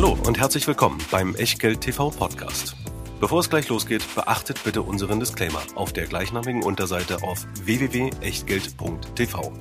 Hallo 0.00 0.16
und 0.28 0.38
herzlich 0.38 0.64
willkommen 0.68 1.00
beim 1.10 1.34
Echtgeld 1.34 1.80
TV 1.80 2.10
Podcast. 2.10 2.76
Bevor 3.18 3.40
es 3.40 3.50
gleich 3.50 3.68
losgeht, 3.68 4.04
beachtet 4.14 4.62
bitte 4.62 4.82
unseren 4.82 5.18
Disclaimer 5.18 5.60
auf 5.74 5.92
der 5.92 6.06
gleichnamigen 6.06 6.62
Unterseite 6.62 7.24
auf 7.24 7.44
www.echtgeld.tv. 7.64 9.52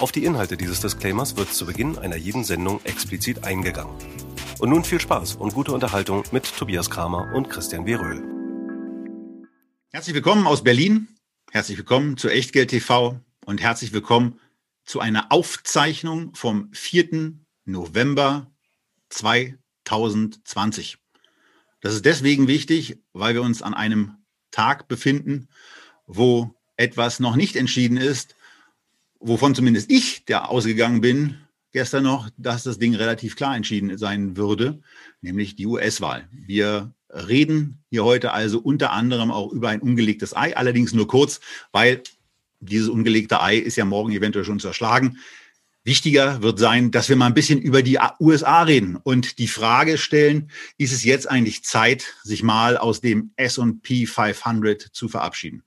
Auf 0.00 0.10
die 0.10 0.24
Inhalte 0.24 0.56
dieses 0.56 0.80
Disclaimers 0.80 1.36
wird 1.36 1.54
zu 1.54 1.66
Beginn 1.66 1.98
einer 1.98 2.16
jeden 2.16 2.42
Sendung 2.42 2.80
explizit 2.82 3.44
eingegangen. 3.44 3.94
Und 4.58 4.70
nun 4.70 4.82
viel 4.82 5.00
Spaß 5.00 5.36
und 5.36 5.54
gute 5.54 5.70
Unterhaltung 5.70 6.24
mit 6.32 6.52
Tobias 6.56 6.90
Kramer 6.90 7.32
und 7.32 7.48
Christian 7.48 7.86
W. 7.86 7.94
Röhl. 7.94 8.24
Herzlich 9.92 10.16
willkommen 10.16 10.48
aus 10.48 10.64
Berlin, 10.64 11.06
herzlich 11.52 11.78
willkommen 11.78 12.16
zu 12.16 12.28
Echtgeld 12.28 12.70
TV 12.70 13.20
und 13.44 13.62
herzlich 13.62 13.92
willkommen 13.92 14.40
zu 14.84 14.98
einer 14.98 15.30
Aufzeichnung 15.30 16.34
vom 16.34 16.72
4. 16.72 17.34
November 17.66 18.50
2020. 19.10 19.65
Das 21.80 21.94
ist 21.94 22.04
deswegen 22.04 22.48
wichtig, 22.48 22.98
weil 23.12 23.34
wir 23.34 23.42
uns 23.42 23.62
an 23.62 23.74
einem 23.74 24.12
Tag 24.50 24.88
befinden, 24.88 25.48
wo 26.06 26.54
etwas 26.76 27.20
noch 27.20 27.36
nicht 27.36 27.56
entschieden 27.56 27.96
ist, 27.96 28.36
wovon 29.18 29.54
zumindest 29.54 29.90
ich, 29.90 30.24
der 30.24 30.50
ausgegangen 30.50 31.00
bin, 31.00 31.38
gestern 31.72 32.04
noch, 32.04 32.30
dass 32.36 32.62
das 32.62 32.78
Ding 32.78 32.94
relativ 32.94 33.36
klar 33.36 33.56
entschieden 33.56 33.96
sein 33.98 34.36
würde, 34.36 34.80
nämlich 35.20 35.56
die 35.56 35.66
US-Wahl. 35.66 36.28
Wir 36.32 36.94
reden 37.10 37.84
hier 37.90 38.04
heute 38.04 38.32
also 38.32 38.58
unter 38.58 38.92
anderem 38.92 39.30
auch 39.30 39.52
über 39.52 39.68
ein 39.68 39.80
ungelegtes 39.80 40.36
Ei, 40.36 40.56
allerdings 40.56 40.92
nur 40.92 41.06
kurz, 41.06 41.40
weil 41.72 42.02
dieses 42.60 42.88
ungelegte 42.88 43.42
Ei 43.42 43.56
ist 43.56 43.76
ja 43.76 43.84
morgen 43.84 44.12
eventuell 44.12 44.44
schon 44.44 44.60
zerschlagen. 44.60 45.18
Wichtiger 45.86 46.42
wird 46.42 46.58
sein, 46.58 46.90
dass 46.90 47.08
wir 47.08 47.14
mal 47.14 47.26
ein 47.26 47.34
bisschen 47.34 47.60
über 47.60 47.80
die 47.80 48.00
USA 48.18 48.62
reden 48.62 48.96
und 48.96 49.38
die 49.38 49.46
Frage 49.46 49.98
stellen, 49.98 50.50
ist 50.78 50.92
es 50.92 51.04
jetzt 51.04 51.30
eigentlich 51.30 51.62
Zeit, 51.62 52.16
sich 52.24 52.42
mal 52.42 52.76
aus 52.76 53.00
dem 53.00 53.30
S&P 53.36 54.06
500 54.06 54.82
zu 54.82 55.08
verabschieden? 55.08 55.62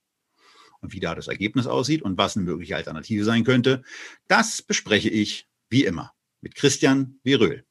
Und 0.81 0.91
wie 0.91 0.99
da 0.99 1.15
das 1.15 1.29
Ergebnis 1.29 1.67
aussieht 1.67 2.01
und 2.01 2.17
was 2.17 2.35
eine 2.35 2.43
mögliche 2.43 2.75
Alternative 2.75 3.23
sein 3.23 3.45
könnte, 3.45 3.81
das 4.27 4.61
bespreche 4.61 5.09
ich 5.09 5.47
wie 5.69 5.85
immer 5.85 6.11
mit 6.41 6.53
Christian 6.53 7.21
Weröhl. 7.23 7.63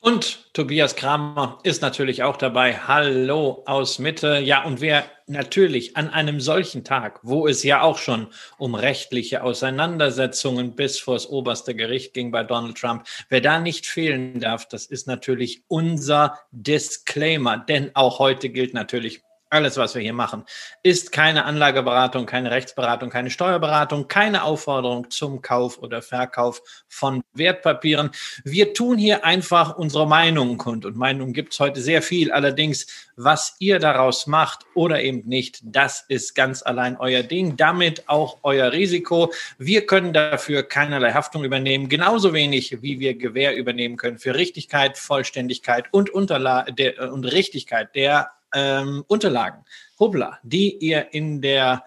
Und 0.00 0.54
Tobias 0.54 0.96
Kramer 0.96 1.58
ist 1.64 1.82
natürlich 1.82 2.22
auch 2.22 2.38
dabei. 2.38 2.78
Hallo 2.78 3.62
aus 3.66 3.98
Mitte. 3.98 4.38
Ja, 4.38 4.64
und 4.64 4.80
wer 4.80 5.10
natürlich 5.26 5.96
an 5.96 6.10
einem 6.10 6.40
solchen 6.40 6.84
Tag, 6.84 7.20
wo 7.22 7.46
es 7.46 7.62
ja 7.62 7.82
auch 7.82 7.98
schon 7.98 8.28
um 8.58 8.74
rechtliche 8.74 9.42
Auseinandersetzungen 9.42 10.74
bis 10.74 10.98
vor 10.98 11.14
das 11.14 11.28
oberste 11.28 11.74
Gericht 11.74 12.14
ging 12.14 12.30
bei 12.30 12.44
Donald 12.44 12.76
Trump, 12.76 13.06
wer 13.28 13.40
da 13.40 13.58
nicht 13.58 13.86
fehlen 13.86 14.40
darf, 14.40 14.68
das 14.68 14.86
ist 14.86 15.06
natürlich 15.06 15.62
unser 15.68 16.38
Disclaimer. 16.50 17.58
Denn 17.58 17.90
auch 17.94 18.18
heute 18.18 18.50
gilt 18.50 18.74
natürlich 18.74 19.22
alles, 19.54 19.76
was 19.76 19.94
wir 19.94 20.02
hier 20.02 20.12
machen, 20.12 20.44
ist 20.82 21.12
keine 21.12 21.44
Anlageberatung, 21.44 22.26
keine 22.26 22.50
Rechtsberatung, 22.50 23.08
keine 23.08 23.30
Steuerberatung, 23.30 24.08
keine 24.08 24.42
Aufforderung 24.42 25.10
zum 25.10 25.42
Kauf 25.42 25.78
oder 25.78 26.02
Verkauf 26.02 26.60
von 26.88 27.22
Wertpapieren. 27.34 28.10
Wir 28.42 28.74
tun 28.74 28.98
hier 28.98 29.24
einfach 29.24 29.76
unsere 29.76 30.08
Meinungen 30.08 30.58
kund. 30.58 30.84
Und 30.84 30.96
Meinungen 30.96 31.32
gibt 31.32 31.52
es 31.52 31.60
heute 31.60 31.80
sehr 31.80 32.02
viel. 32.02 32.32
Allerdings, 32.32 32.86
was 33.16 33.54
ihr 33.60 33.78
daraus 33.78 34.26
macht 34.26 34.66
oder 34.74 35.02
eben 35.02 35.28
nicht, 35.28 35.60
das 35.62 36.04
ist 36.08 36.34
ganz 36.34 36.62
allein 36.62 36.96
euer 36.96 37.22
Ding. 37.22 37.56
Damit 37.56 38.08
auch 38.08 38.38
euer 38.42 38.72
Risiko. 38.72 39.32
Wir 39.58 39.86
können 39.86 40.12
dafür 40.12 40.64
keinerlei 40.64 41.12
Haftung 41.12 41.44
übernehmen. 41.44 41.88
Genauso 41.88 42.32
wenig, 42.32 42.82
wie 42.82 42.98
wir 42.98 43.14
Gewähr 43.16 43.56
übernehmen 43.56 43.96
können 43.96 44.18
für 44.18 44.34
Richtigkeit, 44.34 44.98
Vollständigkeit 44.98 45.86
und, 45.92 46.10
Unterla 46.10 46.64
der, 46.64 47.12
und 47.12 47.24
Richtigkeit 47.24 47.94
der 47.94 48.32
ähm, 48.54 49.04
Unterlagen, 49.08 49.64
Hubla, 49.98 50.38
die 50.42 50.76
ihr 50.76 51.12
in 51.12 51.40
der 51.40 51.84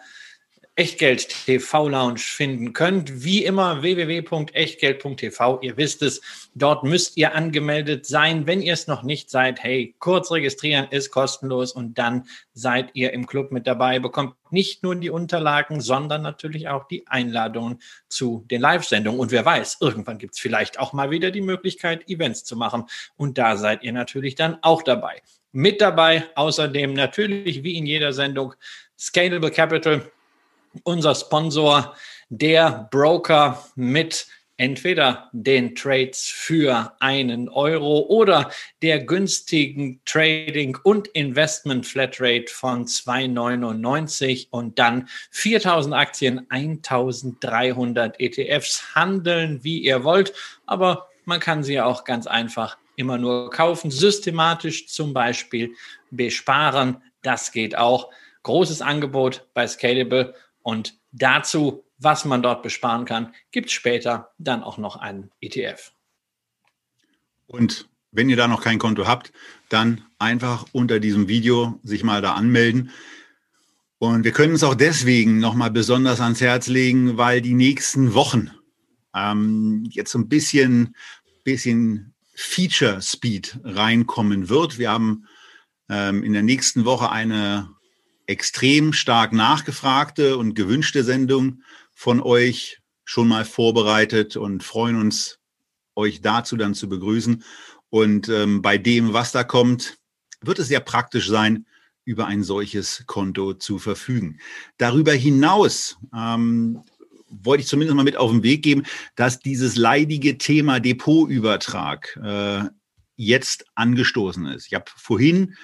Echtgeld 0.77 1.27
TV 1.45 1.89
Lounge 1.89 2.19
finden 2.19 2.71
könnt. 2.71 3.23
Wie 3.23 3.43
immer 3.43 3.81
www.echtgeld.tv. 3.81 5.59
Ihr 5.63 5.75
wisst 5.75 6.03
es, 6.03 6.21
dort 6.53 6.83
müsst 6.83 7.17
ihr 7.17 7.33
angemeldet 7.33 8.05
sein. 8.05 8.45
Wenn 8.45 8.61
ihr 8.61 8.73
es 8.73 8.85
noch 8.85 9.01
nicht 9.01 9.31
seid, 9.31 9.63
hey, 9.63 9.95
kurz 9.97 10.31
registrieren 10.31 10.87
ist 10.91 11.09
kostenlos 11.09 11.71
und 11.71 11.97
dann 11.97 12.27
seid 12.53 12.91
ihr 12.93 13.11
im 13.11 13.25
Club 13.25 13.51
mit 13.51 13.65
dabei, 13.65 13.97
bekommt 13.97 14.35
nicht 14.51 14.83
nur 14.83 14.95
die 14.95 15.09
Unterlagen, 15.09 15.81
sondern 15.81 16.21
natürlich 16.21 16.67
auch 16.67 16.87
die 16.87 17.07
Einladungen 17.07 17.79
zu 18.07 18.45
den 18.51 18.61
Live-Sendungen. 18.61 19.19
Und 19.19 19.31
wer 19.31 19.45
weiß, 19.45 19.77
irgendwann 19.81 20.19
gibt 20.19 20.35
es 20.35 20.39
vielleicht 20.39 20.79
auch 20.79 20.93
mal 20.93 21.09
wieder 21.09 21.31
die 21.31 21.41
Möglichkeit, 21.41 22.07
Events 22.07 22.43
zu 22.43 22.55
machen. 22.55 22.85
Und 23.15 23.39
da 23.39 23.57
seid 23.57 23.81
ihr 23.81 23.93
natürlich 23.93 24.35
dann 24.35 24.59
auch 24.61 24.83
dabei. 24.83 25.23
Mit 25.51 25.81
dabei 25.81 26.25
außerdem 26.35 26.93
natürlich 26.93 27.63
wie 27.63 27.77
in 27.77 27.87
jeder 27.87 28.13
Sendung 28.13 28.53
Scalable 28.95 29.49
Capital, 29.49 30.11
unser 30.83 31.15
Sponsor, 31.15 31.95
der 32.29 32.87
Broker 32.91 33.63
mit 33.75 34.27
entweder 34.57 35.29
den 35.31 35.75
Trades 35.75 36.25
für 36.25 36.93
einen 36.99 37.47
Euro 37.47 37.99
oder 38.09 38.51
der 38.81 38.99
günstigen 38.99 40.01
Trading 40.05 40.77
und 40.83 41.07
Investment 41.09 41.85
Flatrate 41.85 42.51
von 42.51 42.85
2,99 42.85 44.47
und 44.49 44.79
dann 44.79 45.07
4000 45.31 45.93
Aktien, 45.93 46.47
1300 46.49 48.19
ETFs 48.19 48.95
handeln, 48.95 49.63
wie 49.63 49.79
ihr 49.79 50.03
wollt. 50.03 50.33
Aber 50.65 51.07
man 51.25 51.39
kann 51.39 51.63
sie 51.63 51.79
auch 51.79 52.03
ganz 52.03 52.25
einfach 52.25 52.77
immer 52.95 53.19
nur 53.19 53.51
kaufen, 53.51 53.91
systematisch 53.91 54.87
zum 54.87 55.13
Beispiel 55.13 55.73
besparen. 56.09 56.97
Das 57.21 57.51
geht 57.51 57.77
auch. 57.77 58.09
Großes 58.43 58.81
Angebot 58.81 59.45
bei 59.53 59.67
Scalable 59.67 60.33
und 60.67 60.99
dazu, 61.13 61.85
was 61.97 62.25
man 62.25 62.43
dort 62.43 62.61
besparen 62.61 63.05
kann, 63.05 63.33
gibt 63.51 63.67
es 63.67 63.71
später 63.71 64.33
dann 64.37 64.63
auch 64.63 64.77
noch 64.77 64.97
einen 64.97 65.31
ETF. 65.39 65.93
Und 67.45 67.87
wenn 68.11 68.27
ihr 68.27 68.35
da 68.35 68.49
noch 68.49 68.61
kein 68.61 68.77
Konto 68.77 69.07
habt, 69.07 69.31
dann 69.69 70.03
einfach 70.19 70.65
unter 70.73 70.99
diesem 70.99 71.29
Video 71.29 71.79
sich 71.83 72.03
mal 72.03 72.21
da 72.21 72.33
anmelden. 72.33 72.91
Und 73.97 74.25
wir 74.25 74.33
können 74.33 74.55
es 74.55 74.63
auch 74.65 74.75
deswegen 74.75 75.39
nochmal 75.39 75.71
besonders 75.71 76.19
ans 76.19 76.41
Herz 76.41 76.67
legen, 76.67 77.15
weil 77.15 77.41
die 77.41 77.53
nächsten 77.53 78.13
Wochen 78.13 78.51
ähm, 79.15 79.87
jetzt 79.89 80.11
so 80.11 80.19
ein 80.19 80.27
bisschen, 80.27 80.97
bisschen 81.45 82.13
Feature 82.35 83.01
Speed 83.01 83.57
reinkommen 83.63 84.49
wird. 84.49 84.79
Wir 84.79 84.91
haben 84.91 85.27
ähm, 85.87 86.25
in 86.25 86.33
der 86.33 86.43
nächsten 86.43 86.83
Woche 86.83 87.09
eine 87.09 87.69
extrem 88.27 88.93
stark 88.93 89.33
nachgefragte 89.33 90.37
und 90.37 90.53
gewünschte 90.53 91.03
Sendung 91.03 91.63
von 91.93 92.21
euch 92.21 92.79
schon 93.05 93.27
mal 93.27 93.45
vorbereitet 93.45 94.35
und 94.35 94.63
freuen 94.63 94.97
uns, 94.97 95.39
euch 95.95 96.21
dazu 96.21 96.57
dann 96.57 96.75
zu 96.75 96.89
begrüßen. 96.89 97.43
Und 97.89 98.29
ähm, 98.29 98.61
bei 98.61 98.77
dem, 98.77 99.13
was 99.13 99.31
da 99.31 99.43
kommt, 99.43 99.97
wird 100.41 100.59
es 100.59 100.67
sehr 100.67 100.81
praktisch 100.81 101.27
sein, 101.27 101.65
über 102.03 102.27
ein 102.27 102.43
solches 102.43 103.03
Konto 103.05 103.53
zu 103.53 103.79
verfügen. 103.79 104.39
Darüber 104.77 105.13
hinaus 105.13 105.97
ähm, 106.15 106.83
wollte 107.29 107.61
ich 107.61 107.67
zumindest 107.67 107.95
mal 107.95 108.03
mit 108.03 108.17
auf 108.17 108.31
den 108.31 108.43
Weg 108.43 108.63
geben, 108.63 108.83
dass 109.15 109.39
dieses 109.39 109.75
leidige 109.75 110.37
Thema 110.37 110.79
Depotübertrag 110.79 112.17
äh, 112.23 112.69
jetzt 113.15 113.65
angestoßen 113.75 114.45
ist. 114.47 114.67
Ich 114.67 114.73
habe 114.73 114.85
vorhin 114.95 115.55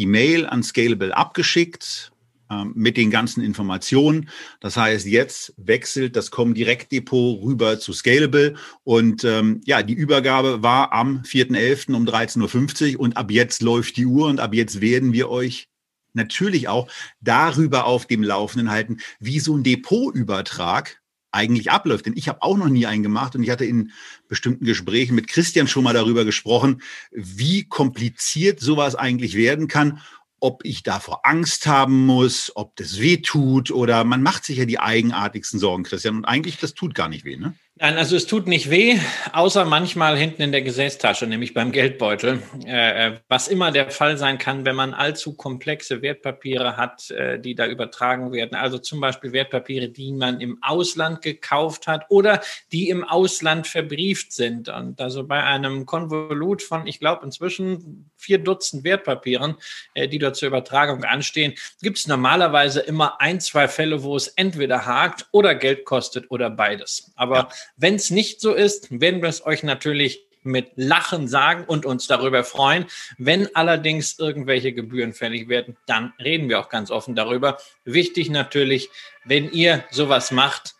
die 0.00 0.06
Mail 0.06 0.46
an 0.46 0.62
Scalable 0.62 1.14
abgeschickt 1.14 2.10
äh, 2.50 2.64
mit 2.74 2.96
den 2.96 3.10
ganzen 3.10 3.44
Informationen. 3.44 4.30
Das 4.60 4.78
heißt, 4.78 5.06
jetzt 5.06 5.52
wechselt 5.58 6.16
das 6.16 6.30
Comdirect 6.30 6.90
Depot 6.90 7.42
rüber 7.42 7.78
zu 7.78 7.92
Scalable 7.92 8.54
und 8.82 9.24
ähm, 9.24 9.60
ja, 9.66 9.82
die 9.82 9.92
Übergabe 9.92 10.62
war 10.62 10.94
am 10.94 11.20
4.11. 11.20 11.94
um 11.94 12.06
13.50 12.06 12.94
Uhr 12.94 13.00
und 13.00 13.18
ab 13.18 13.30
jetzt 13.30 13.60
läuft 13.60 13.98
die 13.98 14.06
Uhr 14.06 14.26
und 14.28 14.40
ab 14.40 14.54
jetzt 14.54 14.80
werden 14.80 15.12
wir 15.12 15.28
euch 15.28 15.68
natürlich 16.14 16.66
auch 16.66 16.88
darüber 17.20 17.84
auf 17.84 18.06
dem 18.06 18.22
Laufenden 18.22 18.70
halten, 18.70 19.00
wie 19.20 19.38
so 19.38 19.54
ein 19.54 19.62
Depotübertrag 19.62 20.99
eigentlich 21.32 21.70
abläuft. 21.70 22.06
Denn 22.06 22.16
ich 22.16 22.28
habe 22.28 22.42
auch 22.42 22.56
noch 22.56 22.68
nie 22.68 22.86
einen 22.86 23.02
gemacht 23.02 23.34
und 23.34 23.42
ich 23.42 23.50
hatte 23.50 23.64
in 23.64 23.92
bestimmten 24.28 24.64
Gesprächen 24.64 25.14
mit 25.14 25.28
Christian 25.28 25.68
schon 25.68 25.84
mal 25.84 25.94
darüber 25.94 26.24
gesprochen, 26.24 26.82
wie 27.12 27.64
kompliziert 27.64 28.60
sowas 28.60 28.94
eigentlich 28.94 29.34
werden 29.34 29.68
kann, 29.68 30.00
ob 30.40 30.64
ich 30.64 30.82
davor 30.82 31.20
Angst 31.24 31.66
haben 31.66 32.06
muss, 32.06 32.52
ob 32.54 32.74
das 32.76 32.98
weh 32.98 33.18
tut 33.18 33.70
oder 33.70 34.04
man 34.04 34.22
macht 34.22 34.44
sich 34.44 34.56
ja 34.56 34.64
die 34.64 34.80
eigenartigsten 34.80 35.60
Sorgen, 35.60 35.84
Christian. 35.84 36.16
Und 36.16 36.24
eigentlich, 36.24 36.56
das 36.56 36.74
tut 36.74 36.94
gar 36.94 37.08
nicht 37.08 37.24
weh, 37.24 37.36
ne? 37.36 37.54
Nein, 37.82 37.96
also 37.96 38.14
es 38.14 38.26
tut 38.26 38.46
nicht 38.46 38.68
weh, 38.68 38.98
außer 39.32 39.64
manchmal 39.64 40.14
hinten 40.14 40.42
in 40.42 40.52
der 40.52 40.60
Gesäßtasche, 40.60 41.26
nämlich 41.26 41.54
beim 41.54 41.72
Geldbeutel. 41.72 42.42
Äh, 42.66 43.06
äh, 43.06 43.20
was 43.28 43.48
immer 43.48 43.72
der 43.72 43.90
Fall 43.90 44.18
sein 44.18 44.36
kann, 44.36 44.66
wenn 44.66 44.76
man 44.76 44.92
allzu 44.92 45.32
komplexe 45.32 46.02
Wertpapiere 46.02 46.76
hat, 46.76 47.10
äh, 47.10 47.40
die 47.40 47.54
da 47.54 47.66
übertragen 47.66 48.32
werden. 48.32 48.54
Also 48.54 48.76
zum 48.76 49.00
Beispiel 49.00 49.32
Wertpapiere, 49.32 49.88
die 49.88 50.12
man 50.12 50.42
im 50.42 50.58
Ausland 50.60 51.22
gekauft 51.22 51.86
hat 51.86 52.04
oder 52.10 52.42
die 52.70 52.90
im 52.90 53.02
Ausland 53.02 53.66
verbrieft 53.66 54.34
sind. 54.34 54.68
Und 54.68 55.00
also 55.00 55.26
bei 55.26 55.42
einem 55.42 55.86
Konvolut 55.86 56.62
von, 56.62 56.86
ich 56.86 57.00
glaube, 57.00 57.24
inzwischen 57.24 58.10
vier 58.18 58.36
Dutzend 58.36 58.84
Wertpapieren, 58.84 59.56
äh, 59.94 60.06
die 60.06 60.18
dort 60.18 60.36
zur 60.36 60.48
Übertragung 60.48 61.04
anstehen, 61.04 61.54
gibt 61.80 61.96
es 61.96 62.06
normalerweise 62.06 62.80
immer 62.80 63.22
ein, 63.22 63.40
zwei 63.40 63.68
Fälle, 63.68 64.02
wo 64.02 64.16
es 64.16 64.28
entweder 64.28 64.84
hakt 64.84 65.28
oder 65.32 65.54
Geld 65.54 65.86
kostet 65.86 66.30
oder 66.30 66.50
beides. 66.50 67.10
Aber 67.16 67.36
ja 67.36 67.48
wenn 67.76 67.94
es 67.94 68.10
nicht 68.10 68.40
so 68.40 68.54
ist, 68.54 68.88
werden 69.00 69.22
wir 69.22 69.28
es 69.28 69.44
euch 69.44 69.62
natürlich 69.62 70.26
mit 70.42 70.72
Lachen 70.76 71.28
sagen 71.28 71.64
und 71.64 71.84
uns 71.84 72.06
darüber 72.06 72.44
freuen. 72.44 72.86
Wenn 73.18 73.54
allerdings 73.54 74.18
irgendwelche 74.18 74.72
Gebühren 74.72 75.12
fällig 75.12 75.48
werden, 75.48 75.76
dann 75.86 76.12
reden 76.18 76.48
wir 76.48 76.60
auch 76.60 76.68
ganz 76.68 76.90
offen 76.90 77.14
darüber. 77.14 77.58
Wichtig 77.84 78.30
natürlich, 78.30 78.88
wenn 79.24 79.50
ihr 79.50 79.84
sowas 79.90 80.30
macht, 80.30 80.74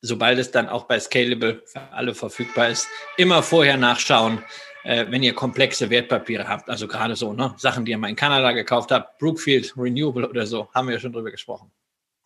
sobald 0.00 0.38
es 0.38 0.50
dann 0.50 0.68
auch 0.68 0.84
bei 0.84 0.98
Scalable 0.98 1.62
für 1.66 1.80
alle 1.92 2.14
verfügbar 2.14 2.68
ist, 2.68 2.88
immer 3.16 3.42
vorher 3.42 3.76
nachschauen, 3.76 4.42
äh, 4.84 5.06
wenn 5.08 5.22
ihr 5.22 5.34
komplexe 5.34 5.90
Wertpapiere 5.90 6.48
habt. 6.48 6.68
Also 6.68 6.88
gerade 6.88 7.16
so, 7.16 7.32
ne? 7.32 7.54
Sachen, 7.56 7.84
die 7.84 7.92
ihr 7.92 7.98
mal 7.98 8.08
in 8.08 8.16
Kanada 8.16 8.52
gekauft 8.52 8.90
habt, 8.90 9.18
Brookfield 9.18 9.72
Renewable 9.76 10.28
oder 10.28 10.46
so, 10.46 10.68
haben 10.74 10.88
wir 10.88 10.94
ja 10.94 11.00
schon 11.00 11.12
drüber 11.12 11.30
gesprochen. 11.30 11.70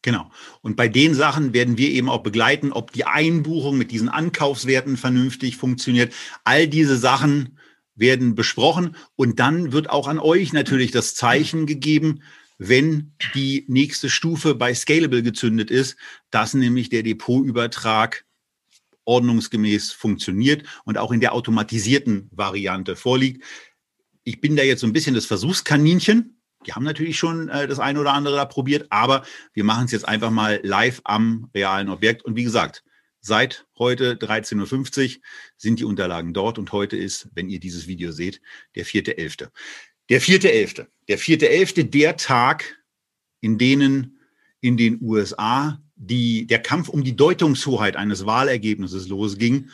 Genau. 0.07 0.31
Und 0.63 0.77
bei 0.77 0.87
den 0.87 1.15
Sachen 1.17 1.53
werden 1.53 1.79
wir 1.79 1.91
eben 1.91 2.09
auch 2.09 2.23
begleiten, 2.23 2.71
ob 2.71 2.93
die 2.93 3.07
Einbuchung 3.07 3.77
mit 3.77 3.91
diesen 3.91 4.09
Ankaufswerten 4.09 4.97
vernünftig 4.97 5.57
funktioniert. 5.57 6.15
All 6.45 6.69
diese 6.69 6.97
Sachen 6.97 7.59
werden 7.97 8.37
besprochen 8.37 8.95
und 9.17 9.41
dann 9.41 9.73
wird 9.73 9.91
auch 9.91 10.07
an 10.07 10.21
euch 10.21 10.53
natürlich 10.53 10.93
das 10.93 11.17
Zeichen 11.17 11.67
gegeben, 11.67 12.23
wenn 12.57 13.15
die 13.35 13.65
nächste 13.67 14.09
Stufe 14.09 14.55
bei 14.55 14.73
Scalable 14.75 15.25
gezündet 15.25 15.73
ist, 15.73 15.97
dass 16.31 16.55
nämlich 16.55 16.89
der 16.89 17.03
Depotübertrag 17.03 18.25
ordnungsgemäß 19.07 19.91
funktioniert 19.91 20.63
und 20.85 20.99
auch 20.99 21.11
in 21.11 21.19
der 21.19 21.33
automatisierten 21.33 22.29
Variante 22.31 22.95
vorliegt. 22.95 23.43
Ich 24.23 24.41
bin 24.41 24.55
da 24.55 24.63
jetzt 24.63 24.83
so 24.83 24.87
ein 24.87 24.93
bisschen 24.93 25.17
das 25.17 25.27
Versuchskaninchen, 25.27 26.37
die 26.65 26.73
haben 26.73 26.85
natürlich 26.85 27.19
schon 27.19 27.49
äh, 27.49 27.67
das 27.67 27.79
eine 27.79 28.01
oder 28.01 28.15
andere 28.15 28.37
da 28.37 28.45
probiert, 28.45 28.87
aber 28.91 29.25
wir 29.53 29.65
machen 29.65 29.85
es 29.85 29.93
jetzt 29.93 30.09
einfach 30.09 30.31
mal 30.31 30.61
live 30.63 31.01
am 31.05 31.51
realen 31.55 31.89
Objekt. 31.89 32.25
Und 32.25 32.37
wie 32.37 32.45
gesagt, 32.45 32.85
seit 33.21 33.67
heute 33.79 34.15
13.50 34.15 35.17
Uhr 35.17 35.23
sind 35.57 35.81
die 35.81 35.85
Unterlagen 35.85 36.33
dort 36.33 36.59
und 36.59 36.73
heute 36.73 36.97
ist, 36.97 37.29
wenn 37.35 37.49
ihr 37.49 37.61
dieses 37.61 37.87
Video 37.87 38.13
seht, 38.13 38.41
der 38.75 38.87
4.11. 38.87 39.49
Der 40.09 40.23
4.11. 40.23 40.87
Der 41.09 41.19
4.11. 41.19 41.91
der 41.91 42.17
Tag, 42.17 42.77
in 43.41 43.59
denen 43.59 44.21
in 44.61 44.77
den 44.77 45.01
USA 45.03 45.81
die, 45.97 46.47
der 46.47 46.61
Kampf 46.61 46.89
um 46.89 47.03
die 47.03 47.17
Deutungshoheit 47.17 47.97
eines 47.97 48.27
Wahlergebnisses 48.27 49.09
losging 49.09 49.71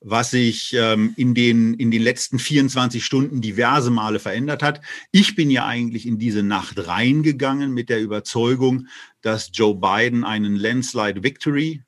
was 0.00 0.30
sich 0.30 0.74
ähm, 0.74 1.14
in, 1.16 1.34
den, 1.34 1.74
in 1.74 1.90
den 1.90 2.02
letzten 2.02 2.38
24 2.38 3.04
Stunden 3.04 3.40
diverse 3.40 3.90
Male 3.90 4.20
verändert 4.20 4.62
hat. 4.62 4.80
Ich 5.10 5.34
bin 5.34 5.50
ja 5.50 5.66
eigentlich 5.66 6.06
in 6.06 6.18
diese 6.18 6.42
Nacht 6.42 6.86
reingegangen 6.86 7.72
mit 7.72 7.88
der 7.88 8.00
Überzeugung, 8.00 8.86
dass 9.22 9.50
Joe 9.52 9.74
Biden 9.74 10.24
einen 10.24 10.54
Landslide 10.54 11.22
Victory 11.22 11.82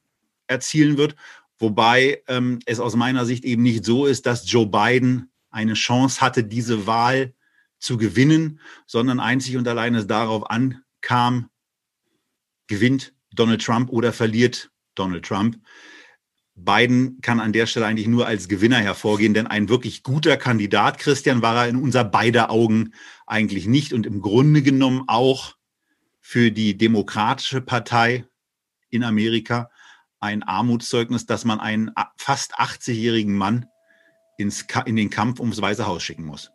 erzielen 0.49 0.97
wird, 0.97 1.15
wobei 1.59 2.23
ähm, 2.27 2.59
es 2.67 2.81
aus 2.81 2.97
meiner 2.97 3.25
Sicht 3.25 3.45
eben 3.45 3.63
nicht 3.63 3.85
so 3.85 4.07
ist, 4.07 4.27
dass 4.27 4.51
Joe 4.51 4.67
Biden 4.67 5.31
eine 5.51 5.75
Chance 5.75 6.21
hatte, 6.21 6.43
diese 6.43 6.87
Wahl 6.87 7.35
zu 7.79 7.97
gewinnen, 7.97 8.61
sondern 8.87 9.21
einzig 9.21 9.57
und 9.57 9.67
allein 9.69 9.95
es 9.95 10.07
darauf 10.07 10.51
ankam, 10.51 11.49
gewinnt 12.67 13.15
Donald 13.33 13.63
Trump 13.65 13.91
oder 13.91 14.13
verliert 14.13 14.71
Donald 14.95 15.25
Trump. 15.25 15.59
Biden 16.65 17.21
kann 17.21 17.41
an 17.41 17.53
der 17.53 17.67
Stelle 17.67 17.87
eigentlich 17.87 18.09
nur 18.09 18.27
als 18.27 18.49
Gewinner 18.49 18.79
hervorgehen, 18.79 19.35
denn 19.35 19.47
ein 19.47 19.69
wirklich 19.69 20.03
guter 20.03 20.37
Kandidat, 20.37 20.99
Christian, 20.99 21.43
war 21.43 21.57
er 21.57 21.69
in 21.69 21.77
unser 21.77 22.05
beider 22.05 22.51
Augen 22.51 22.93
eigentlich 23.27 23.67
nicht 23.67 23.93
und 23.93 24.07
im 24.07 24.21
Grunde 24.21 24.63
genommen 24.63 25.05
auch 25.07 25.57
für 26.21 26.51
die 26.51 26.77
Demokratische 26.77 27.61
Partei 27.61 28.25
in 28.91 29.05
Amerika 29.05 29.71
ein 30.21 30.43
Armutszeugnis, 30.43 31.27
dass 31.27 31.45
man 31.45 31.61
einen 31.61 31.91
fast 32.17 32.59
80-jährigen 32.59 33.37
Mann 33.37 33.67
ins, 34.37 34.67
in 34.85 34.97
den 34.97 35.11
Kampf 35.11 35.41
ums 35.41 35.61
Weiße 35.61 35.87
Haus 35.87 36.03
schicken 36.03 36.25
muss. 36.25 36.51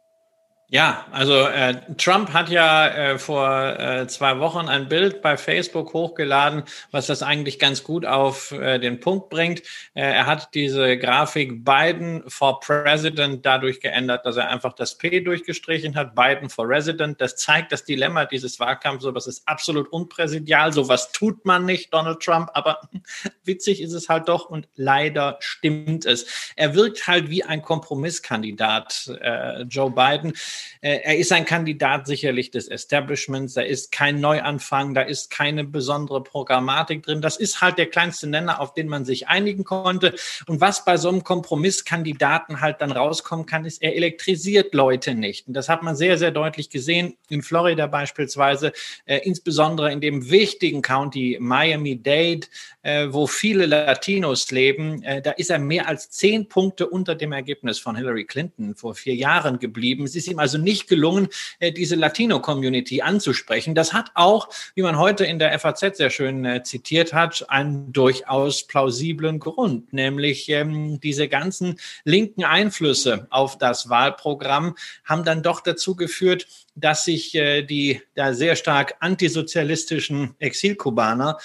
Ja, 0.69 1.05
also 1.11 1.45
äh, 1.45 1.75
Trump 1.95 2.33
hat 2.33 2.49
ja 2.49 2.87
äh, 2.87 3.19
vor 3.19 3.79
äh, 3.79 4.07
zwei 4.07 4.39
Wochen 4.39 4.67
ein 4.67 4.89
Bild 4.89 5.21
bei 5.21 5.37
Facebook 5.37 5.93
hochgeladen, 5.93 6.63
was 6.89 7.05
das 7.05 7.21
eigentlich 7.21 7.59
ganz 7.59 7.83
gut 7.83 8.03
auf 8.03 8.51
äh, 8.51 8.79
den 8.79 8.99
Punkt 8.99 9.29
bringt. 9.29 9.59
Äh, 9.93 10.01
er 10.01 10.25
hat 10.25 10.55
diese 10.55 10.97
Grafik 10.97 11.63
Biden 11.63 12.23
for 12.27 12.59
President 12.61 13.45
dadurch 13.45 13.79
geändert, 13.79 14.25
dass 14.25 14.37
er 14.37 14.49
einfach 14.49 14.73
das 14.73 14.97
P 14.97 15.21
durchgestrichen 15.21 15.95
hat, 15.95 16.15
Biden 16.15 16.49
for 16.49 16.67
Resident. 16.67 17.21
Das 17.21 17.35
zeigt 17.35 17.71
das 17.71 17.83
Dilemma 17.83 18.25
dieses 18.25 18.59
Wahlkampfs, 18.59 19.03
so 19.03 19.13
was 19.13 19.27
ist 19.27 19.47
absolut 19.47 19.87
unpräsidial, 19.89 20.73
sowas 20.73 21.11
tut 21.11 21.45
man 21.45 21.65
nicht, 21.65 21.93
Donald 21.93 22.21
Trump, 22.21 22.49
aber 22.55 22.81
witzig 23.43 23.83
ist 23.83 23.93
es 23.93 24.09
halt 24.09 24.27
doch 24.29 24.49
und 24.49 24.67
leider 24.75 25.37
stimmt 25.41 26.07
es. 26.07 26.25
Er 26.55 26.73
wirkt 26.73 27.05
halt 27.05 27.29
wie 27.29 27.43
ein 27.43 27.61
Kompromisskandidat, 27.61 29.11
äh, 29.21 29.61
Joe 29.61 29.91
Biden. 29.91 30.33
Äh, 30.81 30.99
er 31.03 31.17
ist 31.17 31.31
ein 31.31 31.45
Kandidat 31.45 32.07
sicherlich 32.07 32.51
des 32.51 32.67
Establishments, 32.67 33.53
da 33.53 33.61
ist 33.61 33.91
kein 33.91 34.19
Neuanfang, 34.19 34.93
da 34.93 35.01
ist 35.01 35.29
keine 35.29 35.63
besondere 35.63 36.23
Programmatik 36.23 37.03
drin. 37.03 37.21
Das 37.21 37.37
ist 37.37 37.61
halt 37.61 37.77
der 37.77 37.87
kleinste 37.87 38.27
Nenner, 38.27 38.59
auf 38.59 38.73
den 38.73 38.87
man 38.87 39.05
sich 39.05 39.27
einigen 39.27 39.63
konnte. 39.63 40.13
Und 40.47 40.61
was 40.61 40.85
bei 40.85 40.97
so 40.97 41.09
einem 41.09 41.23
Kompromisskandidaten 41.23 42.61
halt 42.61 42.81
dann 42.81 42.91
rauskommen 42.91 43.45
kann, 43.45 43.65
ist, 43.65 43.81
er 43.81 43.95
elektrisiert 43.95 44.73
Leute 44.73 45.15
nicht. 45.15 45.47
Und 45.47 45.53
das 45.53 45.69
hat 45.69 45.83
man 45.83 45.95
sehr, 45.95 46.17
sehr 46.17 46.31
deutlich 46.31 46.69
gesehen 46.69 47.17
in 47.29 47.41
Florida 47.41 47.87
beispielsweise, 47.87 48.71
äh, 49.05 49.19
insbesondere 49.23 49.91
in 49.91 50.01
dem 50.01 50.29
wichtigen 50.29 50.81
County 50.81 51.37
Miami-Dade, 51.39 52.47
äh, 52.83 53.07
wo 53.09 53.27
viele 53.27 53.65
Latinos 53.65 54.51
leben. 54.51 55.01
Äh, 55.03 55.21
da 55.21 55.31
ist 55.31 55.49
er 55.49 55.59
mehr 55.59 55.87
als 55.87 56.09
zehn 56.11 56.47
Punkte 56.47 56.87
unter 56.87 57.15
dem 57.15 57.31
Ergebnis 57.31 57.79
von 57.79 57.95
Hillary 57.95 58.25
Clinton 58.25 58.75
vor 58.75 58.93
vier 58.95 59.15
Jahren 59.15 59.59
geblieben. 59.59 60.03
Es 60.03 60.15
ist 60.15 60.27
ihm 60.27 60.39
also 60.39 60.44
nicht 60.53 60.87
gelungen, 60.87 61.27
äh, 61.59 61.71
diese 61.71 61.95
Latino-Community 61.95 63.01
anzusprechen. 63.01 63.75
Das 63.75 63.93
hat 63.93 64.11
auch, 64.13 64.49
wie 64.75 64.81
man 64.81 64.97
heute 64.97 65.25
in 65.25 65.39
der 65.39 65.57
FAZ 65.59 65.97
sehr 65.97 66.09
schön 66.09 66.45
äh, 66.45 66.63
zitiert 66.63 67.13
hat, 67.13 67.45
einen 67.49 67.91
durchaus 67.91 68.63
plausiblen 68.67 69.39
Grund, 69.39 69.93
nämlich 69.93 70.49
ähm, 70.49 70.99
diese 70.99 71.27
ganzen 71.27 71.79
linken 72.03 72.43
Einflüsse 72.43 73.27
auf 73.29 73.57
das 73.57 73.89
Wahlprogramm 73.89 74.75
haben 75.03 75.23
dann 75.23 75.43
doch 75.43 75.61
dazu 75.61 75.95
geführt, 75.95 76.47
dass 76.75 77.05
sich 77.05 77.35
äh, 77.35 77.63
die 77.63 78.01
da 78.13 78.33
sehr 78.33 78.55
stark 78.55 78.95
antisozialistischen 78.99 80.35
Exilkubaner 80.39 81.37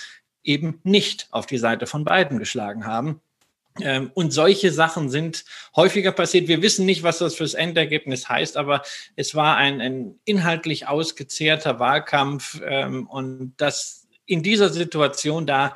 eben 0.42 0.80
nicht 0.84 1.28
auf 1.30 1.46
die 1.46 1.58
Seite 1.58 1.86
von 1.86 2.04
beiden 2.04 2.38
geschlagen 2.38 2.86
haben. 2.86 3.20
Ähm, 3.82 4.10
und 4.14 4.32
solche 4.32 4.72
Sachen 4.72 5.10
sind 5.10 5.44
häufiger 5.76 6.12
passiert. 6.12 6.48
Wir 6.48 6.62
wissen 6.62 6.86
nicht, 6.86 7.02
was 7.02 7.18
das 7.18 7.34
fürs 7.34 7.54
Endergebnis 7.54 8.28
heißt, 8.28 8.56
aber 8.56 8.82
es 9.16 9.34
war 9.34 9.56
ein, 9.56 9.80
ein 9.80 10.18
inhaltlich 10.24 10.88
ausgezehrter 10.88 11.78
Wahlkampf 11.78 12.60
ähm, 12.64 13.06
und 13.06 13.54
dass 13.56 14.08
in 14.26 14.42
dieser 14.42 14.70
Situation 14.70 15.46
da 15.46 15.74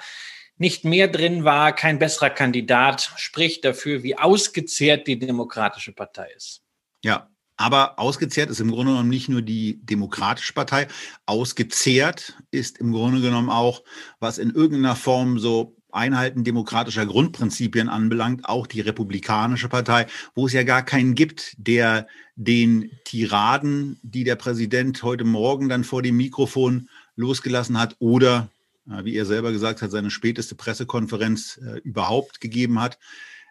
nicht 0.56 0.84
mehr 0.84 1.08
drin 1.08 1.44
war, 1.44 1.74
kein 1.74 1.98
besserer 1.98 2.30
Kandidat, 2.30 3.12
spricht 3.16 3.64
dafür, 3.64 4.02
wie 4.02 4.16
ausgezehrt 4.16 5.06
die 5.06 5.18
Demokratische 5.18 5.92
Partei 5.92 6.28
ist. 6.36 6.62
Ja, 7.02 7.28
aber 7.56 7.98
ausgezehrt 7.98 8.50
ist 8.50 8.60
im 8.60 8.70
Grunde 8.70 8.92
genommen 8.92 9.10
nicht 9.10 9.28
nur 9.28 9.42
die 9.42 9.78
Demokratische 9.84 10.52
Partei, 10.52 10.88
ausgezehrt 11.26 12.34
ist 12.50 12.78
im 12.78 12.92
Grunde 12.92 13.20
genommen 13.20 13.50
auch, 13.50 13.82
was 14.18 14.38
in 14.38 14.50
irgendeiner 14.50 14.96
Form 14.96 15.38
so 15.38 15.76
Einhalten 15.94 16.44
demokratischer 16.44 17.06
Grundprinzipien 17.06 17.88
anbelangt, 17.88 18.44
auch 18.44 18.66
die 18.66 18.80
Republikanische 18.80 19.68
Partei, 19.68 20.06
wo 20.34 20.46
es 20.46 20.52
ja 20.52 20.62
gar 20.62 20.82
keinen 20.82 21.14
gibt, 21.14 21.54
der 21.58 22.06
den 22.36 22.90
Tiraden, 23.04 23.98
die 24.02 24.24
der 24.24 24.36
Präsident 24.36 25.02
heute 25.02 25.24
Morgen 25.24 25.68
dann 25.68 25.84
vor 25.84 26.02
dem 26.02 26.16
Mikrofon 26.16 26.88
losgelassen 27.16 27.78
hat 27.78 27.96
oder, 27.98 28.48
äh, 28.90 29.04
wie 29.04 29.16
er 29.16 29.26
selber 29.26 29.52
gesagt 29.52 29.82
hat, 29.82 29.90
seine 29.90 30.10
späteste 30.10 30.54
Pressekonferenz 30.54 31.58
äh, 31.58 31.78
überhaupt 31.78 32.40
gegeben 32.40 32.80
hat, 32.80 32.98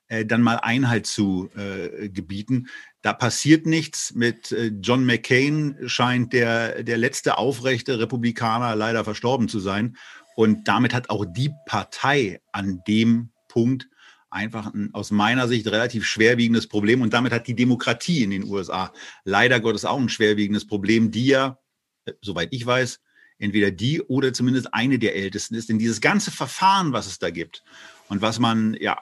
äh, 0.07 0.25
dann 0.25 0.41
mal 0.41 0.57
Einhalt 0.57 1.07
zu 1.07 1.49
äh, 1.55 2.09
gebieten. 2.09 2.67
Da 3.01 3.13
passiert 3.13 3.65
nichts. 3.65 4.13
Mit 4.13 4.51
äh, 4.51 4.71
John 4.81 5.05
McCain 5.05 5.77
scheint 5.85 6.33
der, 6.33 6.83
der 6.83 6.97
letzte 6.97 7.37
aufrechte 7.37 7.99
Republikaner 7.99 8.75
leider 8.75 9.03
verstorben 9.03 9.47
zu 9.47 9.59
sein. 9.59 9.97
Und 10.35 10.67
damit 10.67 10.93
hat 10.93 11.09
auch 11.09 11.25
die 11.25 11.51
Partei 11.65 12.41
an 12.51 12.81
dem 12.87 13.31
Punkt 13.47 13.87
einfach 14.29 14.73
ein 14.73 14.93
aus 14.93 15.11
meiner 15.11 15.47
Sicht 15.47 15.67
relativ 15.67 16.05
schwerwiegendes 16.05 16.67
Problem. 16.67 17.01
Und 17.01 17.13
damit 17.13 17.31
hat 17.31 17.47
die 17.47 17.55
Demokratie 17.55 18.23
in 18.23 18.31
den 18.31 18.43
USA 18.43 18.91
leider 19.23 19.59
Gottes 19.59 19.85
auch 19.85 19.99
ein 19.99 20.09
schwerwiegendes 20.09 20.65
Problem, 20.65 21.11
die 21.11 21.27
ja, 21.27 21.59
äh, 22.05 22.13
soweit 22.21 22.49
ich 22.51 22.65
weiß, 22.65 22.99
entweder 23.37 23.71
die 23.71 24.01
oder 24.01 24.33
zumindest 24.33 24.73
eine 24.73 24.99
der 24.99 25.15
ältesten 25.15 25.55
ist. 25.55 25.69
Denn 25.69 25.79
dieses 25.79 26.01
ganze 26.01 26.31
Verfahren, 26.31 26.93
was 26.93 27.07
es 27.07 27.19
da 27.19 27.29
gibt 27.29 27.63
und 28.09 28.21
was 28.21 28.39
man 28.39 28.75
ja, 28.79 29.01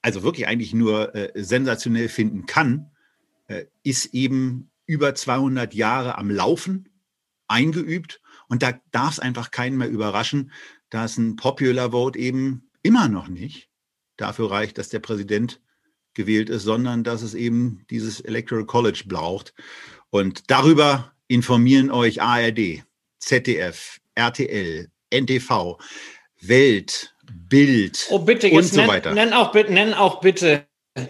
also 0.00 0.22
wirklich 0.22 0.46
eigentlich 0.46 0.72
nur 0.72 1.14
äh, 1.14 1.30
sensationell 1.34 2.08
finden 2.08 2.46
kann, 2.46 2.90
äh, 3.48 3.64
ist 3.82 4.14
eben 4.14 4.70
über 4.86 5.14
200 5.14 5.74
Jahre 5.74 6.16
am 6.16 6.30
Laufen, 6.30 6.88
eingeübt. 7.48 8.20
Und 8.48 8.62
da 8.62 8.80
darf 8.90 9.12
es 9.12 9.20
einfach 9.20 9.50
keinen 9.50 9.76
mehr 9.76 9.88
überraschen, 9.88 10.52
dass 10.90 11.18
ein 11.18 11.36
Popular 11.36 11.92
Vote 11.92 12.18
eben 12.18 12.70
immer 12.82 13.08
noch 13.08 13.28
nicht 13.28 13.68
dafür 14.16 14.50
reicht, 14.50 14.78
dass 14.78 14.88
der 14.88 15.00
Präsident 15.00 15.60
gewählt 16.14 16.50
ist, 16.50 16.64
sondern 16.64 17.04
dass 17.04 17.22
es 17.22 17.34
eben 17.34 17.84
dieses 17.90 18.20
Electoral 18.20 18.66
College 18.66 19.04
braucht. 19.06 19.54
Und 20.10 20.50
darüber 20.50 21.12
informieren 21.28 21.90
euch 21.90 22.20
ARD, 22.22 22.82
ZDF, 23.18 24.00
RTL, 24.14 24.88
NTV, 25.10 25.78
Welt, 26.40 27.14
Bild 27.30 28.06
oh, 28.10 28.18
bitte, 28.20 28.50
und 28.50 28.62
so 28.62 28.80
nenn, 28.80 28.88
weiter. 28.88 29.12
Nenn 29.12 29.32
auch, 29.32 29.52
nenn 29.54 29.94
auch 29.94 30.20
bitte 30.20 30.67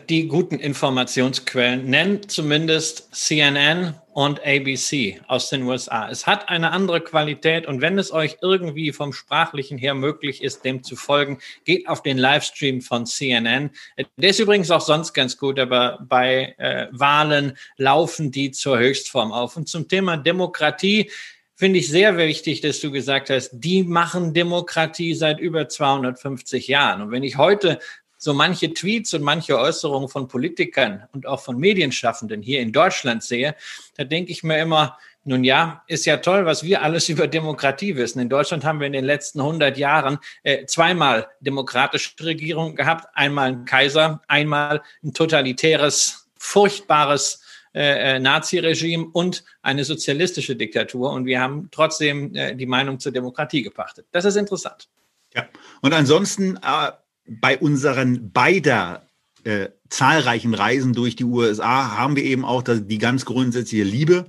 die 0.08 0.28
guten 0.28 0.58
Informationsquellen. 0.58 1.84
Nenn 1.88 2.28
zumindest 2.28 3.14
CNN 3.14 3.94
und 4.12 4.40
ABC 4.44 5.20
aus 5.28 5.48
den 5.50 5.62
USA. 5.62 6.10
Es 6.10 6.26
hat 6.26 6.48
eine 6.48 6.72
andere 6.72 7.00
Qualität 7.00 7.66
und 7.66 7.80
wenn 7.80 7.98
es 7.98 8.12
euch 8.12 8.38
irgendwie 8.42 8.92
vom 8.92 9.12
Sprachlichen 9.12 9.78
her 9.78 9.94
möglich 9.94 10.42
ist, 10.42 10.64
dem 10.64 10.82
zu 10.82 10.96
folgen, 10.96 11.38
geht 11.64 11.88
auf 11.88 12.02
den 12.02 12.18
Livestream 12.18 12.80
von 12.80 13.06
CNN. 13.06 13.70
Der 14.16 14.30
ist 14.30 14.40
übrigens 14.40 14.70
auch 14.70 14.80
sonst 14.80 15.12
ganz 15.12 15.36
gut, 15.36 15.58
aber 15.58 16.04
bei 16.08 16.54
äh, 16.58 16.88
Wahlen 16.90 17.56
laufen 17.76 18.30
die 18.30 18.50
zur 18.50 18.78
Höchstform 18.78 19.32
auf. 19.32 19.56
Und 19.56 19.68
zum 19.68 19.88
Thema 19.88 20.16
Demokratie, 20.16 21.10
finde 21.54 21.80
ich 21.80 21.88
sehr 21.88 22.16
wichtig, 22.16 22.60
dass 22.60 22.80
du 22.80 22.92
gesagt 22.92 23.30
hast, 23.30 23.50
die 23.52 23.82
machen 23.82 24.32
Demokratie 24.32 25.14
seit 25.14 25.40
über 25.40 25.68
250 25.68 26.68
Jahren. 26.68 27.02
Und 27.02 27.10
wenn 27.10 27.24
ich 27.24 27.36
heute 27.36 27.80
so 28.18 28.34
manche 28.34 28.74
Tweets 28.74 29.14
und 29.14 29.22
manche 29.22 29.58
Äußerungen 29.58 30.08
von 30.08 30.28
Politikern 30.28 31.08
und 31.12 31.26
auch 31.26 31.40
von 31.40 31.56
Medienschaffenden 31.56 32.42
hier 32.42 32.60
in 32.60 32.72
Deutschland 32.72 33.22
sehe, 33.22 33.54
da 33.96 34.04
denke 34.04 34.32
ich 34.32 34.42
mir 34.42 34.58
immer, 34.58 34.98
nun 35.24 35.44
ja, 35.44 35.82
ist 35.86 36.06
ja 36.06 36.16
toll, 36.18 36.46
was 36.46 36.64
wir 36.64 36.82
alles 36.82 37.08
über 37.08 37.26
Demokratie 37.26 37.96
wissen. 37.96 38.18
In 38.20 38.28
Deutschland 38.28 38.64
haben 38.64 38.80
wir 38.80 38.86
in 38.86 38.92
den 38.92 39.04
letzten 39.04 39.40
100 39.40 39.78
Jahren 39.78 40.18
äh, 40.42 40.66
zweimal 40.66 41.28
demokratische 41.40 42.10
Regierungen 42.20 42.74
gehabt. 42.76 43.06
Einmal 43.14 43.48
ein 43.48 43.64
Kaiser, 43.64 44.22
einmal 44.26 44.82
ein 45.02 45.12
totalitäres, 45.14 46.28
furchtbares 46.38 47.42
äh, 47.74 48.16
äh, 48.16 48.18
Nazi-Regime 48.18 49.08
und 49.12 49.44
eine 49.62 49.84
sozialistische 49.84 50.56
Diktatur. 50.56 51.12
Und 51.12 51.26
wir 51.26 51.40
haben 51.40 51.68
trotzdem 51.70 52.34
äh, 52.34 52.56
die 52.56 52.66
Meinung 52.66 52.98
zur 52.98 53.12
Demokratie 53.12 53.62
gepachtet. 53.62 54.06
Das 54.10 54.24
ist 54.24 54.36
interessant. 54.36 54.88
Ja, 55.34 55.46
und 55.82 55.92
ansonsten 55.92 56.56
äh, 56.56 56.92
bei 57.28 57.58
unseren 57.58 58.32
beider 58.32 59.06
äh, 59.44 59.68
zahlreichen 59.88 60.54
Reisen 60.54 60.92
durch 60.92 61.16
die 61.16 61.24
USA 61.24 61.96
haben 61.96 62.16
wir 62.16 62.24
eben 62.24 62.44
auch 62.44 62.62
die 62.62 62.98
ganz 62.98 63.24
grundsätzliche 63.24 63.84
Liebe 63.84 64.26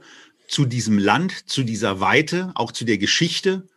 zu 0.48 0.66
diesem 0.66 0.98
Land, 0.98 1.50
zu 1.50 1.64
dieser 1.64 2.00
Weite, 2.00 2.52
auch 2.56 2.72
zu 2.72 2.86
der 2.86 2.98
Geschichte, 2.98 3.68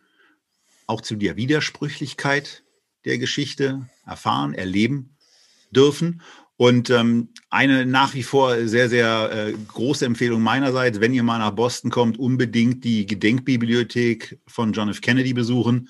auch 0.87 1.01
zu 1.01 1.15
der 1.15 1.35
Widersprüchlichkeit 1.35 2.63
der 3.05 3.17
Geschichte 3.17 3.87
erfahren, 4.05 4.53
erleben 4.53 5.15
dürfen. 5.71 6.21
Und 6.55 6.89
ähm, 6.89 7.29
eine 7.49 7.85
nach 7.85 8.13
wie 8.13 8.23
vor 8.23 8.67
sehr, 8.67 8.87
sehr 8.89 9.31
äh, 9.31 9.53
große 9.67 10.05
Empfehlung 10.05 10.41
meinerseits, 10.41 10.99
wenn 10.99 11.13
ihr 11.13 11.23
mal 11.23 11.39
nach 11.39 11.51
Boston 11.51 11.89
kommt, 11.89 12.19
unbedingt 12.19 12.83
die 12.83 13.05
Gedenkbibliothek 13.05 14.39
von 14.47 14.71
John 14.71 14.89
F. 14.89 15.01
Kennedy 15.01 15.33
besuchen 15.33 15.89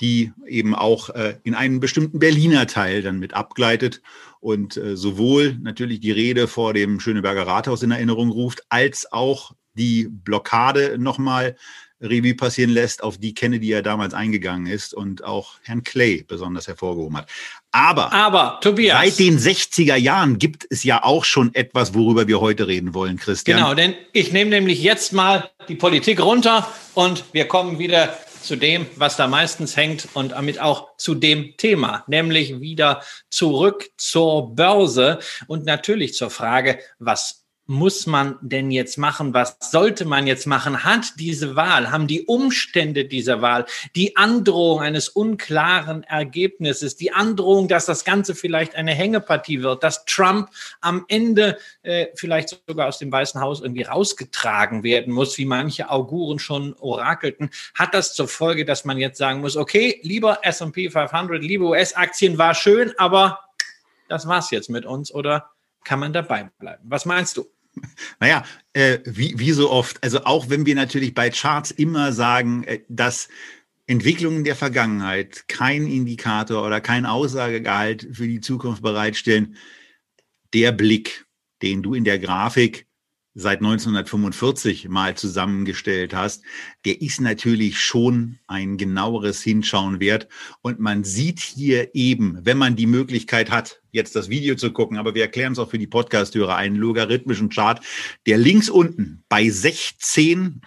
die 0.00 0.32
eben 0.46 0.74
auch 0.74 1.10
äh, 1.10 1.36
in 1.42 1.54
einen 1.54 1.80
bestimmten 1.80 2.18
Berliner 2.18 2.66
Teil 2.66 3.02
dann 3.02 3.18
mit 3.18 3.34
abgleitet 3.34 4.00
und 4.40 4.76
äh, 4.76 4.96
sowohl 4.96 5.58
natürlich 5.60 6.00
die 6.00 6.12
Rede 6.12 6.48
vor 6.48 6.72
dem 6.72 7.00
Schöneberger 7.00 7.46
Rathaus 7.46 7.82
in 7.82 7.90
Erinnerung 7.90 8.30
ruft, 8.30 8.62
als 8.68 9.10
auch 9.12 9.52
die 9.74 10.08
Blockade 10.10 10.96
nochmal 10.98 11.56
Revue 12.02 12.34
passieren 12.34 12.70
lässt, 12.70 13.02
auf 13.02 13.18
die 13.18 13.34
Kennedy 13.34 13.68
ja 13.68 13.82
damals 13.82 14.14
eingegangen 14.14 14.66
ist 14.66 14.94
und 14.94 15.22
auch 15.22 15.56
Herrn 15.62 15.84
Clay 15.84 16.24
besonders 16.26 16.66
hervorgehoben 16.66 17.18
hat. 17.18 17.28
Aber, 17.72 18.12
Aber 18.12 18.58
Tobias. 18.62 18.98
seit 18.98 19.18
den 19.18 19.38
60er 19.38 19.96
Jahren 19.96 20.38
gibt 20.38 20.66
es 20.70 20.82
ja 20.82 21.04
auch 21.04 21.24
schon 21.24 21.54
etwas, 21.54 21.94
worüber 21.94 22.26
wir 22.26 22.40
heute 22.40 22.66
reden 22.66 22.94
wollen, 22.94 23.18
Christian. 23.18 23.58
Genau, 23.58 23.74
denn 23.74 23.94
ich 24.12 24.32
nehme 24.32 24.50
nämlich 24.50 24.82
jetzt 24.82 25.12
mal 25.12 25.50
die 25.68 25.74
Politik 25.74 26.20
runter 26.20 26.66
und 26.94 27.24
wir 27.32 27.46
kommen 27.46 27.78
wieder 27.78 28.16
zu 28.42 28.56
dem, 28.56 28.86
was 28.96 29.16
da 29.16 29.26
meistens 29.26 29.76
hängt 29.76 30.08
und 30.14 30.32
damit 30.32 30.60
auch 30.60 30.96
zu 30.96 31.14
dem 31.14 31.56
Thema, 31.56 32.04
nämlich 32.06 32.60
wieder 32.60 33.02
zurück 33.30 33.90
zur 33.96 34.54
Börse 34.54 35.18
und 35.46 35.64
natürlich 35.64 36.14
zur 36.14 36.30
Frage, 36.30 36.78
was 36.98 37.39
muss 37.70 38.04
man 38.08 38.36
denn 38.40 38.72
jetzt 38.72 38.98
machen? 38.98 39.32
Was 39.32 39.56
sollte 39.60 40.04
man 40.04 40.26
jetzt 40.26 40.44
machen? 40.44 40.82
Hat 40.82 41.12
diese 41.20 41.54
Wahl, 41.54 41.92
haben 41.92 42.08
die 42.08 42.22
Umstände 42.22 43.04
dieser 43.04 43.42
Wahl, 43.42 43.64
die 43.94 44.16
Androhung 44.16 44.80
eines 44.80 45.08
unklaren 45.08 46.02
Ergebnisses, 46.02 46.96
die 46.96 47.12
Androhung, 47.12 47.68
dass 47.68 47.86
das 47.86 48.04
Ganze 48.04 48.34
vielleicht 48.34 48.74
eine 48.74 48.92
Hängepartie 48.92 49.62
wird, 49.62 49.84
dass 49.84 50.04
Trump 50.04 50.50
am 50.80 51.04
Ende 51.06 51.58
äh, 51.84 52.08
vielleicht 52.16 52.60
sogar 52.66 52.88
aus 52.88 52.98
dem 52.98 53.12
Weißen 53.12 53.40
Haus 53.40 53.60
irgendwie 53.60 53.84
rausgetragen 53.84 54.82
werden 54.82 55.14
muss, 55.14 55.38
wie 55.38 55.44
manche 55.44 55.90
Auguren 55.90 56.40
schon 56.40 56.74
orakelten, 56.80 57.50
hat 57.78 57.94
das 57.94 58.14
zur 58.14 58.26
Folge, 58.26 58.64
dass 58.64 58.84
man 58.84 58.98
jetzt 58.98 59.18
sagen 59.18 59.42
muss, 59.42 59.56
okay, 59.56 60.00
lieber 60.02 60.40
S&P 60.42 60.90
500, 60.90 61.40
liebe 61.40 61.66
US-Aktien, 61.66 62.36
war 62.36 62.56
schön, 62.56 62.92
aber 62.98 63.38
das 64.08 64.26
war's 64.26 64.50
jetzt 64.50 64.70
mit 64.70 64.84
uns 64.84 65.14
oder 65.14 65.50
kann 65.84 66.00
man 66.00 66.12
dabei 66.12 66.50
bleiben? 66.58 66.82
Was 66.88 67.06
meinst 67.06 67.36
du? 67.36 67.46
Naja, 68.18 68.44
äh, 68.72 68.98
wie, 69.04 69.38
wie 69.38 69.52
so 69.52 69.70
oft, 69.70 70.02
also 70.02 70.24
auch 70.24 70.50
wenn 70.50 70.66
wir 70.66 70.74
natürlich 70.74 71.14
bei 71.14 71.30
Charts 71.30 71.70
immer 71.70 72.12
sagen, 72.12 72.64
äh, 72.64 72.80
dass 72.88 73.28
Entwicklungen 73.86 74.44
der 74.44 74.56
Vergangenheit 74.56 75.48
kein 75.48 75.86
Indikator 75.86 76.64
oder 76.64 76.80
kein 76.80 77.06
Aussagegehalt 77.06 78.08
für 78.12 78.28
die 78.28 78.40
Zukunft 78.40 78.82
bereitstellen, 78.82 79.56
der 80.52 80.72
Blick, 80.72 81.26
den 81.62 81.82
du 81.82 81.94
in 81.94 82.04
der 82.04 82.18
Grafik 82.18 82.86
seit 83.40 83.58
1945 83.60 84.88
mal 84.88 85.16
zusammengestellt 85.16 86.14
hast, 86.14 86.42
der 86.84 87.00
ist 87.00 87.20
natürlich 87.20 87.80
schon 87.80 88.38
ein 88.46 88.76
genaueres 88.76 89.42
Hinschauen 89.42 89.98
wert. 90.00 90.28
Und 90.62 90.78
man 90.78 91.04
sieht 91.04 91.40
hier 91.40 91.94
eben, 91.94 92.38
wenn 92.42 92.58
man 92.58 92.76
die 92.76 92.86
Möglichkeit 92.86 93.50
hat, 93.50 93.80
jetzt 93.92 94.14
das 94.14 94.28
Video 94.28 94.54
zu 94.54 94.72
gucken, 94.72 94.98
aber 94.98 95.14
wir 95.14 95.22
erklären 95.22 95.52
es 95.52 95.58
auch 95.58 95.70
für 95.70 95.78
die 95.78 95.86
Podcast-Hörer, 95.86 96.54
einen 96.54 96.76
logarithmischen 96.76 97.48
Chart, 97.48 97.84
der 98.26 98.38
links 98.38 98.68
unten 98.68 99.24
bei 99.28 99.48
16 99.48 100.60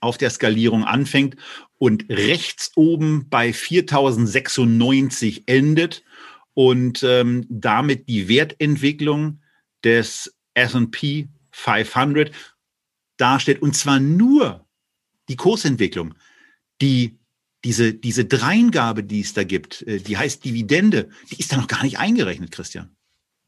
auf 0.00 0.16
der 0.16 0.30
Skalierung 0.30 0.84
anfängt 0.84 1.36
und 1.78 2.08
rechts 2.08 2.72
oben 2.76 3.28
bei 3.28 3.52
4096 3.52 5.44
endet 5.46 6.02
und 6.54 7.02
ähm, 7.02 7.46
damit 7.48 8.08
die 8.08 8.28
Wertentwicklung 8.28 9.40
des 9.84 10.34
S&P 10.54 11.28
500 11.52 12.32
darstellt. 13.16 13.62
Und 13.62 13.76
zwar 13.76 14.00
nur 14.00 14.66
die 15.28 15.36
Kursentwicklung, 15.36 16.14
die 16.80 17.18
diese, 17.64 17.92
diese 17.92 18.24
Dreingabe, 18.24 19.04
die 19.04 19.20
es 19.20 19.34
da 19.34 19.44
gibt, 19.44 19.82
äh, 19.82 19.98
die 19.98 20.16
heißt 20.16 20.44
Dividende, 20.44 21.10
die 21.30 21.38
ist 21.38 21.52
da 21.52 21.56
noch 21.56 21.68
gar 21.68 21.82
nicht 21.82 21.98
eingerechnet, 21.98 22.52
Christian. 22.52 22.96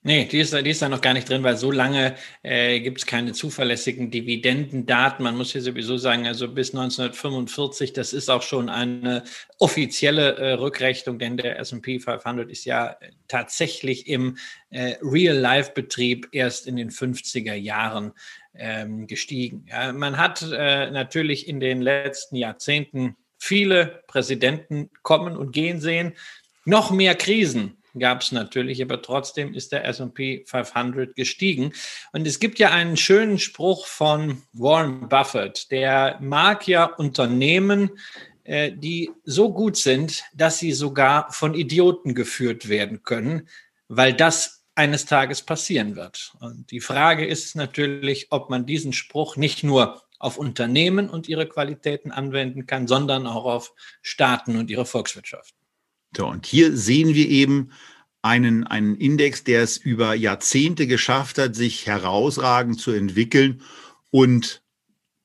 Nee, 0.05 0.25
die 0.25 0.41
ist, 0.41 0.53
die 0.53 0.71
ist 0.71 0.83
da 0.83 0.89
noch 0.89 1.01
gar 1.01 1.15
nicht 1.15 1.29
drin, 1.29 1.45
weil 1.45 1.57
so 1.57 1.71
lange 1.71 2.17
äh, 2.43 2.81
gibt 2.81 2.99
es 2.99 3.07
keine 3.07 3.33
zuverlässigen 3.33 4.11
Dividendendaten. 4.11 5.23
Man 5.23 5.37
muss 5.37 5.53
hier 5.53 5.63
sowieso 5.63 5.97
sagen, 5.97 6.27
also 6.27 6.49
bis 6.49 6.71
1945, 6.71 7.93
das 7.93 8.13
ist 8.13 8.29
auch 8.29 8.43
schon 8.43 8.69
eine 8.69 9.23
offizielle 9.61 10.35
äh, 10.39 10.53
Rückrechnung, 10.55 11.21
denn 11.21 11.37
der 11.37 11.57
S&P 11.61 12.01
500 12.01 12.51
ist 12.51 12.65
ja 12.65 12.97
tatsächlich 13.29 14.09
im 14.09 14.39
äh, 14.71 14.97
Real-Life-Betrieb 15.03 16.31
erst 16.33 16.67
in 16.67 16.75
den 16.75 16.91
50er 16.91 17.55
Jahren 17.55 18.11
ähm, 18.57 19.07
gestiegen. 19.07 19.67
Ja, 19.71 19.93
man 19.93 20.17
hat 20.17 20.43
äh, 20.43 20.91
natürlich 20.91 21.47
in 21.47 21.61
den 21.61 21.81
letzten 21.81 22.35
Jahrzehnten 22.35 23.17
viele 23.39 24.03
Präsidenten 24.09 24.91
kommen 25.03 25.37
und 25.37 25.53
gehen 25.53 25.81
sehen, 25.81 26.15
noch 26.65 26.91
mehr 26.91 27.15
Krisen 27.15 27.77
gab 27.99 28.23
es 28.23 28.33
natürlich, 28.33 28.83
aber 28.83 29.03
trotzdem 29.03 29.55
ist 29.55 29.73
der 29.73 29.85
SP 29.87 30.45
500 30.47 31.15
gestiegen. 31.15 31.73
Und 32.13 32.27
es 32.27 32.41
gibt 32.41 32.59
ja 32.59 32.71
einen 32.71 32.97
schönen 32.97 33.39
Spruch 33.39 33.87
von 33.87 34.43
Warren 34.53 35.09
Buffett, 35.09 35.71
der 35.71 36.19
mag 36.21 36.67
ja 36.67 36.85
Unternehmen, 36.85 37.91
äh, 38.45 38.73
die 38.73 39.11
so 39.25 39.53
gut 39.53 39.77
sind, 39.77 40.25
dass 40.35 40.59
sie 40.59 40.73
sogar 40.73 41.31
von 41.33 41.55
Idioten 41.55 42.15
geführt 42.15 42.69
werden 42.69 43.03
können, 43.03 43.49
weil 43.89 44.15
das 44.15 44.65
eines 44.75 45.05
Tages 45.05 45.43
passieren 45.43 45.97
wird. 45.97 46.33
Und 46.41 46.71
die 46.71 46.81
Frage 46.81 47.27
ist 47.27 47.55
natürlich, 47.57 48.29
ob 48.31 48.51
man 48.51 48.67
diesen 48.67 48.93
Spruch 48.93 49.37
nicht 49.37 49.63
nur 49.63 50.03
auf 50.19 50.39
Unternehmen 50.39 51.11
und 51.11 51.29
ihre 51.29 51.49
Qualitäten 51.49 52.11
anwenden 52.11 52.67
kann, 52.67 52.87
sondern 52.87 53.27
auch 53.27 53.45
auf 53.45 53.75
Staaten 54.03 54.57
und 54.57 54.71
ihre 54.71 54.87
Volkswirtschaften. 54.87 55.62
So, 56.17 56.27
und 56.27 56.47
hier 56.47 56.77
sehen 56.77 57.15
wir 57.15 57.29
eben 57.29 57.71
einen, 58.21 58.65
einen 58.65 58.95
Index, 58.97 59.45
der 59.45 59.63
es 59.63 59.77
über 59.77 60.15
Jahrzehnte 60.15 60.87
geschafft 60.87 61.39
hat, 61.39 61.57
sich 61.57 61.87
herausragend 61.87 62.81
zu 62.81 62.93
entwickeln 62.93 63.63
und 64.11 64.63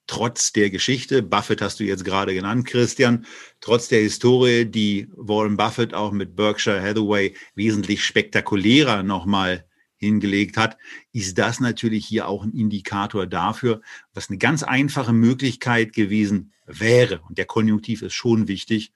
trotz 0.08 0.54
der 0.54 0.70
Geschichte, 0.70 1.22
Buffett 1.22 1.62
hast 1.62 1.80
du 1.80 1.84
jetzt 1.84 2.06
gerade 2.06 2.34
genannt, 2.34 2.66
Christian, 2.66 3.26
trotz 3.60 3.90
der 3.90 4.00
Historie, 4.00 4.66
die 4.66 5.10
Warren 5.16 5.58
Buffett 5.58 5.94
auch 5.94 6.12
mit 6.12 6.36
Berkshire 6.36 6.82
Hathaway 6.82 7.36
wesentlich 7.56 8.04
spektakulärer 8.04 9.04
nochmal 9.04 9.66
hingelegt 9.98 10.58
hat, 10.58 10.78
ist 11.12 11.38
das 11.38 11.60
natürlich 11.60 12.06
hier 12.06 12.28
auch 12.28 12.44
ein 12.44 12.54
Indikator 12.54 13.28
dafür, 13.28 13.82
was 14.14 14.30
eine 14.30 14.38
ganz 14.38 14.64
einfache 14.64 15.14
Möglichkeit 15.14 15.92
gewesen 15.94 16.54
wäre. 16.66 17.22
Und 17.28 17.38
der 17.38 17.46
Konjunktiv 17.46 18.02
ist 18.02 18.14
schon 18.14 18.48
wichtig, 18.48 18.94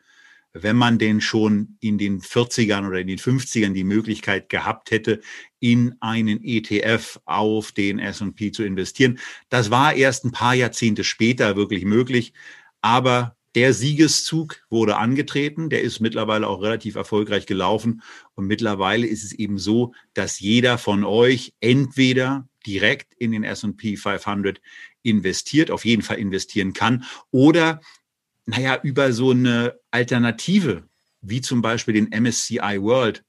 wenn 0.53 0.75
man 0.75 0.97
denn 0.97 1.21
schon 1.21 1.77
in 1.79 1.97
den 1.97 2.21
40ern 2.21 2.87
oder 2.87 2.99
in 2.99 3.07
den 3.07 3.17
50ern 3.17 3.73
die 3.73 3.83
Möglichkeit 3.83 4.49
gehabt 4.49 4.91
hätte, 4.91 5.21
in 5.59 5.95
einen 6.01 6.43
ETF 6.43 7.19
auf 7.25 7.71
den 7.71 7.99
S&P 7.99 8.51
zu 8.51 8.63
investieren. 8.63 9.19
Das 9.49 9.71
war 9.71 9.93
erst 9.93 10.25
ein 10.25 10.31
paar 10.31 10.53
Jahrzehnte 10.55 11.03
später 11.03 11.55
wirklich 11.55 11.85
möglich, 11.85 12.33
aber 12.81 13.37
der 13.55 13.73
Siegeszug 13.73 14.61
wurde 14.69 14.95
angetreten, 14.97 15.69
der 15.69 15.81
ist 15.81 15.99
mittlerweile 15.99 16.47
auch 16.47 16.61
relativ 16.61 16.95
erfolgreich 16.95 17.45
gelaufen 17.45 18.01
und 18.33 18.47
mittlerweile 18.47 19.05
ist 19.05 19.25
es 19.25 19.33
eben 19.33 19.57
so, 19.57 19.93
dass 20.13 20.39
jeder 20.39 20.77
von 20.77 21.03
euch 21.03 21.53
entweder 21.59 22.47
direkt 22.65 23.13
in 23.15 23.31
den 23.31 23.43
S&P 23.43 23.97
500 23.97 24.61
investiert, 25.03 25.69
auf 25.69 25.83
jeden 25.83 26.01
Fall 26.01 26.17
investieren 26.17 26.73
kann 26.73 27.03
oder 27.31 27.81
naja, 28.45 28.79
über 28.83 29.13
so 29.13 29.31
eine 29.31 29.79
Alternative, 29.91 30.83
wie 31.21 31.41
zum 31.41 31.61
Beispiel 31.61 31.93
den 31.93 32.09
MSCI 32.09 32.81
World, 32.81 33.23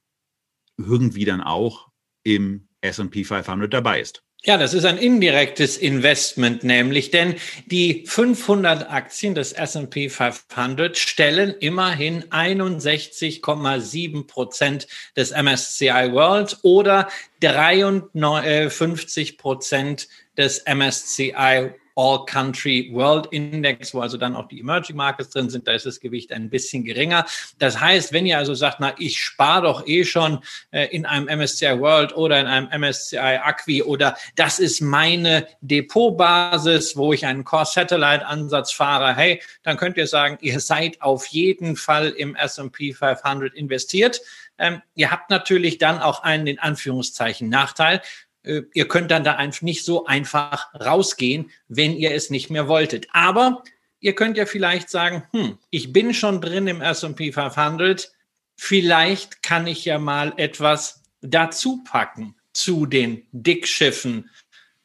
irgendwie 0.78 1.25
dann 1.25 1.40
auch 1.40 1.88
im 2.25 2.69
SP 2.83 3.25
500 3.25 3.73
dabei 3.73 4.00
ist. 4.00 4.25
Ja, 4.45 4.59
das 4.59 4.75
ist 4.75 4.85
ein 4.85 4.99
indirektes 4.99 5.76
Investment 5.76 6.64
nämlich, 6.64 7.12
denn 7.12 7.37
die 7.66 8.04
500 8.09 8.90
Aktien 8.90 9.37
des 9.37 9.52
S&P 9.52 10.09
500 10.09 10.99
stellen 10.99 11.54
immerhin 11.61 12.25
61,7 12.25 14.26
Prozent 14.26 14.88
des 15.16 15.31
MSCI 15.31 16.11
World 16.11 16.59
oder 16.62 17.09
53 17.38 19.38
Prozent 19.38 20.09
des 20.37 20.64
MSCI 20.66 21.75
All 21.94 22.25
Country 22.25 22.90
World 22.92 23.26
Index, 23.30 23.94
wo 23.94 24.00
also 24.00 24.16
dann 24.16 24.37
auch 24.37 24.49
die 24.49 24.61
Emerging 24.61 24.96
Markets 24.96 25.30
drin 25.30 25.50
sind, 25.50 25.66
da 25.68 25.72
ist 25.72 25.87
das 25.87 26.00
Gewicht 26.00 26.32
ein 26.32 26.50
bisschen 26.50 26.84
geringer. 26.84 27.26
Das 27.58 27.80
heißt, 27.80 28.12
wenn 28.12 28.26
ihr 28.26 28.38
also 28.38 28.54
sagt, 28.54 28.80
na, 28.80 28.94
ich 28.99 29.22
spare 29.22 29.62
doch 29.62 29.87
eh 29.87 30.04
schon 30.04 30.40
äh, 30.70 30.87
in 30.87 31.06
einem 31.06 31.26
MSCI 31.26 31.80
World 31.80 32.16
oder 32.16 32.40
in 32.40 32.46
einem 32.46 32.68
MSCI 32.80 33.16
Acqui 33.42 33.82
oder 33.82 34.16
das 34.37 34.58
ist 34.58 34.80
meine 34.80 35.46
Depotbasis, 35.61 36.96
wo 36.96 37.12
ich 37.12 37.26
einen 37.26 37.44
Core 37.44 37.66
Satellite 37.66 38.26
Ansatz 38.26 38.72
fahre, 38.72 39.14
hey, 39.14 39.42
dann 39.62 39.76
könnt 39.76 39.96
ihr 39.96 40.06
sagen, 40.06 40.38
ihr 40.40 40.61
seid 40.61 41.00
auf 41.02 41.26
jeden 41.26 41.76
Fall 41.76 42.08
im 42.11 42.34
S&P 42.34 42.92
500 42.92 43.54
investiert. 43.54 44.20
Ähm, 44.58 44.82
ihr 44.94 45.11
habt 45.11 45.30
natürlich 45.30 45.78
dann 45.78 46.00
auch 46.00 46.22
einen 46.22 46.46
in 46.46 46.58
Anführungszeichen 46.58 47.49
Nachteil. 47.49 48.00
Äh, 48.44 48.62
ihr 48.75 48.88
könnt 48.88 49.11
dann 49.11 49.25
da 49.25 49.34
einfach 49.34 49.62
nicht 49.62 49.84
so 49.84 50.06
einfach 50.06 50.72
rausgehen, 50.75 51.50
wenn 51.68 51.96
ihr 51.96 52.12
es 52.12 52.30
nicht 52.30 52.50
mehr 52.50 52.68
wolltet. 52.68 53.06
Aber 53.12 53.62
ihr 54.00 54.14
könnt 54.14 54.37
ja 54.37 54.46
vielleicht 54.46 54.90
sagen, 54.90 55.25
hm, 55.32 55.58
ich 55.70 55.92
bin 55.92 56.14
schon 56.14 56.40
drin 56.40 56.66
im 56.66 56.80
S&P 56.80 57.32
500, 57.32 58.12
vielleicht 58.56 59.42
kann 59.42 59.66
ich 59.66 59.84
ja 59.84 59.99
mal 59.99 60.34
etwas 60.37 61.02
dazu 61.20 61.82
packen 61.84 62.34
zu 62.52 62.87
den 62.87 63.26
Dickschiffen 63.32 64.28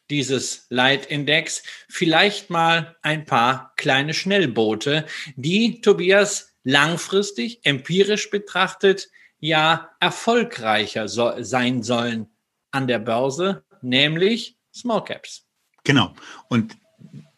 dieses 0.08 0.66
Leitindex, 0.70 1.62
vielleicht 1.88 2.48
mal 2.48 2.96
ein 3.02 3.26
paar 3.26 3.74
kleine 3.76 4.14
Schnellboote, 4.14 5.04
die 5.36 5.82
Tobias 5.82 6.54
langfristig 6.64 7.60
empirisch 7.64 8.30
betrachtet 8.30 9.08
ja 9.38 9.90
erfolgreicher 10.00 11.08
so 11.08 11.34
sein 11.40 11.82
sollen 11.82 12.28
an 12.70 12.86
der 12.86 12.98
Börse, 12.98 13.64
nämlich 13.82 14.56
Small 14.74 15.04
Caps. 15.04 15.44
Genau. 15.84 16.14
Und 16.48 16.76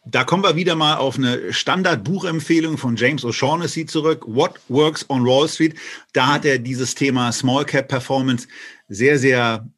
da 0.05 0.23
kommen 0.23 0.43
wir 0.43 0.55
wieder 0.55 0.75
mal 0.75 0.97
auf 0.97 1.17
eine 1.17 1.53
Standardbuchempfehlung 1.53 2.77
von 2.77 2.95
James 2.95 3.23
O'Shaughnessy 3.23 3.85
zurück. 3.85 4.23
What 4.27 4.59
Works 4.67 5.07
on 5.09 5.25
Wall 5.25 5.47
Street? 5.47 5.75
Da 6.13 6.27
hat 6.27 6.45
er 6.45 6.59
dieses 6.59 6.95
Thema 6.95 7.31
Small 7.31 7.65
Cap 7.65 7.87
Performance 7.87 8.47
sehr, 8.89 9.19
sehr 9.19 9.69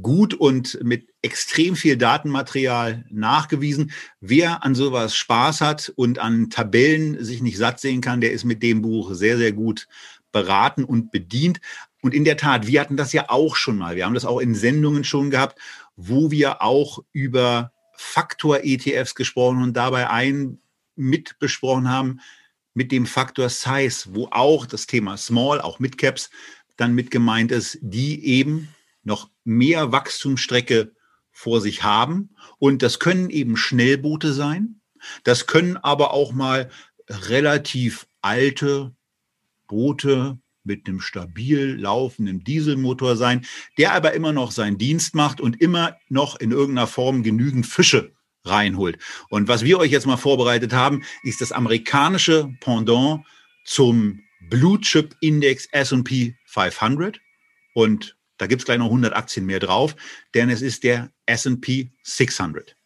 gut 0.00 0.34
und 0.34 0.78
mit 0.82 1.08
extrem 1.20 1.76
viel 1.76 1.96
Datenmaterial 1.96 3.04
nachgewiesen. 3.10 3.92
Wer 4.20 4.64
an 4.64 4.74
sowas 4.74 5.14
Spaß 5.14 5.60
hat 5.60 5.92
und 5.96 6.18
an 6.18 6.48
Tabellen 6.48 7.22
sich 7.22 7.42
nicht 7.42 7.58
satt 7.58 7.80
sehen 7.80 8.00
kann, 8.00 8.20
der 8.20 8.32
ist 8.32 8.44
mit 8.44 8.62
dem 8.62 8.82
Buch 8.82 9.12
sehr, 9.12 9.36
sehr 9.36 9.52
gut 9.52 9.88
beraten 10.30 10.84
und 10.84 11.10
bedient. 11.10 11.60
Und 12.02 12.14
in 12.14 12.24
der 12.24 12.36
Tat, 12.36 12.66
wir 12.66 12.80
hatten 12.80 12.96
das 12.96 13.12
ja 13.12 13.30
auch 13.30 13.56
schon 13.56 13.78
mal. 13.78 13.96
Wir 13.96 14.04
haben 14.04 14.14
das 14.14 14.24
auch 14.24 14.40
in 14.40 14.54
Sendungen 14.54 15.04
schon 15.04 15.30
gehabt, 15.30 15.58
wo 15.96 16.30
wir 16.30 16.60
auch 16.60 17.02
über 17.12 17.72
Faktor-ETFs 17.94 19.14
gesprochen 19.14 19.62
und 19.62 19.74
dabei 19.74 20.10
einen 20.10 20.60
mit 20.96 21.38
besprochen 21.38 21.88
haben 21.88 22.20
mit 22.74 22.90
dem 22.90 23.06
Faktor 23.06 23.48
Size, 23.48 24.14
wo 24.14 24.28
auch 24.30 24.66
das 24.66 24.86
Thema 24.86 25.16
Small, 25.16 25.60
auch 25.60 25.78
Midcaps, 25.78 26.30
dann 26.76 26.94
mit 26.94 27.10
gemeint 27.10 27.52
ist, 27.52 27.78
die 27.80 28.24
eben 28.26 28.68
noch 29.04 29.30
mehr 29.44 29.92
Wachstumsstrecke 29.92 30.92
vor 31.30 31.60
sich 31.60 31.82
haben. 31.82 32.34
Und 32.58 32.82
das 32.82 32.98
können 32.98 33.30
eben 33.30 33.56
Schnellboote 33.56 34.32
sein. 34.32 34.80
Das 35.24 35.46
können 35.46 35.76
aber 35.76 36.12
auch 36.12 36.32
mal 36.32 36.70
relativ 37.08 38.06
alte 38.22 38.94
Boote 39.68 40.38
mit 40.64 40.86
einem 40.86 41.00
stabil 41.00 41.76
laufenden 41.78 42.44
Dieselmotor 42.44 43.16
sein, 43.16 43.44
der 43.78 43.92
aber 43.92 44.12
immer 44.12 44.32
noch 44.32 44.50
seinen 44.50 44.78
Dienst 44.78 45.14
macht 45.14 45.40
und 45.40 45.60
immer 45.60 45.96
noch 46.08 46.38
in 46.38 46.50
irgendeiner 46.50 46.86
Form 46.86 47.22
genügend 47.22 47.66
Fische 47.66 48.12
reinholt. 48.44 48.98
Und 49.28 49.48
was 49.48 49.64
wir 49.64 49.78
euch 49.78 49.90
jetzt 49.90 50.06
mal 50.06 50.16
vorbereitet 50.16 50.72
haben, 50.72 51.02
ist 51.22 51.40
das 51.40 51.52
amerikanische 51.52 52.50
Pendant 52.60 53.24
zum 53.64 54.20
Blue 54.50 54.80
Chip 54.80 55.14
Index 55.20 55.66
S&P 55.70 56.36
500 56.46 57.20
und 57.74 58.16
da 58.38 58.46
gibt 58.48 58.62
es 58.62 58.66
gleich 58.66 58.78
noch 58.78 58.86
100 58.86 59.14
Aktien 59.14 59.46
mehr 59.46 59.60
drauf, 59.60 59.94
denn 60.34 60.50
es 60.50 60.62
ist 60.62 60.82
der 60.82 61.12
S&P 61.26 61.92
600. 62.02 62.76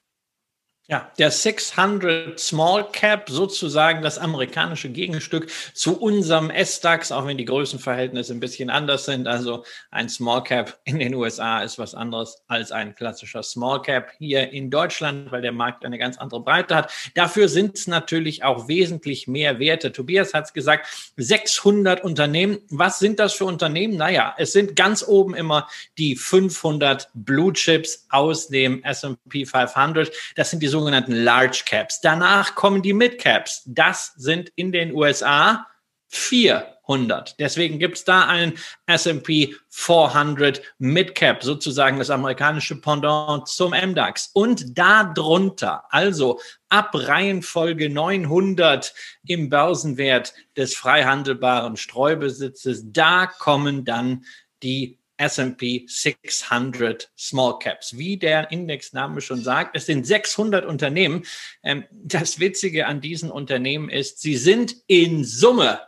Ja, 0.88 1.10
der 1.18 1.32
600 1.32 2.38
Small 2.38 2.86
Cap, 2.92 3.28
sozusagen 3.28 4.02
das 4.02 4.18
amerikanische 4.18 4.88
Gegenstück 4.88 5.50
zu 5.74 6.00
unserem 6.00 6.48
S-DAX, 6.48 7.10
auch 7.10 7.26
wenn 7.26 7.36
die 7.36 7.44
Größenverhältnisse 7.44 8.32
ein 8.32 8.38
bisschen 8.38 8.70
anders 8.70 9.04
sind. 9.04 9.26
Also 9.26 9.64
ein 9.90 10.08
Small 10.08 10.44
Cap 10.44 10.78
in 10.84 11.00
den 11.00 11.12
USA 11.14 11.60
ist 11.64 11.80
was 11.80 11.96
anderes 11.96 12.40
als 12.46 12.70
ein 12.70 12.94
klassischer 12.94 13.42
Small 13.42 13.82
Cap 13.82 14.12
hier 14.18 14.52
in 14.52 14.70
Deutschland, 14.70 15.32
weil 15.32 15.42
der 15.42 15.50
Markt 15.50 15.84
eine 15.84 15.98
ganz 15.98 16.18
andere 16.18 16.38
Breite 16.38 16.76
hat. 16.76 16.92
Dafür 17.14 17.48
sind 17.48 17.76
es 17.76 17.88
natürlich 17.88 18.44
auch 18.44 18.68
wesentlich 18.68 19.26
mehr 19.26 19.58
Werte. 19.58 19.90
Tobias 19.90 20.34
hat 20.34 20.44
es 20.44 20.52
gesagt, 20.52 20.86
600 21.16 22.04
Unternehmen. 22.04 22.58
Was 22.70 23.00
sind 23.00 23.18
das 23.18 23.32
für 23.32 23.46
Unternehmen? 23.46 23.96
Naja, 23.96 24.36
es 24.38 24.52
sind 24.52 24.76
ganz 24.76 25.02
oben 25.02 25.34
immer 25.34 25.68
die 25.98 26.14
500 26.14 27.08
Blue 27.12 27.52
Chips 27.52 28.06
aus 28.08 28.46
dem 28.46 28.84
S&P 28.84 29.46
500. 29.46 30.12
Das 30.36 30.50
sind 30.50 30.62
die 30.62 30.75
sogenannten 30.78 31.12
Large 31.12 31.62
Caps. 31.64 32.00
Danach 32.00 32.54
kommen 32.54 32.82
die 32.82 32.92
Mid 32.92 33.18
Caps. 33.18 33.62
Das 33.66 34.12
sind 34.16 34.50
in 34.56 34.72
den 34.72 34.94
USA 34.94 35.66
400. 36.08 37.38
Deswegen 37.38 37.78
gibt 37.78 37.96
es 37.96 38.04
da 38.04 38.26
einen 38.26 38.58
S&P 38.86 39.54
400 39.70 40.60
Mid 40.78 41.14
Cap, 41.14 41.42
sozusagen 41.42 41.98
das 41.98 42.10
amerikanische 42.10 42.80
Pendant 42.80 43.48
zum 43.48 43.72
MDAX. 43.72 44.30
Und 44.34 44.78
darunter, 44.78 45.84
also 45.90 46.38
ab 46.68 46.90
Reihenfolge 46.92 47.88
900 47.88 48.94
im 49.26 49.48
Börsenwert 49.48 50.34
des 50.56 50.76
frei 50.76 51.04
handelbaren 51.04 51.76
Streubesitzes, 51.76 52.84
da 52.92 53.26
kommen 53.26 53.84
dann 53.84 54.24
die 54.62 54.98
S&P 55.16 55.86
600 55.88 57.10
Small 57.16 57.58
Caps. 57.58 57.96
Wie 57.96 58.16
der 58.16 58.50
Indexname 58.50 59.20
schon 59.20 59.42
sagt, 59.42 59.76
es 59.76 59.86
sind 59.86 60.06
600 60.06 60.64
Unternehmen. 60.64 61.24
Ähm, 61.62 61.84
das 61.90 62.38
Witzige 62.38 62.86
an 62.86 63.00
diesen 63.00 63.30
Unternehmen 63.30 63.88
ist, 63.88 64.20
sie 64.20 64.36
sind 64.36 64.76
in 64.86 65.24
Summe 65.24 65.80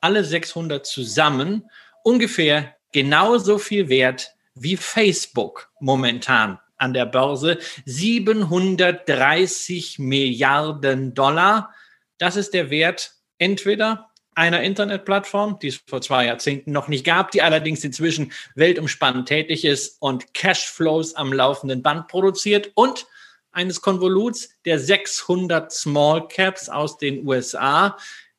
alle 0.00 0.24
600 0.24 0.86
zusammen 0.86 1.68
ungefähr 2.02 2.74
genauso 2.92 3.58
viel 3.58 3.88
wert 3.88 4.34
wie 4.54 4.76
Facebook 4.76 5.70
momentan 5.78 6.58
an 6.76 6.92
der 6.94 7.06
Börse. 7.06 7.58
730 7.84 9.98
Milliarden 9.98 11.14
Dollar. 11.14 11.74
Das 12.18 12.36
ist 12.36 12.54
der 12.54 12.70
Wert 12.70 13.12
entweder 13.38 14.09
einer 14.34 14.62
Internetplattform, 14.62 15.58
die 15.60 15.68
es 15.68 15.82
vor 15.86 16.00
zwei 16.00 16.26
Jahrzehnten 16.26 16.72
noch 16.72 16.88
nicht 16.88 17.04
gab, 17.04 17.30
die 17.30 17.42
allerdings 17.42 17.84
inzwischen 17.84 18.32
weltumspannend 18.54 19.28
tätig 19.28 19.64
ist 19.64 20.00
und 20.00 20.34
Cashflows 20.34 21.14
am 21.14 21.32
laufenden 21.32 21.82
Band 21.82 22.08
produziert 22.08 22.70
und 22.74 23.06
eines 23.52 23.80
Konvoluts 23.80 24.50
der 24.64 24.78
600 24.78 25.72
Small 25.72 26.28
Caps 26.28 26.68
aus 26.68 26.98
den 26.98 27.26
USA, 27.26 27.96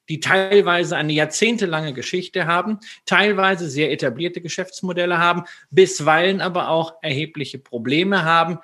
die 0.09 0.19
teilweise 0.19 0.97
eine 0.97 1.13
jahrzehntelange 1.13 1.93
Geschichte 1.93 2.45
haben, 2.45 2.79
teilweise 3.05 3.69
sehr 3.69 3.91
etablierte 3.91 4.41
Geschäftsmodelle 4.41 5.17
haben, 5.17 5.43
bisweilen 5.69 6.41
aber 6.41 6.69
auch 6.69 6.95
erhebliche 7.01 7.59
Probleme 7.59 8.23
haben, 8.23 8.59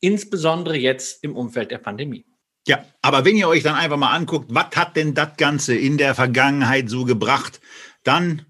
insbesondere 0.00 0.76
jetzt 0.76 1.24
im 1.24 1.36
Umfeld 1.36 1.70
der 1.70 1.78
Pandemie. 1.78 2.24
Ja, 2.66 2.84
aber 3.00 3.24
wenn 3.24 3.36
ihr 3.36 3.46
euch 3.46 3.62
dann 3.62 3.76
einfach 3.76 3.96
mal 3.96 4.12
anguckt, 4.12 4.46
was 4.52 4.74
hat 4.74 4.96
denn 4.96 5.14
das 5.14 5.36
Ganze 5.36 5.76
in 5.76 5.98
der 5.98 6.16
Vergangenheit 6.16 6.90
so 6.90 7.04
gebracht, 7.04 7.60
dann, 8.02 8.44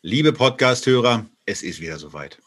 liebe 0.00 0.32
Podcast-Hörer, 0.32 1.26
es 1.44 1.62
ist 1.62 1.78
wieder 1.78 1.98
soweit. 1.98 2.40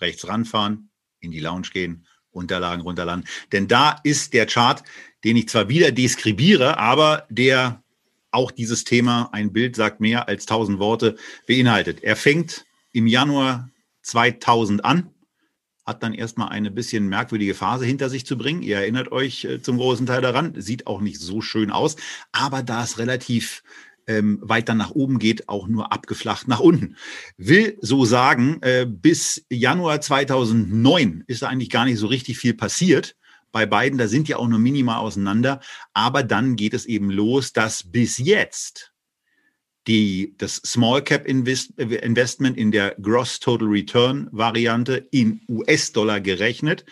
Rechts 0.00 0.28
ranfahren, 0.28 0.90
in 1.18 1.32
die 1.32 1.40
Lounge 1.40 1.68
gehen, 1.72 2.06
Unterlagen 2.30 2.82
runterladen. 2.82 3.24
Denn 3.50 3.66
da 3.66 3.98
ist 4.04 4.32
der 4.32 4.46
Chart, 4.46 4.84
den 5.24 5.36
ich 5.36 5.48
zwar 5.48 5.68
wieder 5.68 5.90
deskribiere, 5.90 6.78
aber 6.78 7.26
der 7.30 7.82
auch 8.30 8.52
dieses 8.52 8.84
Thema, 8.84 9.28
ein 9.32 9.52
Bild 9.52 9.74
sagt 9.74 10.00
mehr 10.00 10.28
als 10.28 10.46
tausend 10.46 10.78
Worte, 10.78 11.16
beinhaltet. 11.48 12.04
Er 12.04 12.14
fängt 12.14 12.64
im 12.92 13.08
Januar 13.08 13.68
2000 14.02 14.84
an 14.84 15.10
hat 15.86 16.02
dann 16.02 16.14
erstmal 16.14 16.48
eine 16.48 16.70
bisschen 16.70 17.08
merkwürdige 17.08 17.54
Phase 17.54 17.84
hinter 17.84 18.08
sich 18.08 18.26
zu 18.26 18.36
bringen. 18.36 18.62
Ihr 18.62 18.76
erinnert 18.76 19.12
euch 19.12 19.44
äh, 19.44 19.62
zum 19.62 19.78
großen 19.78 20.06
Teil 20.06 20.22
daran. 20.22 20.54
Sieht 20.56 20.86
auch 20.86 21.00
nicht 21.00 21.20
so 21.20 21.40
schön 21.40 21.70
aus, 21.70 21.96
aber 22.32 22.62
da 22.62 22.84
es 22.84 22.98
relativ 22.98 23.62
ähm, 24.06 24.38
weit 24.42 24.68
dann 24.68 24.78
nach 24.78 24.90
oben 24.90 25.18
geht, 25.18 25.48
auch 25.48 25.68
nur 25.68 25.92
abgeflacht 25.92 26.48
nach 26.48 26.60
unten. 26.60 26.96
Will 27.36 27.78
so 27.80 28.04
sagen, 28.04 28.58
äh, 28.62 28.86
bis 28.88 29.44
Januar 29.48 30.00
2009 30.00 31.24
ist 31.26 31.42
da 31.42 31.48
eigentlich 31.48 31.70
gar 31.70 31.84
nicht 31.84 31.98
so 31.98 32.08
richtig 32.08 32.38
viel 32.38 32.54
passiert. 32.54 33.16
Bei 33.52 33.66
beiden, 33.66 33.98
da 33.98 34.08
sind 34.08 34.28
ja 34.28 34.36
auch 34.36 34.48
nur 34.48 34.58
minimal 34.58 34.98
auseinander. 34.98 35.60
Aber 35.92 36.22
dann 36.22 36.56
geht 36.56 36.74
es 36.74 36.86
eben 36.86 37.10
los, 37.10 37.52
dass 37.52 37.90
bis 37.90 38.18
jetzt 38.18 38.92
die, 39.86 40.34
das 40.38 40.56
Small 40.56 41.02
Cap 41.02 41.26
Invest, 41.26 41.78
Investment 41.78 42.56
in 42.56 42.70
der 42.70 42.94
Gross 43.00 43.40
Total 43.40 43.68
Return 43.68 44.28
Variante 44.30 45.08
in 45.10 45.40
US-Dollar 45.48 46.20
gerechnet 46.20 46.84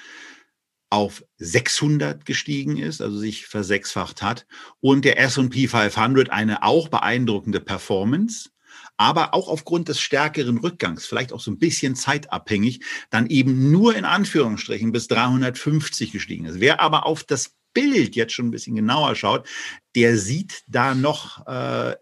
auf 0.91 1.23
600 1.37 2.25
gestiegen 2.25 2.79
ist, 2.79 3.03
also 3.03 3.19
sich 3.19 3.47
versechsfacht 3.47 4.23
hat 4.23 4.47
und 4.81 5.05
der 5.05 5.21
S&P 5.21 5.69
500 5.69 6.31
eine 6.31 6.63
auch 6.63 6.89
beeindruckende 6.89 7.61
Performance, 7.61 8.51
aber 8.97 9.35
auch 9.35 9.49
aufgrund 9.49 9.89
des 9.89 10.01
stärkeren 10.01 10.59
Rückgangs, 10.59 11.07
vielleicht 11.07 11.33
auch 11.33 11.41
so 11.41 11.51
ein 11.51 11.59
bisschen 11.59 11.95
zeitabhängig, 11.95 12.81
dann 13.11 13.27
eben 13.27 13.71
nur 13.71 13.95
in 13.97 14.05
Anführungsstrichen 14.05 14.93
bis 14.93 15.09
350 15.09 16.13
gestiegen 16.13 16.47
ist. 16.47 16.61
Wer 16.61 16.81
aber 16.81 17.05
auf 17.05 17.23
das 17.23 17.55
Bild 17.75 18.17
jetzt 18.17 18.33
schon 18.33 18.49
ein 18.49 18.51
bisschen 18.51 18.75
genauer 18.75 19.15
schaut, 19.15 19.47
der 19.95 20.17
sieht 20.17 20.65
da 20.69 20.95
noch 20.95 21.47
äh, 21.47 21.97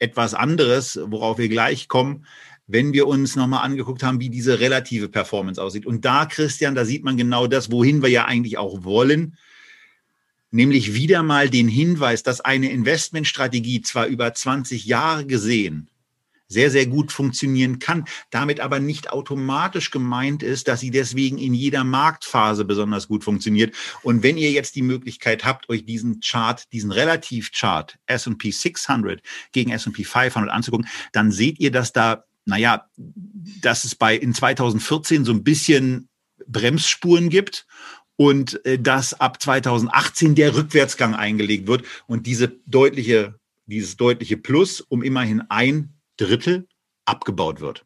etwas 0.00 0.34
anderes, 0.34 0.98
worauf 1.04 1.38
wir 1.38 1.48
gleich 1.48 1.86
kommen, 1.86 2.26
wenn 2.66 2.92
wir 2.92 3.06
uns 3.06 3.36
nochmal 3.36 3.64
angeguckt 3.64 4.02
haben, 4.02 4.20
wie 4.20 4.30
diese 4.30 4.58
relative 4.58 5.08
Performance 5.08 5.62
aussieht. 5.62 5.86
Und 5.86 6.04
da, 6.04 6.26
Christian, 6.26 6.74
da 6.74 6.84
sieht 6.84 7.04
man 7.04 7.16
genau 7.16 7.46
das, 7.46 7.70
wohin 7.70 8.02
wir 8.02 8.08
ja 8.08 8.24
eigentlich 8.24 8.58
auch 8.58 8.84
wollen, 8.84 9.36
nämlich 10.50 10.94
wieder 10.94 11.22
mal 11.22 11.48
den 11.48 11.68
Hinweis, 11.68 12.22
dass 12.22 12.40
eine 12.40 12.70
Investmentstrategie 12.70 13.82
zwar 13.82 14.06
über 14.06 14.32
20 14.32 14.86
Jahre 14.86 15.26
gesehen 15.26 15.89
sehr, 16.50 16.70
sehr 16.70 16.86
gut 16.86 17.12
funktionieren 17.12 17.78
kann, 17.78 18.04
damit 18.30 18.60
aber 18.60 18.80
nicht 18.80 19.10
automatisch 19.10 19.90
gemeint 19.90 20.42
ist, 20.42 20.68
dass 20.68 20.80
sie 20.80 20.90
deswegen 20.90 21.38
in 21.38 21.54
jeder 21.54 21.84
Marktphase 21.84 22.64
besonders 22.64 23.08
gut 23.08 23.24
funktioniert. 23.24 23.74
Und 24.02 24.22
wenn 24.22 24.36
ihr 24.36 24.50
jetzt 24.50 24.74
die 24.74 24.82
Möglichkeit 24.82 25.44
habt, 25.44 25.70
euch 25.70 25.86
diesen 25.86 26.20
Chart, 26.20 26.70
diesen 26.72 26.90
Relativchart 26.90 27.98
S&P 28.06 28.50
600 28.50 29.22
gegen 29.52 29.70
S&P 29.70 30.04
500 30.04 30.50
anzugucken, 30.50 30.88
dann 31.12 31.30
seht 31.30 31.60
ihr, 31.60 31.70
dass 31.70 31.92
da, 31.92 32.24
naja, 32.44 32.86
dass 32.96 33.84
es 33.84 33.94
bei 33.94 34.16
in 34.16 34.34
2014 34.34 35.24
so 35.24 35.32
ein 35.32 35.44
bisschen 35.44 36.08
Bremsspuren 36.48 37.28
gibt 37.28 37.66
und 38.16 38.64
äh, 38.66 38.78
dass 38.78 39.14
ab 39.14 39.40
2018 39.40 40.34
der 40.34 40.56
Rückwärtsgang 40.56 41.14
eingelegt 41.14 41.68
wird 41.68 41.84
und 42.08 42.26
diese 42.26 42.48
deutliche, 42.66 43.38
dieses 43.66 43.96
deutliche 43.96 44.36
Plus 44.36 44.80
um 44.80 45.04
immerhin 45.04 45.42
ein 45.48 45.99
Drittel 46.20 46.68
abgebaut 47.06 47.60
wird. 47.60 47.84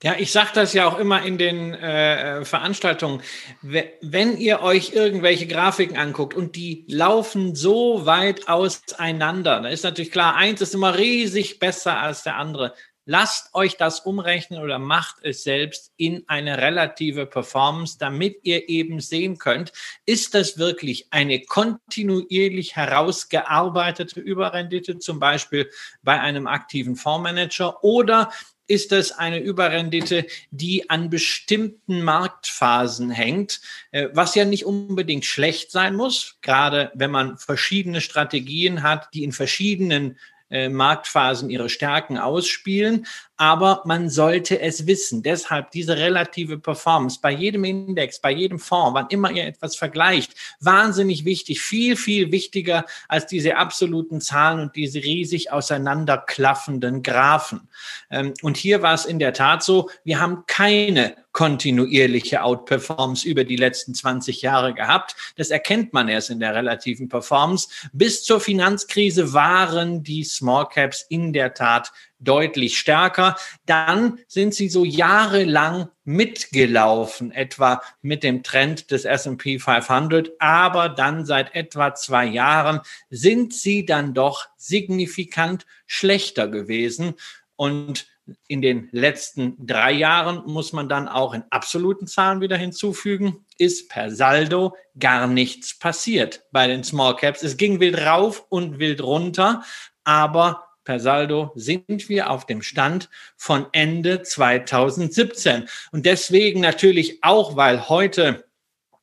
Ja, 0.00 0.14
ich 0.16 0.30
sage 0.30 0.50
das 0.54 0.74
ja 0.74 0.86
auch 0.86 0.96
immer 0.96 1.24
in 1.24 1.38
den 1.38 1.74
äh, 1.74 2.44
Veranstaltungen. 2.44 3.20
Wenn 3.62 4.36
ihr 4.36 4.60
euch 4.62 4.92
irgendwelche 4.92 5.48
Grafiken 5.48 5.96
anguckt 5.96 6.34
und 6.34 6.54
die 6.54 6.84
laufen 6.86 7.56
so 7.56 8.06
weit 8.06 8.48
auseinander, 8.48 9.60
dann 9.60 9.72
ist 9.72 9.82
natürlich 9.82 10.12
klar, 10.12 10.36
eins 10.36 10.60
ist 10.60 10.74
immer 10.74 10.96
riesig 10.96 11.58
besser 11.58 11.98
als 11.98 12.22
der 12.22 12.36
andere. 12.36 12.74
Lasst 13.10 13.54
euch 13.54 13.78
das 13.78 14.00
umrechnen 14.00 14.60
oder 14.60 14.78
macht 14.78 15.16
es 15.22 15.42
selbst 15.42 15.94
in 15.96 16.24
eine 16.26 16.58
relative 16.58 17.24
Performance, 17.24 17.96
damit 17.98 18.40
ihr 18.42 18.68
eben 18.68 19.00
sehen 19.00 19.38
könnt, 19.38 19.72
ist 20.04 20.34
das 20.34 20.58
wirklich 20.58 21.06
eine 21.08 21.40
kontinuierlich 21.40 22.76
herausgearbeitete 22.76 24.20
Überrendite, 24.20 24.98
zum 24.98 25.20
Beispiel 25.20 25.70
bei 26.02 26.20
einem 26.20 26.46
aktiven 26.46 26.96
Fondsmanager, 26.96 27.82
oder 27.82 28.30
ist 28.66 28.92
das 28.92 29.12
eine 29.12 29.38
Überrendite, 29.38 30.26
die 30.50 30.90
an 30.90 31.08
bestimmten 31.08 32.02
Marktphasen 32.02 33.08
hängt, 33.10 33.62
äh, 33.90 34.08
was 34.12 34.34
ja 34.34 34.44
nicht 34.44 34.66
unbedingt 34.66 35.24
schlecht 35.24 35.70
sein 35.70 35.96
muss, 35.96 36.36
gerade 36.42 36.92
wenn 36.94 37.10
man 37.10 37.38
verschiedene 37.38 38.02
Strategien 38.02 38.82
hat, 38.82 39.08
die 39.14 39.24
in 39.24 39.32
verschiedenen 39.32 40.18
Marktphasen 40.50 41.50
ihre 41.50 41.68
Stärken 41.68 42.18
ausspielen 42.18 43.06
aber 43.38 43.82
man 43.86 44.10
sollte 44.10 44.60
es 44.60 44.86
wissen. 44.86 45.22
Deshalb 45.22 45.70
diese 45.70 45.96
relative 45.96 46.58
Performance 46.58 47.20
bei 47.22 47.30
jedem 47.30 47.64
Index, 47.64 48.20
bei 48.20 48.32
jedem 48.32 48.58
Fonds, 48.58 48.94
wann 48.94 49.06
immer 49.10 49.30
ihr 49.30 49.46
etwas 49.46 49.76
vergleicht, 49.76 50.34
wahnsinnig 50.60 51.24
wichtig, 51.24 51.60
viel, 51.60 51.96
viel 51.96 52.32
wichtiger 52.32 52.84
als 53.06 53.26
diese 53.26 53.56
absoluten 53.56 54.20
Zahlen 54.20 54.60
und 54.60 54.76
diese 54.76 54.98
riesig 54.98 55.52
auseinanderklaffenden 55.52 57.02
Graphen. 57.02 57.68
Ähm, 58.10 58.34
und 58.42 58.56
hier 58.56 58.82
war 58.82 58.94
es 58.94 59.06
in 59.06 59.20
der 59.20 59.32
Tat 59.32 59.62
so, 59.62 59.88
wir 60.02 60.20
haben 60.20 60.44
keine 60.46 61.16
kontinuierliche 61.38 62.42
Outperformance 62.42 63.24
über 63.28 63.44
die 63.44 63.54
letzten 63.54 63.94
20 63.94 64.42
Jahre 64.42 64.74
gehabt. 64.74 65.14
Das 65.36 65.50
erkennt 65.50 65.92
man 65.92 66.08
erst 66.08 66.30
in 66.30 66.40
der 66.40 66.52
relativen 66.52 67.08
Performance. 67.08 67.68
Bis 67.92 68.24
zur 68.24 68.40
Finanzkrise 68.40 69.32
waren 69.32 70.02
die 70.02 70.24
Small 70.24 70.68
Caps 70.68 71.06
in 71.08 71.32
der 71.32 71.54
Tat 71.54 71.92
deutlich 72.18 72.78
stärker. 72.78 73.36
Dann 73.66 74.18
sind 74.26 74.54
sie 74.54 74.68
so 74.68 74.84
jahrelang 74.84 75.88
mitgelaufen, 76.04 77.32
etwa 77.32 77.82
mit 78.02 78.22
dem 78.22 78.42
Trend 78.42 78.90
des 78.90 79.04
S&P 79.04 79.58
500. 79.58 80.32
Aber 80.38 80.88
dann 80.88 81.24
seit 81.24 81.54
etwa 81.54 81.94
zwei 81.94 82.26
Jahren 82.26 82.80
sind 83.10 83.54
sie 83.54 83.84
dann 83.84 84.14
doch 84.14 84.46
signifikant 84.56 85.66
schlechter 85.86 86.48
gewesen. 86.48 87.14
Und 87.56 88.06
in 88.46 88.62
den 88.62 88.88
letzten 88.92 89.54
drei 89.66 89.92
Jahren 89.92 90.42
muss 90.46 90.72
man 90.72 90.88
dann 90.88 91.08
auch 91.08 91.32
in 91.32 91.44
absoluten 91.50 92.06
Zahlen 92.06 92.40
wieder 92.40 92.56
hinzufügen, 92.56 93.44
ist 93.56 93.88
per 93.88 94.10
Saldo 94.10 94.76
gar 94.98 95.26
nichts 95.26 95.78
passiert 95.78 96.44
bei 96.52 96.66
den 96.66 96.84
Small 96.84 97.16
Caps. 97.16 97.42
Es 97.42 97.56
ging 97.56 97.80
wild 97.80 97.98
rauf 97.98 98.44
und 98.48 98.78
wild 98.78 99.02
runter, 99.02 99.62
aber 100.04 100.67
per 100.88 101.00
Saldo 101.00 101.52
sind 101.54 102.08
wir 102.08 102.30
auf 102.30 102.46
dem 102.46 102.62
Stand 102.62 103.10
von 103.36 103.66
Ende 103.72 104.22
2017. 104.22 105.68
Und 105.92 106.06
deswegen 106.06 106.62
natürlich 106.62 107.22
auch, 107.22 107.56
weil 107.56 107.90
heute 107.90 108.46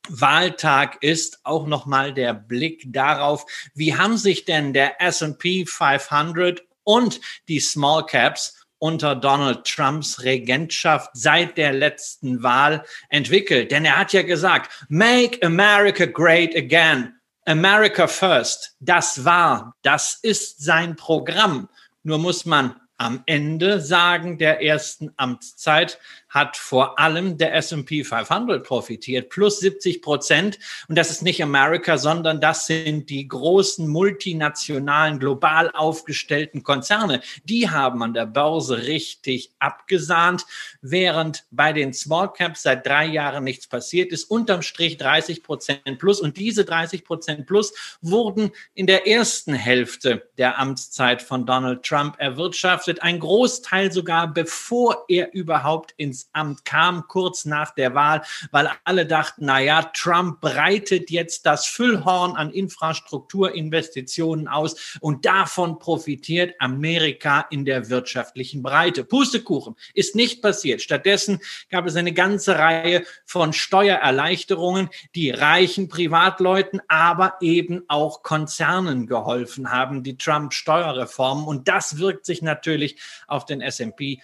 Wahltag 0.08 1.00
ist, 1.00 1.38
auch 1.44 1.68
nochmal 1.68 2.12
der 2.12 2.34
Blick 2.34 2.82
darauf, 2.88 3.46
wie 3.76 3.94
haben 3.94 4.16
sich 4.16 4.44
denn 4.44 4.72
der 4.72 5.00
S&P 5.00 5.64
500 5.64 6.64
und 6.82 7.20
die 7.46 7.60
Small 7.60 8.04
Caps 8.04 8.66
unter 8.78 9.14
Donald 9.14 9.64
Trumps 9.64 10.24
Regentschaft 10.24 11.10
seit 11.14 11.56
der 11.56 11.72
letzten 11.72 12.42
Wahl 12.42 12.84
entwickelt. 13.10 13.70
Denn 13.70 13.84
er 13.84 13.96
hat 13.96 14.12
ja 14.12 14.22
gesagt, 14.22 14.86
Make 14.88 15.40
America 15.46 16.06
Great 16.06 16.56
Again. 16.56 17.15
America 17.48 18.08
First, 18.08 18.74
das 18.80 19.24
war, 19.24 19.76
das 19.82 20.18
ist 20.20 20.64
sein 20.64 20.96
Programm. 20.96 21.68
Nur 22.02 22.18
muss 22.18 22.44
man 22.44 22.74
am 22.96 23.22
Ende 23.26 23.80
sagen, 23.80 24.36
der 24.36 24.64
ersten 24.64 25.12
Amtszeit 25.16 26.00
hat 26.36 26.58
vor 26.58 26.98
allem 26.98 27.38
der 27.38 27.54
S&P 27.54 28.04
500 28.04 28.62
profitiert, 28.62 29.30
plus 29.30 29.58
70 29.60 30.02
Prozent. 30.02 30.58
Und 30.86 30.98
das 30.98 31.10
ist 31.10 31.22
nicht 31.22 31.42
Amerika, 31.42 31.96
sondern 31.96 32.42
das 32.42 32.66
sind 32.66 33.08
die 33.08 33.26
großen 33.26 33.88
multinationalen, 33.88 35.18
global 35.18 35.70
aufgestellten 35.70 36.62
Konzerne. 36.62 37.22
Die 37.44 37.70
haben 37.70 38.02
an 38.02 38.12
der 38.12 38.26
Börse 38.26 38.82
richtig 38.86 39.54
abgesahnt, 39.60 40.44
während 40.82 41.46
bei 41.50 41.72
den 41.72 41.94
Small 41.94 42.30
Caps 42.30 42.64
seit 42.64 42.86
drei 42.86 43.06
Jahren 43.06 43.44
nichts 43.44 43.66
passiert 43.66 44.12
ist. 44.12 44.24
Unterm 44.24 44.60
Strich 44.60 44.98
30 44.98 45.42
Prozent 45.42 45.98
plus. 45.98 46.20
Und 46.20 46.36
diese 46.36 46.66
30 46.66 47.06
Prozent 47.06 47.46
plus 47.46 47.72
wurden 48.02 48.50
in 48.74 48.86
der 48.86 49.06
ersten 49.06 49.54
Hälfte 49.54 50.28
der 50.36 50.58
Amtszeit 50.58 51.22
von 51.22 51.46
Donald 51.46 51.82
Trump 51.82 52.16
erwirtschaftet. 52.18 53.02
Ein 53.02 53.20
Großteil 53.20 53.90
sogar 53.90 54.34
bevor 54.34 55.06
er 55.08 55.32
überhaupt 55.32 55.94
ins 55.96 56.25
Amt 56.32 56.64
kam, 56.64 57.08
kurz 57.08 57.44
nach 57.44 57.74
der 57.74 57.94
Wahl, 57.94 58.22
weil 58.50 58.70
alle 58.84 59.06
dachten, 59.06 59.46
na 59.46 59.82
Trump 59.82 60.40
breitet 60.40 61.10
jetzt 61.10 61.46
das 61.46 61.66
Füllhorn 61.66 62.36
an 62.36 62.50
Infrastrukturinvestitionen 62.50 64.48
aus 64.48 64.98
und 65.00 65.24
davon 65.24 65.78
profitiert 65.78 66.54
Amerika 66.58 67.46
in 67.50 67.64
der 67.64 67.88
wirtschaftlichen 67.88 68.62
Breite. 68.62 69.04
Pustekuchen 69.04 69.76
ist 69.94 70.14
nicht 70.14 70.42
passiert. 70.42 70.82
Stattdessen 70.82 71.40
gab 71.70 71.86
es 71.86 71.96
eine 71.96 72.12
ganze 72.12 72.58
Reihe 72.58 73.04
von 73.24 73.52
Steuererleichterungen, 73.52 74.90
die 75.14 75.30
reichen 75.30 75.88
Privatleuten, 75.88 76.80
aber 76.88 77.36
eben 77.40 77.84
auch 77.88 78.22
Konzernen 78.22 79.06
geholfen 79.06 79.70
haben, 79.70 80.02
die 80.02 80.16
Trump-Steuerreformen. 80.16 81.46
Und 81.46 81.68
das 81.68 81.98
wirkt 81.98 82.26
sich 82.26 82.42
natürlich 82.42 82.96
auf 83.26 83.44
den 83.44 83.60
S&P 83.60 84.20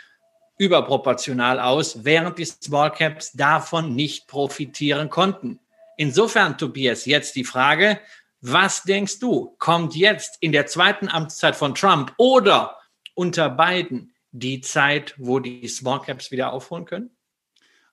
überproportional 0.62 1.58
aus, 1.58 2.04
während 2.04 2.38
die 2.38 2.44
Small 2.44 2.92
Caps 2.92 3.32
davon 3.32 3.96
nicht 3.96 4.28
profitieren 4.28 5.10
konnten. 5.10 5.58
Insofern, 5.96 6.56
Tobias, 6.56 7.04
jetzt 7.04 7.34
die 7.34 7.42
Frage, 7.42 7.98
was 8.40 8.84
denkst 8.84 9.18
du, 9.18 9.56
kommt 9.58 9.96
jetzt 9.96 10.36
in 10.40 10.52
der 10.52 10.66
zweiten 10.66 11.08
Amtszeit 11.08 11.56
von 11.56 11.74
Trump 11.74 12.14
oder 12.16 12.78
unter 13.14 13.50
Biden 13.50 14.14
die 14.30 14.60
Zeit, 14.60 15.14
wo 15.18 15.40
die 15.40 15.66
Small 15.66 16.00
Caps 16.00 16.30
wieder 16.30 16.52
aufholen 16.52 16.84
können? 16.84 17.10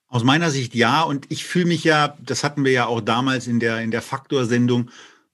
Aus 0.06 0.22
meiner 0.22 0.50
Sicht 0.50 0.76
ja. 0.76 1.02
Und 1.02 1.26
ich 1.28 1.44
fühle 1.44 1.66
mich 1.66 1.82
ja, 1.82 2.16
das 2.20 2.44
hatten 2.44 2.64
wir 2.64 2.72
ja 2.72 2.86
auch 2.86 3.00
damals 3.00 3.48
in 3.48 3.58
der, 3.58 3.80
in 3.80 3.90
der 3.90 4.02
Faktor-Sendung, 4.02 4.90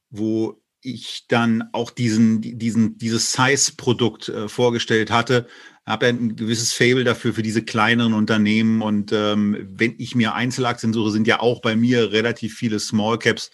wo 0.09 0.59
ich 0.87 1.25
dann 1.29 1.65
auch 1.73 1.91
diesen, 1.91 2.41
diesen, 2.41 2.97
dieses 2.97 3.33
Size-Produkt 3.33 4.29
äh, 4.29 4.49
vorgestellt 4.49 5.11
hatte, 5.11 5.49
habe 5.85 6.07
ja 6.07 6.13
ein 6.13 6.37
gewisses 6.37 6.73
Fable 6.73 7.05
dafür, 7.05 7.35
für 7.35 7.43
diese 7.43 7.63
kleineren 7.63 8.15
Unternehmen. 8.15 8.83
Und 8.83 9.13
ähm, 9.13 9.69
wenn 9.69 9.95
ich 9.99 10.15
mir 10.15 10.35
Einzelaktien 10.35 10.93
suche, 10.93 11.11
sind 11.11 11.27
ja 11.27 11.41
auch 11.41 11.61
bei 11.61 11.75
mir 11.75 12.13
relativ 12.13 12.55
viele 12.55 12.79
Small 12.79 13.19
Caps 13.19 13.51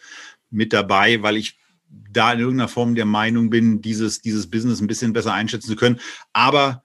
mit 0.51 0.73
dabei, 0.73 1.23
weil 1.23 1.38
ich 1.38 1.59
da 1.88 2.33
in 2.33 2.40
irgendeiner 2.40 2.68
Form 2.68 2.95
der 2.95 3.07
Meinung 3.07 3.49
bin, 3.49 3.81
dieses, 3.81 4.21
dieses 4.21 4.51
Business 4.51 4.81
ein 4.81 4.87
bisschen 4.87 5.14
besser 5.14 5.33
einschätzen 5.33 5.68
zu 5.68 5.77
können. 5.77 6.01
Aber 6.35 6.85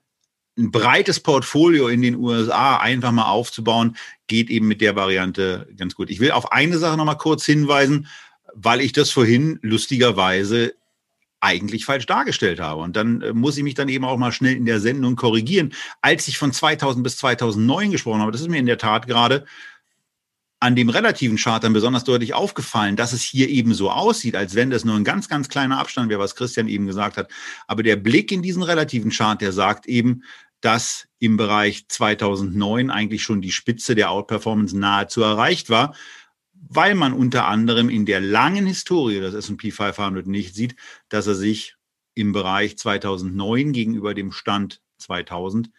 ein 0.58 0.70
breites 0.70 1.20
Portfolio 1.20 1.88
in 1.88 2.02
den 2.02 2.16
USA 2.16 2.78
einfach 2.78 3.12
mal 3.12 3.30
aufzubauen, 3.30 3.96
geht 4.26 4.50
eben 4.50 4.66
mit 4.66 4.80
der 4.80 4.96
Variante 4.96 5.68
ganz 5.76 5.94
gut. 5.94 6.10
Ich 6.10 6.20
will 6.20 6.32
auf 6.32 6.52
eine 6.52 6.78
Sache 6.78 6.96
nochmal 6.96 7.18
kurz 7.18 7.44
hinweisen, 7.44 8.08
weil 8.54 8.80
ich 8.80 8.92
das 8.92 9.10
vorhin 9.10 9.58
lustigerweise 9.62 10.74
eigentlich 11.40 11.84
falsch 11.84 12.06
dargestellt 12.06 12.60
habe. 12.60 12.82
Und 12.82 12.96
dann 12.96 13.22
äh, 13.22 13.32
muss 13.32 13.56
ich 13.56 13.62
mich 13.62 13.74
dann 13.74 13.88
eben 13.88 14.04
auch 14.04 14.16
mal 14.16 14.32
schnell 14.32 14.56
in 14.56 14.66
der 14.66 14.80
Sendung 14.80 15.16
korrigieren. 15.16 15.72
Als 16.02 16.28
ich 16.28 16.38
von 16.38 16.52
2000 16.52 17.04
bis 17.04 17.16
2009 17.18 17.92
gesprochen 17.92 18.20
habe, 18.20 18.32
das 18.32 18.40
ist 18.40 18.48
mir 18.48 18.58
in 18.58 18.66
der 18.66 18.78
Tat 18.78 19.06
gerade 19.06 19.44
an 20.60 20.74
dem 20.74 20.88
relativen 20.88 21.36
Chart 21.36 21.62
dann 21.62 21.72
besonders 21.72 22.02
deutlich 22.02 22.34
aufgefallen, 22.34 22.96
dass 22.96 23.12
es 23.12 23.22
hier 23.22 23.48
eben 23.48 23.74
so 23.74 23.92
aussieht, 23.92 24.34
als 24.34 24.56
wenn 24.56 24.70
das 24.70 24.84
nur 24.84 24.96
ein 24.96 25.04
ganz, 25.04 25.28
ganz 25.28 25.48
kleiner 25.48 25.78
Abstand 25.78 26.10
wäre, 26.10 26.18
was 26.18 26.34
Christian 26.34 26.66
eben 26.66 26.88
gesagt 26.88 27.16
hat. 27.16 27.30
Aber 27.68 27.84
der 27.84 27.94
Blick 27.94 28.32
in 28.32 28.42
diesen 28.42 28.64
relativen 28.64 29.12
Chart, 29.12 29.40
der 29.40 29.52
sagt 29.52 29.86
eben, 29.86 30.24
dass 30.60 31.06
im 31.20 31.36
Bereich 31.36 31.86
2009 31.86 32.90
eigentlich 32.90 33.22
schon 33.22 33.40
die 33.40 33.52
Spitze 33.52 33.94
der 33.94 34.10
Outperformance 34.10 34.76
nahezu 34.76 35.22
erreicht 35.22 35.70
war 35.70 35.94
weil 36.68 36.94
man 36.94 37.12
unter 37.12 37.46
anderem 37.46 37.88
in 37.88 38.06
der 38.06 38.20
langen 38.20 38.66
Historie 38.66 39.20
des 39.20 39.34
S&P 39.34 39.70
500 39.70 40.26
nicht 40.26 40.54
sieht, 40.54 40.76
dass 41.08 41.26
er 41.26 41.34
sich 41.34 41.76
im 42.14 42.32
Bereich 42.32 42.76
2009 42.76 43.72
gegenüber 43.72 44.14
dem 44.14 44.32
Stand 44.32 44.82
2000 44.98 45.70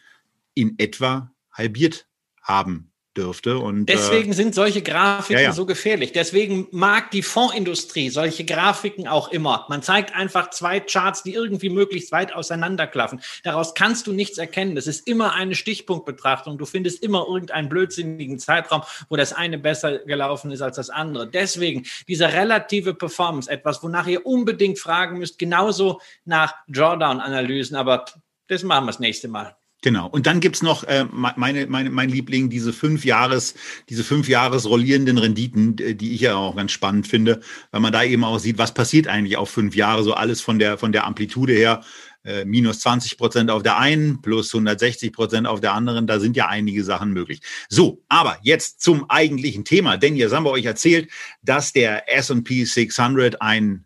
in 0.53 0.79
etwa 0.79 1.33
halbiert 1.51 2.07
haben 2.41 2.88
dürfte. 3.19 3.57
Und, 3.57 3.87
Deswegen 3.87 4.31
äh, 4.31 4.35
sind 4.35 4.55
solche 4.55 4.81
Grafiken 4.81 5.41
ja, 5.41 5.49
ja. 5.49 5.51
so 5.51 5.65
gefährlich. 5.65 6.11
Deswegen 6.11 6.67
mag 6.71 7.11
die 7.11 7.21
Fondsindustrie 7.21 8.09
solche 8.09 8.45
Grafiken 8.45 9.07
auch 9.07 9.29
immer. 9.29 9.65
Man 9.69 9.81
zeigt 9.81 10.15
einfach 10.15 10.49
zwei 10.51 10.79
Charts, 10.79 11.23
die 11.23 11.33
irgendwie 11.33 11.69
möglichst 11.69 12.11
weit 12.11 12.33
auseinanderklaffen. 12.33 13.21
Daraus 13.43 13.73
kannst 13.73 14.07
du 14.07 14.13
nichts 14.13 14.37
erkennen. 14.37 14.75
Das 14.75 14.87
ist 14.87 15.07
immer 15.07 15.33
eine 15.33 15.55
Stichpunktbetrachtung. 15.55 16.57
Du 16.57 16.65
findest 16.65 17.03
immer 17.03 17.25
irgendeinen 17.27 17.69
blödsinnigen 17.69 18.39
Zeitraum, 18.39 18.83
wo 19.09 19.15
das 19.15 19.33
eine 19.33 19.57
besser 19.57 19.99
gelaufen 19.99 20.51
ist 20.51 20.61
als 20.61 20.77
das 20.77 20.89
andere. 20.89 21.27
Deswegen 21.27 21.85
diese 22.07 22.31
relative 22.31 22.93
Performance, 22.93 23.49
etwas, 23.49 23.83
wonach 23.83 24.07
ihr 24.07 24.25
unbedingt 24.25 24.79
fragen 24.79 25.19
müsst, 25.19 25.37
genauso 25.39 25.99
nach 26.25 26.53
Drawdown-Analysen. 26.69 27.75
Aber 27.75 28.05
das 28.47 28.63
machen 28.63 28.85
wir 28.85 28.91
das 28.91 28.99
nächste 28.99 29.27
Mal. 29.27 29.55
Genau. 29.81 30.07
Und 30.07 30.27
dann 30.27 30.41
gibt's 30.41 30.61
noch 30.61 30.83
äh, 30.83 31.05
meine, 31.11 31.65
meine, 31.67 31.89
mein 31.89 32.09
Liebling, 32.09 32.49
diese 32.49 32.73
fünf 32.73 33.05
Jahres, 33.05 33.55
diese 33.87 34.03
fünf 34.03 34.27
Jahres 34.27 34.67
rollierenden 34.67 35.17
Renditen, 35.17 35.77
die 35.77 36.13
ich 36.13 36.21
ja 36.21 36.35
auch 36.35 36.57
ganz 36.57 36.73
spannend 36.73 37.07
finde, 37.07 37.39
weil 37.71 37.79
man 37.79 37.93
da 37.93 38.03
eben 38.03 38.25
auch 38.25 38.39
sieht, 38.39 38.57
was 38.57 38.73
passiert 38.73 39.07
eigentlich 39.07 39.37
auf 39.37 39.49
fünf 39.49 39.75
Jahre, 39.75 40.03
so 40.03 40.13
alles 40.13 40.41
von 40.41 40.59
der, 40.59 40.77
von 40.77 40.91
der 40.91 41.05
Amplitude 41.05 41.53
her, 41.53 41.81
äh, 42.25 42.43
minus 42.43 42.81
20 42.81 43.17
Prozent 43.17 43.49
auf 43.49 43.63
der 43.63 43.77
einen, 43.77 44.21
plus 44.21 44.53
160 44.53 45.13
Prozent 45.13 45.47
auf 45.47 45.61
der 45.61 45.73
anderen, 45.73 46.07
da 46.07 46.19
sind 46.19 46.35
ja 46.35 46.47
einige 46.47 46.83
Sachen 46.83 47.13
möglich. 47.13 47.39
So, 47.69 48.03
aber 48.09 48.37
jetzt 48.41 48.81
zum 48.81 49.09
eigentlichen 49.09 49.63
Thema, 49.63 49.95
denn 49.95 50.17
jetzt 50.17 50.33
haben 50.33 50.43
wir 50.43 50.51
euch 50.51 50.65
erzählt, 50.65 51.09
dass 51.41 51.71
der 51.71 52.13
S&P 52.13 52.65
600 52.65 53.41
ein 53.41 53.85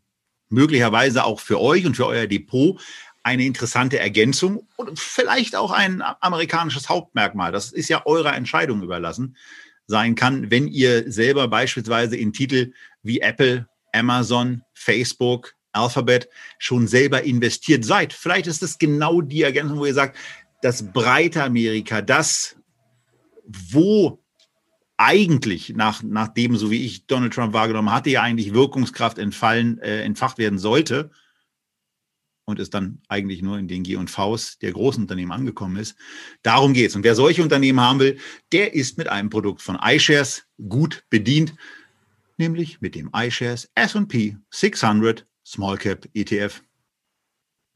möglicherweise 0.49 1.23
auch 1.23 1.39
für 1.39 1.62
euch 1.62 1.86
und 1.86 1.95
für 1.95 2.08
euer 2.08 2.25
Depot 2.25 2.79
eine 3.24 3.46
interessante 3.46 4.00
Ergänzung 4.00 4.68
und 4.76 5.00
vielleicht 5.00 5.56
auch 5.56 5.72
ein 5.72 6.04
amerikanisches 6.20 6.90
Hauptmerkmal. 6.90 7.52
Das 7.52 7.72
ist 7.72 7.90
ja 7.90 8.06
eurer 8.06 8.36
Entscheidung 8.36 8.84
überlassen 8.84 9.36
sein 9.88 10.16
kann, 10.16 10.50
wenn 10.50 10.68
ihr 10.68 11.12
selber 11.12 11.48
beispielsweise 11.48 12.16
in 12.16 12.34
Titel 12.34 12.74
wie 13.02 13.20
Apple, 13.20 13.68
Amazon, 13.94 14.64
Facebook, 14.74 15.56
Alphabet 15.72 16.30
schon 16.58 16.88
selber 16.88 17.24
investiert 17.24 17.84
seid. 17.84 18.14
Vielleicht 18.14 18.48
ist 18.48 18.62
das 18.62 18.78
genau 18.78 19.22
die 19.22 19.42
Ergänzung, 19.42 19.80
wo 19.80 19.86
ihr 19.86 19.94
sagt, 19.94 20.18
das 20.62 20.92
breite 20.94 21.44
Amerika, 21.44 22.02
das, 22.02 22.56
wo 23.46 24.20
eigentlich 24.96 25.74
nach, 25.76 26.04
nach 26.04 26.30
dem, 26.30 26.56
so 26.56 26.72
wie 26.72 26.86
ich 26.86 27.06
Donald 27.08 27.34
Trump 27.34 27.54
wahrgenommen 27.54 27.92
hatte, 27.92 28.12
ja 28.12 28.22
eigentlich 28.22 28.54
Wirkungskraft 28.54 29.18
entfallen, 29.18 29.80
äh, 29.80 30.04
entfacht 30.04 30.38
werden 30.38 30.60
sollte, 30.60 31.12
und 32.45 32.60
es 32.60 32.69
dann 32.69 33.01
eigentlich 33.08 33.41
nur 33.41 33.58
in 33.58 33.67
den 33.67 33.84
G&Vs 33.84 34.60
der 34.60 34.73
großen 34.73 35.03
Unternehmen 35.03 35.32
angekommen 35.32 35.77
ist. 35.77 35.95
Darum 36.41 36.73
geht's. 36.73 36.95
Und 36.95 37.03
wer 37.03 37.15
solche 37.15 37.43
Unternehmen 37.43 37.79
haben 37.79 37.99
will, 37.99 38.19
der 38.51 38.73
ist 38.73 38.97
mit 38.97 39.08
einem 39.08 39.29
Produkt 39.29 39.62
von 39.62 39.79
iShares 39.82 40.45
gut 40.67 41.03
bedient, 41.10 41.56
nämlich 42.38 42.82
mit 42.82 42.95
dem 42.95 43.10
iShares 43.15 43.69
S&P 43.75 44.38
600 44.51 45.25
Small 45.45 45.77
Cap 45.77 46.08
ETF. 46.13 46.62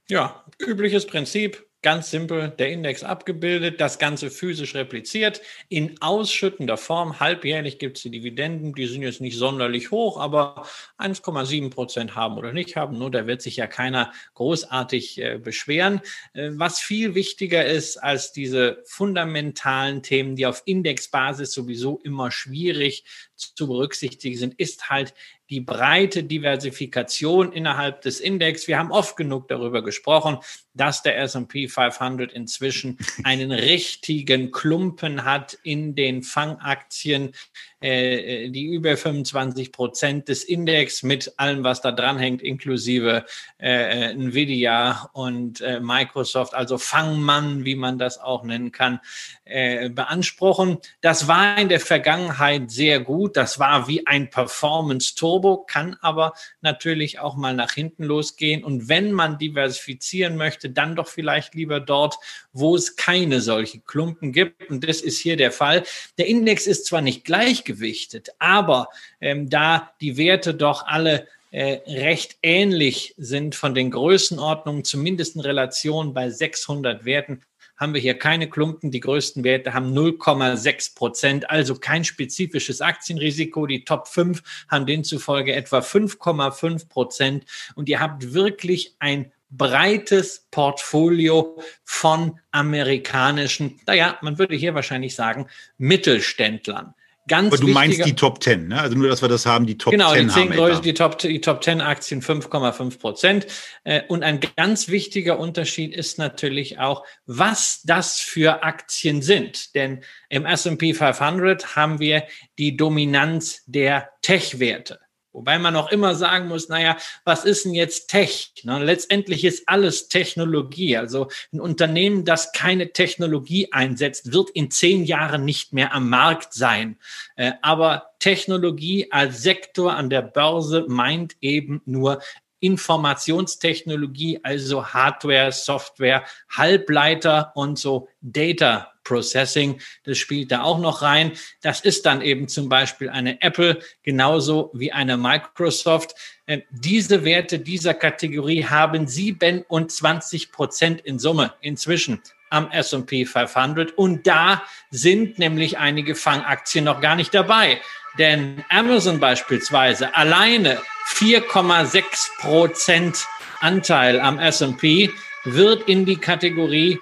Ja, 0.10 0.46
übliches 0.60 1.06
Prinzip. 1.06 1.67
Ganz 1.88 2.12
simpel, 2.12 2.50
der 2.50 2.70
Index 2.70 3.02
abgebildet, 3.02 3.80
das 3.80 3.98
Ganze 3.98 4.30
physisch 4.30 4.76
repliziert, 4.76 5.40
in 5.70 6.02
ausschüttender 6.02 6.76
Form. 6.76 7.22
Halbjährlich 7.22 7.80
gibt 7.80 7.96
es 7.96 8.04
die 8.04 8.12
Dividenden, 8.12 8.74
die 8.74 8.88
sind 8.88 9.04
jetzt 9.04 9.22
nicht 9.22 9.38
sonderlich 9.38 9.90
hoch, 9.90 10.20
aber 10.20 10.68
1,7 10.98 11.70
Prozent 11.70 12.14
haben 12.14 12.38
oder 12.38 12.52
nicht 12.52 12.76
haben. 12.76 12.98
Nur 12.98 13.10
da 13.10 13.26
wird 13.26 13.42
sich 13.42 13.56
ja 13.56 13.68
keiner 13.68 14.12
großartig 14.34 15.22
äh, 15.22 15.38
beschweren. 15.38 16.02
Äh, 16.34 16.50
was 16.56 16.82
viel 16.82 17.16
wichtiger 17.16 17.66
ist 17.66 17.96
als 17.96 18.34
diese 18.34 18.84
fundamentalen 18.84 20.04
Themen, 20.04 20.36
die 20.36 20.46
auf 20.46 20.64
Indexbasis 20.66 21.54
sowieso 21.54 22.02
immer 22.04 22.32
schwierig 22.32 23.06
zu 23.38 23.66
berücksichtigen 23.66 24.38
sind, 24.38 24.60
ist 24.60 24.90
halt 24.90 25.14
die 25.50 25.62
breite 25.62 26.24
Diversifikation 26.24 27.52
innerhalb 27.52 28.02
des 28.02 28.20
Index. 28.20 28.68
Wir 28.68 28.78
haben 28.78 28.92
oft 28.92 29.16
genug 29.16 29.48
darüber 29.48 29.84
gesprochen, 29.84 30.40
dass 30.74 31.02
der 31.02 31.18
S&P 31.20 31.68
500 31.68 32.34
inzwischen 32.34 32.98
einen 33.24 33.52
richtigen 33.52 34.52
Klumpen 34.52 35.26
hat 35.26 35.58
in 35.64 35.96
den 35.96 36.24
Fangaktien, 36.24 37.34
äh, 37.80 38.50
die 38.50 38.66
über 38.66 38.98
25 38.98 39.72
Prozent 39.72 40.30
des 40.30 40.44
Index 40.44 41.04
mit 41.04 41.34
allem, 41.38 41.64
was 41.64 41.82
da 41.82 41.92
dran 41.92 42.18
hängt, 42.18 42.42
inklusive 42.42 43.26
äh, 43.60 44.12
Nvidia 44.12 45.10
und 45.14 45.62
äh, 45.62 45.80
Microsoft, 45.80 46.54
also 46.54 46.78
Fangmann, 46.78 47.66
wie 47.66 47.76
man 47.76 48.00
das 48.00 48.20
auch 48.20 48.44
nennen 48.44 48.72
kann, 48.72 49.00
äh, 49.46 49.90
beanspruchen. 49.90 50.78
Das 51.02 51.28
war 51.28 51.58
in 51.58 51.70
der 51.70 51.80
Vergangenheit 51.80 52.72
sehr 52.72 53.00
gut. 53.00 53.38
Das 53.38 53.60
war 53.60 53.88
wie 53.88 54.08
ein 54.08 54.30
Performance 54.30 55.16
Turbo, 55.16 55.66
kann 55.68 55.96
aber 56.02 56.34
natürlich 56.62 57.20
auch 57.20 57.36
mal 57.36 57.54
nach 57.54 57.74
hinten 57.74 58.04
losgehen. 58.04 58.64
Und 58.64 58.90
wenn 58.90 59.12
man 59.12 59.38
diversifizieren 59.38 60.36
möchte, 60.36 60.70
dann 60.70 60.96
doch 60.96 61.08
vielleicht 61.08 61.54
lieber 61.54 61.80
dort, 61.80 62.18
wo 62.54 62.76
es 62.76 62.96
keine 62.96 63.42
solche 63.42 63.80
Klumpen 63.82 64.32
gibt. 64.32 64.70
Und 64.70 64.88
das 64.88 65.02
ist 65.02 65.20
hier 65.20 65.38
der 65.38 65.52
Fall. 65.52 65.84
Der 66.18 66.28
Index 66.28 66.68
ist 66.68 66.86
zwar 66.88 67.02
nicht 67.02 67.24
gleichgewichtet, 67.68 68.30
aber 68.40 68.90
ähm, 69.22 69.50
da 69.50 69.92
die 70.02 70.18
Werte 70.18 70.54
doch 70.54 70.86
alle 70.86 71.28
äh, 71.52 71.80
recht 71.88 72.38
ähnlich 72.44 73.14
sind 73.18 73.56
von 73.56 73.74
den 73.74 73.92
Größenordnungen, 73.92 74.84
zumindest 74.84 75.36
in 75.36 75.42
Relation 75.42 76.14
bei 76.14 76.30
600 76.30 77.06
Werten, 77.06 77.42
haben 77.78 77.94
wir 77.94 78.02
hier 78.02 78.18
keine 78.18 78.50
Klumpen. 78.50 78.90
Die 78.90 79.00
größten 79.00 79.44
Werte 79.44 79.74
haben 79.74 79.94
0,6 79.94 80.96
Prozent, 80.96 81.50
also 81.50 81.76
kein 81.76 82.04
spezifisches 82.04 82.82
Aktienrisiko. 82.82 83.68
Die 83.68 83.86
Top 83.86 84.08
5 84.08 84.42
haben 84.68 84.88
demzufolge 84.88 85.54
etwa 85.54 85.80
5,5 85.80 86.90
Prozent. 86.90 87.46
Und 87.76 87.88
ihr 87.88 88.00
habt 88.00 88.34
wirklich 88.34 88.96
ein 88.98 89.32
breites 89.50 90.48
Portfolio 90.52 91.62
von 91.84 92.40
amerikanischen, 92.52 93.80
naja, 93.86 94.18
man 94.22 94.40
würde 94.40 94.56
hier 94.56 94.74
wahrscheinlich 94.74 95.16
sagen, 95.16 95.48
Mittelständlern. 95.78 96.96
Ganz 97.28 97.54
Aber 97.54 97.58
du 97.58 97.68
meinst 97.68 98.06
die 98.06 98.16
Top 98.16 98.42
10, 98.42 98.70
ne? 98.70 98.80
Also 98.80 98.98
nur, 98.98 99.10
dass 99.10 99.22
wir 99.22 99.30
das 99.30 99.46
haben, 99.46 99.66
die 99.66 99.78
Top 99.78 99.92
genau, 99.92 100.14
10 100.14 100.28
Genau, 100.28 100.34
die 100.34 100.48
10 100.48 100.52
Größe, 100.52 100.82
die 100.82 100.94
Top, 100.94 101.18
die 101.18 101.42
Top 101.42 101.64
10 101.64 101.82
Aktien 101.82 102.22
5,5 102.22 103.00
Prozent. 103.00 103.48
Äh, 103.84 104.02
und 104.08 104.24
ein 104.24 104.40
ganz 104.56 104.88
wichtiger 104.88 105.40
Unterschied 105.40 105.94
ist 105.94 106.18
natürlich 106.18 106.80
auch, 106.80 107.06
was 107.26 107.82
das 107.84 108.20
für 108.20 108.64
Aktien 108.64 109.22
sind. 109.22 109.76
Denn 109.76 110.02
im 110.30 110.46
S&P 110.46 110.94
500 110.94 111.76
haben 111.76 112.00
wir 112.00 112.24
die 112.58 112.78
Dominanz 112.78 113.64
der 113.66 114.10
Tech-Werte. 114.22 115.00
Wobei 115.38 115.60
man 115.60 115.76
auch 115.76 115.92
immer 115.92 116.16
sagen 116.16 116.48
muss, 116.48 116.68
naja, 116.68 116.98
was 117.24 117.46
ist 117.46 117.64
denn 117.64 117.76
jetzt 117.76 118.08
Tech? 118.08 118.54
Ne? 118.64 118.84
Letztendlich 118.84 119.46
ist 119.46 119.70
alles 119.70 120.10
Technologie. 120.10 120.98
Also 120.98 121.28
ein 121.54 121.62
Unternehmen, 121.62 122.26
das 122.26 122.54
keine 122.54 122.92
Technologie 122.92 123.72
einsetzt, 123.72 124.34
wird 124.34 124.50
in 124.50 124.72
zehn 124.72 125.04
Jahren 125.04 125.46
nicht 125.46 125.74
mehr 125.74 125.94
am 125.94 126.10
Markt 126.10 126.56
sein. 126.56 126.98
Äh, 127.36 127.52
aber 127.62 128.14
Technologie 128.18 129.12
als 129.12 129.44
Sektor 129.44 129.96
an 129.96 130.10
der 130.10 130.24
Börse 130.24 130.86
meint 130.88 131.36
eben 131.40 131.84
nur 131.86 132.20
Informationstechnologie, 132.60 134.40
also 134.44 134.86
Hardware, 134.86 135.52
Software, 135.52 136.24
Halbleiter 136.50 137.52
und 137.56 137.78
so 137.78 138.10
Data 138.22 138.92
Processing, 139.08 139.80
das 140.04 140.18
spielt 140.18 140.52
da 140.52 140.64
auch 140.64 140.80
noch 140.80 141.02
rein. 141.02 141.32
Das 141.62 141.80
ist 141.80 142.06
dann 142.06 142.22
eben 142.22 142.50
zum 142.50 142.68
Beispiel 142.68 143.10
eine 143.10 143.42
Apple, 143.42 143.80
genauso 144.04 144.70
wie 144.74 144.92
eine 144.92 145.16
Microsoft. 145.16 146.14
Ähm, 146.46 146.64
diese 146.72 147.24
Werte 147.24 147.60
dieser 147.60 147.94
Kategorie 147.94 148.66
haben 148.66 149.08
27 149.08 150.52
Prozent 150.52 151.02
in 151.02 151.20
Summe 151.20 151.54
inzwischen 151.62 152.22
am 152.50 152.72
S&P 152.72 153.26
500 153.26 153.98
und 153.98 154.26
da 154.26 154.64
sind 154.90 155.38
nämlich 155.38 155.78
einige 155.78 156.16
Fangaktien 156.16 156.86
noch 156.86 157.02
gar 157.02 157.16
nicht 157.16 157.34
dabei. 157.34 157.82
Denn 158.18 158.64
Amazon 158.70 159.20
beispielsweise 159.20 160.16
alleine 160.16 160.80
4,6 161.14 162.04
Prozent 162.40 163.26
Anteil 163.60 164.20
am 164.20 164.40
S&P 164.40 165.12
wird 165.46 165.88
in 165.88 166.06
die 166.06 166.18
Kategorie 166.18 167.00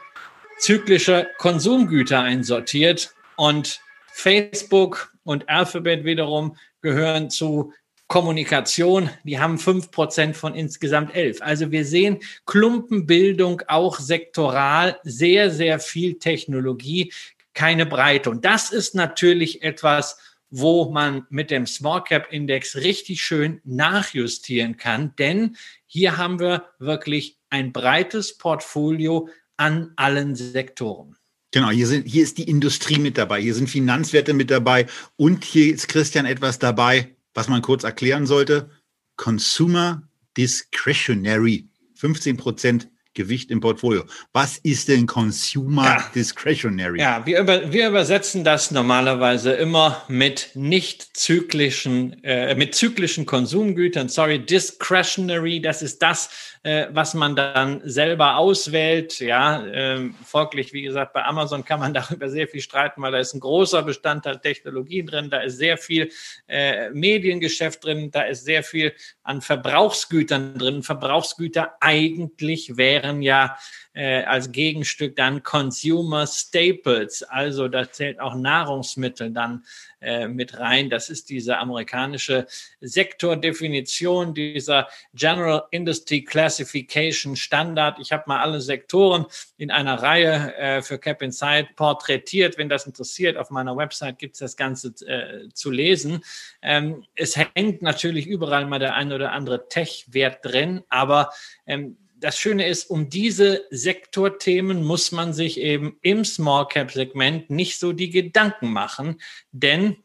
zyklische 0.60 1.28
Konsumgüter 1.38 2.22
einsortiert 2.22 3.14
und 3.36 3.80
Facebook 4.12 5.14
und 5.24 5.50
Alphabet 5.50 6.06
wiederum 6.06 6.56
gehören 6.82 7.30
zu 7.30 7.74
Kommunikation, 8.08 9.10
die 9.24 9.40
haben 9.40 9.58
fünf 9.58 9.90
Prozent 9.90 10.38
von 10.38 10.54
insgesamt 10.54 11.16
elf. 11.16 11.42
Also 11.42 11.72
wir 11.72 11.86
sehen 11.86 12.20
Klumpenbildung 12.46 13.64
auch 13.68 14.00
sektoral, 14.00 15.00
sehr, 15.04 15.50
sehr 15.50 15.80
viel 15.80 16.20
Technologie, 16.20 17.12
keine 17.56 17.88
Breite. 17.88 18.30
Und 18.30 18.46
das 18.46 18.72
ist 18.72 18.94
natürlich 18.94 19.64
etwas, 19.64 20.18
wo 20.58 20.90
man 20.90 21.28
mit 21.30 21.52
dem 21.52 21.68
Small 21.68 22.02
Cap 22.06 22.32
Index 22.32 22.78
richtig 22.78 23.22
schön 23.22 23.60
nachjustieren 23.66 24.78
kann, 24.78 25.14
denn 25.18 25.58
hier 25.86 26.16
haben 26.16 26.40
wir 26.40 26.70
wirklich 26.80 27.38
ein 27.50 27.74
breites 27.74 28.38
Portfolio 28.38 29.28
an 29.58 29.92
allen 29.98 30.34
Sektoren. 30.36 31.18
Genau, 31.52 31.72
hier, 31.72 31.88
sind, 31.88 32.08
hier 32.08 32.24
ist 32.24 32.38
die 32.38 32.50
Industrie 32.50 33.00
mit 33.00 33.18
dabei, 33.18 33.42
hier 33.42 33.54
sind 33.54 33.70
Finanzwerte 33.70 34.34
mit 34.34 34.50
dabei 34.50 34.88
und 35.18 35.44
hier 35.44 35.74
ist 35.74 35.90
Christian 35.90 36.26
etwas 36.26 36.58
dabei, 36.58 37.16
was 37.34 37.50
man 37.50 37.62
kurz 37.62 37.84
erklären 37.84 38.26
sollte. 38.26 38.70
Consumer 39.18 40.04
Discretionary. 40.38 41.68
15 41.96 42.38
Prozent 42.38 42.90
Gewicht 43.16 43.50
im 43.50 43.62
Portfolio. 43.62 44.04
Was 44.34 44.58
ist 44.60 44.88
denn 44.88 45.08
Consumer 45.08 45.86
ja. 45.86 46.12
Discretionary? 46.14 47.00
Ja, 47.00 47.26
wir, 47.26 47.40
über, 47.40 47.74
wir 47.74 47.90
übersetzen 47.90 48.44
das 48.44 48.72
normalerweise 48.72 49.54
immer 49.54 50.04
mit 50.08 50.52
nicht 50.54 51.18
zyklischen, 51.18 52.24
äh, 52.24 52.54
mit 52.56 52.76
zyklischen 52.76 53.26
Konsumgütern. 53.26 54.10
Sorry, 54.10 54.46
Discretionary, 54.46 55.62
das 55.62 55.82
ist 55.82 56.02
das, 56.02 56.30
äh, 56.66 56.88
was 56.90 57.14
man 57.14 57.36
dann 57.36 57.80
selber 57.84 58.38
auswählt. 58.38 59.20
Ja, 59.20 59.64
äh, 59.68 60.10
folglich, 60.26 60.74
wie 60.74 60.82
gesagt, 60.82 61.14
bei 61.14 61.24
Amazon 61.24 61.64
kann 61.64 61.80
man 61.80 61.94
darüber 61.94 62.28
sehr 62.28 62.48
viel 62.48 62.62
streiten, 62.62 63.04
weil 63.04 63.12
da 63.12 63.20
ist 63.20 63.36
ein 63.36 63.40
großer 63.40 63.84
Bestandteil 63.84 64.40
Technologien 64.40 65.06
drin, 65.06 65.30
da 65.30 65.42
ist 65.42 65.58
sehr 65.58 65.78
viel 65.78 66.10
äh, 66.48 66.90
Mediengeschäft 66.90 67.86
drin, 67.86 68.10
da 68.10 68.24
ist 68.24 68.46
sehr 68.46 68.64
viel 68.64 68.94
an 69.22 69.42
Verbrauchsgütern 69.42 70.58
drin. 70.58 70.82
Verbrauchsgüter 70.82 71.76
eigentlich 71.82 72.78
wären 72.78 73.22
ja 73.22 73.58
äh, 73.94 74.24
als 74.24 74.52
Gegenstück 74.52 75.16
dann 75.16 75.44
Consumer 75.44 76.26
Staples, 76.26 77.22
also 77.22 77.68
da 77.68 77.92
zählt 77.92 78.20
auch 78.20 78.34
Nahrungsmittel 78.34 79.30
dann 79.30 79.64
äh, 80.06 80.28
mit 80.28 80.60
rein. 80.60 80.90
Das 80.90 81.10
ist 81.10 81.30
diese 81.30 81.58
amerikanische 81.58 82.48
Sektordefinition, 82.80 84.34
dieser 84.34 84.88
General 85.14 85.64
Industry 85.72 86.24
Classification 86.24 87.36
Standard. 87.36 87.98
Ich 88.00 88.12
habe 88.12 88.24
mal 88.28 88.42
alle 88.42 88.62
Sektoren 88.62 89.26
in 89.58 89.72
einer 89.72 90.02
Reihe 90.02 90.56
äh, 90.56 90.82
für 90.82 91.00
Cap 91.00 91.22
Insight 91.22 91.76
porträtiert. 91.76 92.58
Wenn 92.58 92.70
das 92.70 92.86
interessiert, 92.86 93.38
auf 93.38 93.50
meiner 93.50 93.76
Website 93.76 94.20
gibt 94.20 94.36
es 94.36 94.40
das 94.40 94.56
Ganze 94.56 94.90
äh, 95.08 95.50
zu 95.54 95.72
lesen. 95.72 96.24
Ähm, 96.62 97.04
es 97.16 97.36
hängt 97.36 97.82
natürlich 97.82 98.28
überall 98.28 98.66
mal 98.66 98.80
der 98.80 98.94
ein 98.94 99.12
oder 99.12 99.32
andere 99.32 99.68
Tech-Wert 99.68 100.46
drin, 100.46 100.84
aber 100.90 101.32
ähm, 101.66 101.98
das 102.18 102.38
Schöne 102.38 102.68
ist, 102.68 102.90
um 102.90 103.10
diese 103.10 103.66
Sektorthemen 103.70 104.84
muss 104.84 105.12
man 105.12 105.34
sich 105.34 105.60
eben 105.60 105.98
im 106.02 106.26
Small 106.26 106.68
Cap 106.68 106.92
Segment 106.92 107.50
nicht 107.50 107.80
so 107.80 107.94
die 107.94 108.10
Gedanken 108.10 108.72
machen, 108.72 109.22
denn 109.52 109.98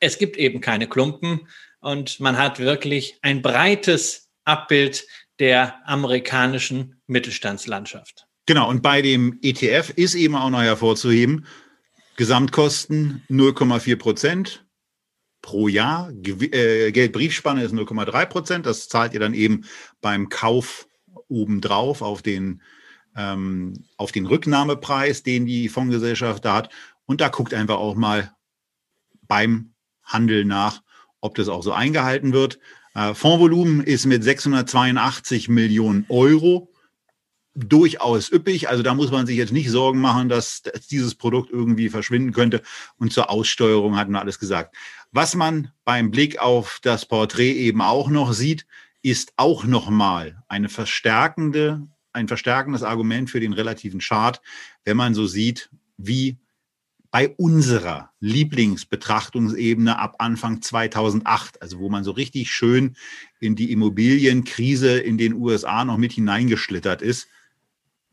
es 0.00 0.18
gibt 0.18 0.36
eben 0.36 0.60
keine 0.60 0.88
Klumpen 0.88 1.48
und 1.80 2.18
man 2.20 2.36
hat 2.38 2.58
wirklich 2.58 3.18
ein 3.22 3.42
breites 3.42 4.28
Abbild 4.44 5.06
der 5.38 5.86
amerikanischen 5.88 7.00
Mittelstandslandschaft. 7.06 8.26
Genau, 8.46 8.68
und 8.68 8.82
bei 8.82 9.02
dem 9.02 9.38
ETF 9.42 9.90
ist 9.96 10.14
eben 10.14 10.34
auch 10.34 10.50
noch 10.50 10.62
hervorzuheben, 10.62 11.46
Gesamtkosten 12.16 13.22
0,4 13.28 13.96
Prozent 13.96 14.66
pro 15.42 15.68
Jahr. 15.68 16.10
Äh, 16.10 16.90
Geldbriefspanne 16.92 17.62
ist 17.62 17.74
0,3 17.74 18.26
Prozent. 18.26 18.66
Das 18.66 18.88
zahlt 18.88 19.14
ihr 19.14 19.20
dann 19.20 19.34
eben 19.34 19.64
beim 20.00 20.28
Kauf 20.28 20.88
obendrauf 21.28 22.02
auf 22.02 22.22
den, 22.22 22.62
ähm, 23.16 23.84
auf 23.96 24.12
den 24.12 24.26
Rücknahmepreis, 24.26 25.22
den 25.22 25.46
die 25.46 25.68
Fondsgesellschaft 25.68 26.44
da 26.44 26.54
hat. 26.54 26.72
Und 27.06 27.20
da 27.20 27.28
guckt 27.28 27.54
einfach 27.54 27.76
auch 27.76 27.94
mal 27.94 28.34
beim 29.22 29.72
Handel 30.02 30.44
nach, 30.44 30.82
ob 31.20 31.34
das 31.34 31.48
auch 31.48 31.62
so 31.62 31.72
eingehalten 31.72 32.32
wird. 32.32 32.58
Äh, 32.94 33.14
Fondsvolumen 33.14 33.82
ist 33.82 34.06
mit 34.06 34.24
682 34.24 35.48
Millionen 35.48 36.06
Euro 36.08 36.72
durchaus 37.56 38.30
üppig. 38.30 38.68
Also 38.68 38.82
da 38.82 38.94
muss 38.94 39.10
man 39.10 39.26
sich 39.26 39.36
jetzt 39.36 39.52
nicht 39.52 39.70
Sorgen 39.70 40.00
machen, 40.00 40.28
dass, 40.28 40.62
dass 40.62 40.86
dieses 40.86 41.14
Produkt 41.14 41.50
irgendwie 41.50 41.88
verschwinden 41.88 42.32
könnte. 42.32 42.62
Und 42.98 43.12
zur 43.12 43.30
Aussteuerung 43.30 43.96
hatten 43.96 44.12
wir 44.12 44.20
alles 44.20 44.38
gesagt. 44.38 44.76
Was 45.10 45.34
man 45.34 45.72
beim 45.84 46.10
Blick 46.10 46.38
auf 46.38 46.80
das 46.82 47.06
Porträt 47.06 47.52
eben 47.52 47.80
auch 47.80 48.08
noch 48.10 48.32
sieht, 48.32 48.66
ist 49.06 49.34
auch 49.36 49.62
nochmal 49.62 50.42
eine 50.48 50.68
verstärkende, 50.68 51.86
ein 52.12 52.26
verstärkendes 52.26 52.82
Argument 52.82 53.30
für 53.30 53.38
den 53.38 53.52
relativen 53.52 54.00
Chart, 54.00 54.42
wenn 54.84 54.96
man 54.96 55.14
so 55.14 55.28
sieht, 55.28 55.70
wie 55.96 56.38
bei 57.12 57.28
unserer 57.28 58.10
Lieblingsbetrachtungsebene 58.18 59.96
ab 59.96 60.16
Anfang 60.18 60.60
2008, 60.60 61.62
also 61.62 61.78
wo 61.78 61.88
man 61.88 62.02
so 62.02 62.10
richtig 62.10 62.50
schön 62.50 62.96
in 63.38 63.54
die 63.54 63.70
Immobilienkrise 63.70 64.98
in 64.98 65.18
den 65.18 65.34
USA 65.34 65.84
noch 65.84 65.98
mit 65.98 66.12
hineingeschlittert 66.12 67.00
ist, 67.00 67.28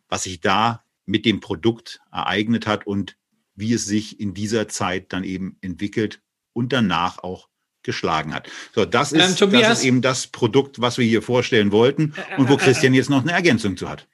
was 0.09 0.23
sich 0.23 0.41
da 0.41 0.83
mit 1.07 1.25
dem 1.25 1.39
Produkt 1.39 2.01
ereignet 2.11 2.67
hat 2.67 2.85
und 2.85 3.17
wie 3.55 3.73
es 3.73 3.85
sich 3.85 4.19
in 4.19 4.35
dieser 4.35 4.67
Zeit 4.67 5.11
dann 5.11 5.23
eben 5.23 5.57
entwickelt 5.61 6.21
und 6.53 6.71
danach 6.71 7.17
auch 7.17 7.49
geschlagen 7.83 8.33
hat. 8.33 8.49
So, 8.73 8.85
das 8.85 9.11
ist, 9.11 9.41
ähm, 9.41 9.51
das 9.51 9.79
ist 9.79 9.85
eben 9.85 10.01
das 10.01 10.27
Produkt, 10.27 10.81
was 10.81 10.97
wir 10.97 11.05
hier 11.05 11.21
vorstellen 11.21 11.71
wollten 11.71 12.13
und 12.37 12.49
wo 12.49 12.57
Christian 12.57 12.93
jetzt 12.93 13.09
noch 13.09 13.21
eine 13.21 13.31
Ergänzung 13.31 13.77
zu 13.77 13.89
hat. 13.89 14.07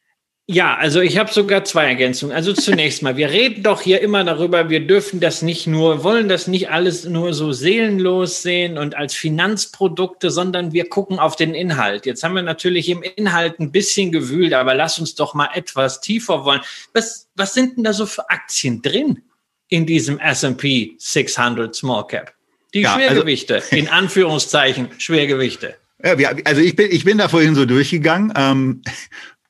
Ja, 0.52 0.78
also 0.78 1.00
ich 1.00 1.20
habe 1.20 1.32
sogar 1.32 1.64
zwei 1.64 1.86
Ergänzungen. 1.86 2.36
Also 2.36 2.54
zunächst 2.54 3.04
mal, 3.04 3.18
wir 3.18 3.30
reden 3.30 3.62
doch 3.62 3.82
hier 3.82 4.02
immer 4.02 4.24
darüber, 4.24 4.68
wir 4.72 4.80
dürfen 4.80 5.20
das 5.20 5.44
nicht 5.44 5.68
nur, 5.68 6.04
wollen 6.04 6.28
das 6.28 6.48
nicht 6.48 6.72
alles 6.72 7.06
nur 7.06 7.36
so 7.36 7.52
seelenlos 7.52 8.42
sehen 8.42 8.80
und 8.80 8.98
als 8.98 9.14
Finanzprodukte, 9.14 10.32
sondern 10.32 10.74
wir 10.74 10.90
gucken 10.90 11.20
auf 11.20 11.36
den 11.36 11.54
Inhalt. 11.54 12.08
Jetzt 12.08 12.24
haben 12.24 12.34
wir 12.34 12.42
natürlich 12.42 12.90
im 12.90 13.04
Inhalt 13.04 13.60
ein 13.60 13.72
bisschen 13.72 14.12
gewühlt, 14.12 14.56
aber 14.56 14.74
lass 14.74 14.98
uns 14.98 15.14
doch 15.14 15.36
mal 15.36 15.50
etwas 15.54 16.02
tiefer 16.02 16.44
wollen. 16.46 16.62
Was, 16.96 17.30
was 17.36 17.54
sind 17.54 17.78
denn 17.78 17.84
da 17.84 17.94
so 17.94 18.08
für 18.08 18.28
Aktien 18.32 18.82
drin 18.82 19.22
in 19.68 19.86
diesem 19.86 20.18
S&P 20.18 20.96
600 20.98 21.76
Small 21.76 22.08
Cap? 22.08 22.34
Die 22.74 22.82
ja, 22.82 22.94
also 22.94 23.06
Schwergewichte, 23.06 23.56
also, 23.56 23.76
in 23.76 23.88
Anführungszeichen 23.88 24.90
Schwergewichte. 25.00 25.76
Ja, 26.04 26.32
also 26.46 26.62
ich 26.62 26.76
bin, 26.76 26.92
ich 26.92 27.04
bin 27.04 27.18
da 27.18 27.28
vorhin 27.28 27.56
so 27.56 27.66
durchgegangen. 27.66 28.32
Ähm, 28.36 28.82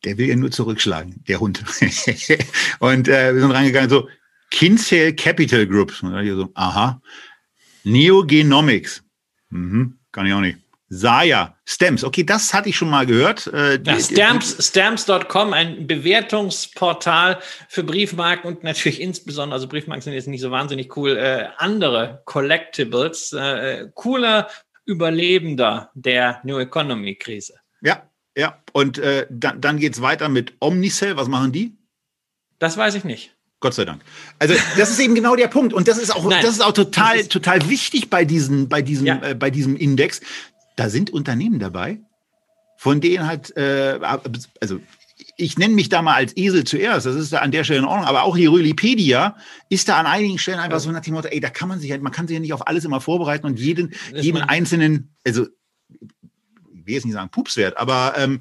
der 0.06 0.18
will 0.18 0.30
ja 0.30 0.36
nur 0.36 0.52
zurückschlagen, 0.52 1.24
der 1.28 1.40
Hund. 1.40 1.64
und 2.80 3.08
äh, 3.08 3.34
wir 3.34 3.42
sind 3.42 3.52
reingegangen, 3.52 3.90
so 3.90 4.08
Kinsale 4.50 5.14
Capital 5.14 5.68
Group. 5.68 5.94
Und 6.02 6.14
dann 6.14 6.26
so, 6.36 6.50
aha. 6.54 7.02
Neogenomics. 7.84 9.04
Mhm, 9.50 10.00
kann 10.12 10.26
ich 10.26 10.34
auch 10.34 10.42
nicht. 10.42 10.58
Saya, 10.92 11.56
Stamps, 11.66 12.04
okay, 12.04 12.24
das 12.24 12.52
hatte 12.52 12.70
ich 12.70 12.76
schon 12.76 12.90
mal 12.90 13.06
gehört. 13.06 13.46
Äh, 13.54 13.80
ja, 13.84 14.00
Stamps, 14.00 14.58
Stamps.com, 14.68 15.54
ein 15.54 15.86
Bewertungsportal 15.86 17.40
für 17.68 17.84
Briefmarken 17.84 18.48
und 18.48 18.64
natürlich 18.64 19.00
insbesondere, 19.00 19.56
also 19.56 19.68
Briefmarken 19.68 20.02
sind 20.02 20.14
jetzt 20.14 20.28
nicht 20.28 20.42
so 20.42 20.50
wahnsinnig 20.50 20.98
cool, 20.98 21.16
äh, 21.16 21.48
andere 21.58 22.24
Collectibles, 22.26 23.34
äh, 23.34 23.88
cooler 23.94 24.50
Überlebender 24.86 25.92
der 25.94 26.42
New 26.44 26.58
Economy 26.58 27.16
Krise. 27.16 27.54
Ja, 27.82 28.10
ja, 28.36 28.58
und 28.74 28.98
äh, 28.98 29.28
dann, 29.30 29.62
dann 29.62 29.78
geht 29.78 29.94
es 29.94 30.02
weiter 30.02 30.28
mit 30.28 30.54
Omnicell. 30.60 31.16
Was 31.18 31.28
machen 31.28 31.52
die? 31.52 31.78
Das 32.58 32.78
weiß 32.78 32.96
ich 32.96 33.04
nicht. 33.04 33.36
Gott 33.60 33.74
sei 33.74 33.86
Dank. 33.86 34.02
Also 34.40 34.56
das 34.78 34.90
ist 34.90 35.00
eben 35.00 35.16
genau 35.16 35.36
der 35.36 35.50
Punkt 35.50 35.74
und 35.74 35.88
das 35.88 35.98
ist 35.98 36.16
auch 36.16 36.24
Nein, 36.24 36.42
das 36.42 36.52
ist 36.52 36.62
auch 36.62 36.72
total 36.72 37.26
total 37.26 37.70
wichtig 37.70 38.10
bei 38.10 38.24
diesen 38.24 38.70
bei 38.70 38.82
diesem 38.82 39.06
ja. 39.06 39.22
äh, 39.22 39.36
bei 39.36 39.50
diesem 39.50 39.76
Index. 39.76 40.22
Da 40.80 40.90
sind 40.90 41.10
Unternehmen 41.10 41.60
dabei, 41.60 42.00
von 42.78 43.02
denen 43.02 43.28
halt 43.28 43.56
äh, 43.58 44.00
also 44.62 44.80
ich 45.36 45.58
nenne 45.58 45.74
mich 45.74 45.90
da 45.90 46.02
mal 46.02 46.16
als 46.16 46.38
Esel 46.38 46.64
zuerst, 46.64 47.06
das 47.06 47.18
ist 47.18 47.34
da 47.34 47.40
an 47.40 47.52
der 47.52 47.66
Stelle 47.66 47.80
in 47.80 47.86
Ordnung, 47.86 48.08
aber 48.08 48.24
auch 48.24 48.38
die 48.38 48.46
Rölipedia 48.46 49.36
ist 49.68 49.90
da 49.90 49.98
an 49.98 50.06
einigen 50.06 50.38
Stellen 50.38 50.60
einfach 50.60 50.80
so 50.80 50.90
nach 50.90 51.02
dem 51.02 51.16
Motto, 51.16 51.28
ey, 51.28 51.42
da 51.42 51.50
kann 51.50 51.68
man 51.68 51.82
sich 51.82 51.92
halt, 51.92 52.02
man 52.02 52.14
kann 52.14 52.28
sich 52.28 52.36
ja 52.36 52.40
nicht 52.40 52.54
auf 52.54 52.66
alles 52.66 52.86
immer 52.86 53.02
vorbereiten 53.02 53.46
und 53.46 53.60
jeden, 53.60 53.94
jeden 54.14 54.42
einzelnen, 54.42 55.14
also 55.26 55.48
will 55.90 56.94
jetzt 56.94 57.04
nicht 57.04 57.14
sagen 57.14 57.30
Pupswert, 57.30 57.76
aber 57.76 58.14
ähm, 58.16 58.40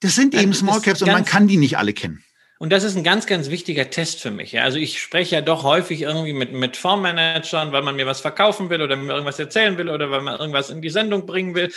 das 0.00 0.14
sind 0.14 0.34
eben 0.34 0.54
Small 0.54 0.80
Caps 0.80 1.02
und 1.02 1.12
man 1.12 1.26
kann 1.26 1.46
die 1.46 1.58
nicht 1.58 1.76
alle 1.76 1.92
kennen. 1.92 2.23
Und 2.58 2.70
das 2.70 2.84
ist 2.84 2.96
ein 2.96 3.02
ganz, 3.02 3.26
ganz 3.26 3.50
wichtiger 3.50 3.90
Test 3.90 4.20
für 4.20 4.30
mich. 4.30 4.52
Ja. 4.52 4.62
Also 4.62 4.78
ich 4.78 5.02
spreche 5.02 5.34
ja 5.34 5.40
doch 5.40 5.64
häufig 5.64 6.02
irgendwie 6.02 6.32
mit, 6.32 6.52
mit 6.52 6.76
Fondsmanagern, 6.76 7.72
weil 7.72 7.82
man 7.82 7.96
mir 7.96 8.06
was 8.06 8.20
verkaufen 8.20 8.70
will 8.70 8.80
oder 8.80 8.94
mir 8.94 9.12
irgendwas 9.12 9.40
erzählen 9.40 9.76
will 9.76 9.88
oder 9.88 10.10
weil 10.10 10.20
man 10.20 10.38
irgendwas 10.38 10.70
in 10.70 10.80
die 10.80 10.90
Sendung 10.90 11.26
bringen 11.26 11.56
will. 11.56 11.72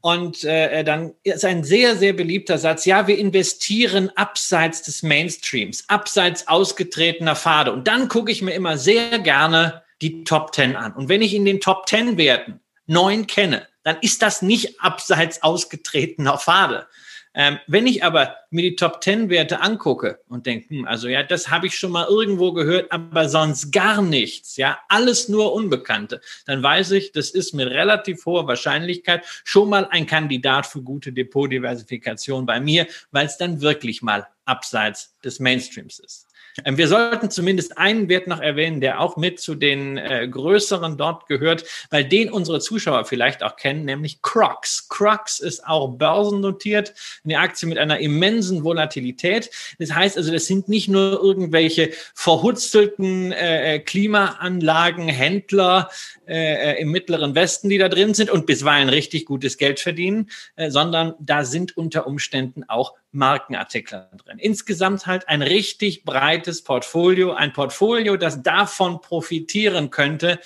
Und 0.00 0.42
äh, 0.44 0.84
dann 0.84 1.12
ist 1.22 1.44
ein 1.44 1.64
sehr, 1.64 1.96
sehr 1.96 2.14
beliebter 2.14 2.56
Satz, 2.56 2.86
ja, 2.86 3.06
wir 3.06 3.18
investieren 3.18 4.10
abseits 4.16 4.82
des 4.82 5.02
Mainstreams, 5.02 5.84
abseits 5.88 6.48
ausgetretener 6.48 7.36
Pfade. 7.36 7.72
Und 7.72 7.86
dann 7.86 8.08
gucke 8.08 8.32
ich 8.32 8.40
mir 8.40 8.54
immer 8.54 8.78
sehr 8.78 9.18
gerne 9.18 9.82
die 10.00 10.24
Top 10.24 10.52
Ten 10.52 10.76
an. 10.76 10.94
Und 10.94 11.10
wenn 11.10 11.20
ich 11.20 11.34
in 11.34 11.44
den 11.44 11.60
Top 11.60 11.84
Ten 11.84 12.16
Werten 12.16 12.60
neun 12.86 13.26
kenne, 13.26 13.68
dann 13.84 13.98
ist 14.00 14.22
das 14.22 14.42
nicht 14.42 14.80
abseits 14.80 15.42
ausgetretener 15.42 16.38
Pfade. 16.38 16.86
Ähm, 17.34 17.58
wenn 17.66 17.86
ich 17.86 18.04
aber 18.04 18.36
mir 18.50 18.62
die 18.62 18.76
Top 18.76 19.00
Ten 19.00 19.30
Werte 19.30 19.60
angucke 19.60 20.20
und 20.28 20.46
denke, 20.46 20.68
hm, 20.68 20.84
also 20.86 21.08
ja, 21.08 21.22
das 21.22 21.50
habe 21.50 21.66
ich 21.66 21.78
schon 21.78 21.90
mal 21.90 22.06
irgendwo 22.06 22.52
gehört, 22.52 22.92
aber 22.92 23.28
sonst 23.28 23.72
gar 23.72 24.02
nichts, 24.02 24.56
ja, 24.56 24.78
alles 24.88 25.28
nur 25.28 25.54
Unbekannte, 25.54 26.20
dann 26.46 26.62
weiß 26.62 26.90
ich, 26.92 27.12
das 27.12 27.30
ist 27.30 27.54
mit 27.54 27.68
relativ 27.68 28.26
hoher 28.26 28.46
Wahrscheinlichkeit 28.46 29.24
schon 29.44 29.70
mal 29.70 29.88
ein 29.90 30.06
Kandidat 30.06 30.66
für 30.66 30.82
gute 30.82 31.12
Depotdiversifikation 31.12 32.44
bei 32.44 32.60
mir, 32.60 32.86
weil 33.10 33.26
es 33.26 33.38
dann 33.38 33.62
wirklich 33.62 34.02
mal 34.02 34.26
abseits 34.44 35.16
des 35.24 35.40
Mainstreams 35.40 35.98
ist. 36.00 36.26
Ähm, 36.64 36.76
wir 36.76 36.88
sollten 36.88 37.30
zumindest 37.30 37.78
einen 37.78 38.08
Wert 38.08 38.26
noch 38.26 38.40
erwähnen, 38.40 38.80
der 38.80 39.00
auch 39.00 39.16
mit 39.16 39.40
zu 39.40 39.54
den 39.54 39.96
äh, 39.96 40.28
größeren 40.28 40.96
dort 40.96 41.26
gehört, 41.26 41.64
weil 41.90 42.04
den 42.04 42.30
unsere 42.30 42.60
Zuschauer 42.60 43.04
vielleicht 43.04 43.42
auch 43.42 43.56
kennen, 43.56 43.84
nämlich 43.84 44.22
Crocs. 44.22 44.88
Crocs 44.88 45.40
ist 45.40 45.66
auch 45.66 45.88
börsennotiert, 45.96 46.94
eine 47.24 47.38
Aktie 47.38 47.68
mit 47.68 47.78
einer 47.78 47.98
immensen 47.98 48.64
Volatilität. 48.64 49.50
Das 49.78 49.92
heißt 49.92 50.16
also, 50.16 50.32
das 50.32 50.46
sind 50.46 50.68
nicht 50.68 50.88
nur 50.88 51.22
irgendwelche 51.22 51.90
verhutzelten 52.14 53.32
äh, 53.32 53.74
äh 53.74 53.78
Klimaanlagen, 53.78 55.08
Händler 55.08 55.90
äh, 56.26 56.72
äh, 56.72 56.80
im 56.80 56.90
mittleren 56.90 57.34
Westen, 57.34 57.68
die 57.68 57.78
da 57.78 57.88
drin 57.88 58.14
sind 58.14 58.30
und 58.30 58.46
bisweilen 58.46 58.88
richtig 58.88 59.26
gutes 59.26 59.58
Geld 59.58 59.80
verdienen, 59.80 60.30
äh, 60.56 60.70
sondern 60.70 61.14
da 61.18 61.44
sind 61.44 61.76
unter 61.76 62.06
Umständen 62.06 62.64
auch 62.68 62.94
Markenartikel 63.12 64.08
drin. 64.24 64.38
Insgesamt 64.38 65.06
halt 65.06 65.28
ein 65.28 65.42
richtig 65.42 66.04
breites 66.04 66.64
Portfolio, 66.64 67.32
ein 67.32 67.52
Portfolio, 67.52 68.16
das 68.16 68.42
davon 68.42 69.00
profitieren 69.00 69.90
könnte, 69.90 70.40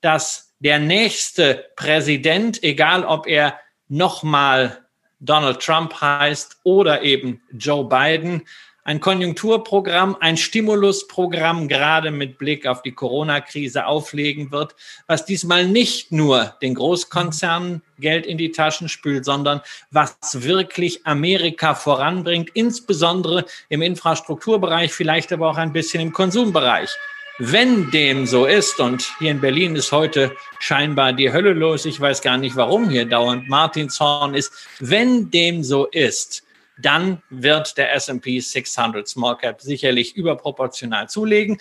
dass 0.00 0.54
der 0.60 0.78
nächste 0.78 1.66
Präsident, 1.76 2.62
egal 2.62 3.04
ob 3.04 3.26
er 3.26 3.58
nochmal 3.88 4.86
Donald 5.18 5.60
Trump 5.60 6.00
heißt 6.00 6.60
oder 6.64 7.02
eben 7.02 7.42
Joe 7.52 7.88
Biden, 7.88 8.42
ein 8.84 9.00
Konjunkturprogramm, 9.00 10.16
ein 10.18 10.36
Stimulusprogramm 10.36 11.68
gerade 11.68 12.10
mit 12.10 12.38
Blick 12.38 12.66
auf 12.66 12.82
die 12.82 12.92
Corona-Krise 12.92 13.86
auflegen 13.86 14.50
wird, 14.50 14.74
was 15.06 15.24
diesmal 15.24 15.66
nicht 15.66 16.10
nur 16.10 16.56
den 16.62 16.74
Großkonzernen 16.74 17.82
Geld 17.98 18.26
in 18.26 18.38
die 18.38 18.50
Taschen 18.50 18.88
spült, 18.88 19.24
sondern 19.24 19.60
was 19.92 20.16
wirklich 20.32 21.06
Amerika 21.06 21.74
voranbringt, 21.74 22.50
insbesondere 22.54 23.44
im 23.68 23.82
Infrastrukturbereich, 23.82 24.92
vielleicht 24.92 25.32
aber 25.32 25.50
auch 25.50 25.56
ein 25.56 25.72
bisschen 25.72 26.00
im 26.00 26.12
Konsumbereich. 26.12 26.90
Wenn 27.38 27.90
dem 27.90 28.26
so 28.26 28.46
ist, 28.46 28.78
und 28.78 29.04
hier 29.18 29.30
in 29.30 29.40
Berlin 29.40 29.74
ist 29.74 29.90
heute 29.90 30.32
scheinbar 30.58 31.12
die 31.12 31.32
Hölle 31.32 31.52
los, 31.54 31.86
ich 31.86 31.98
weiß 31.98 32.20
gar 32.20 32.36
nicht, 32.36 32.56
warum 32.56 32.90
hier 32.90 33.06
dauernd 33.06 33.48
Martinshorn 33.48 34.34
ist, 34.34 34.52
wenn 34.80 35.30
dem 35.30 35.62
so 35.62 35.86
ist, 35.86 36.44
dann 36.82 37.22
wird 37.30 37.78
der 37.78 37.94
S&P 37.94 38.40
600 38.40 39.08
Small 39.08 39.36
Cap 39.36 39.60
sicherlich 39.60 40.16
überproportional 40.16 41.08
zulegen. 41.08 41.58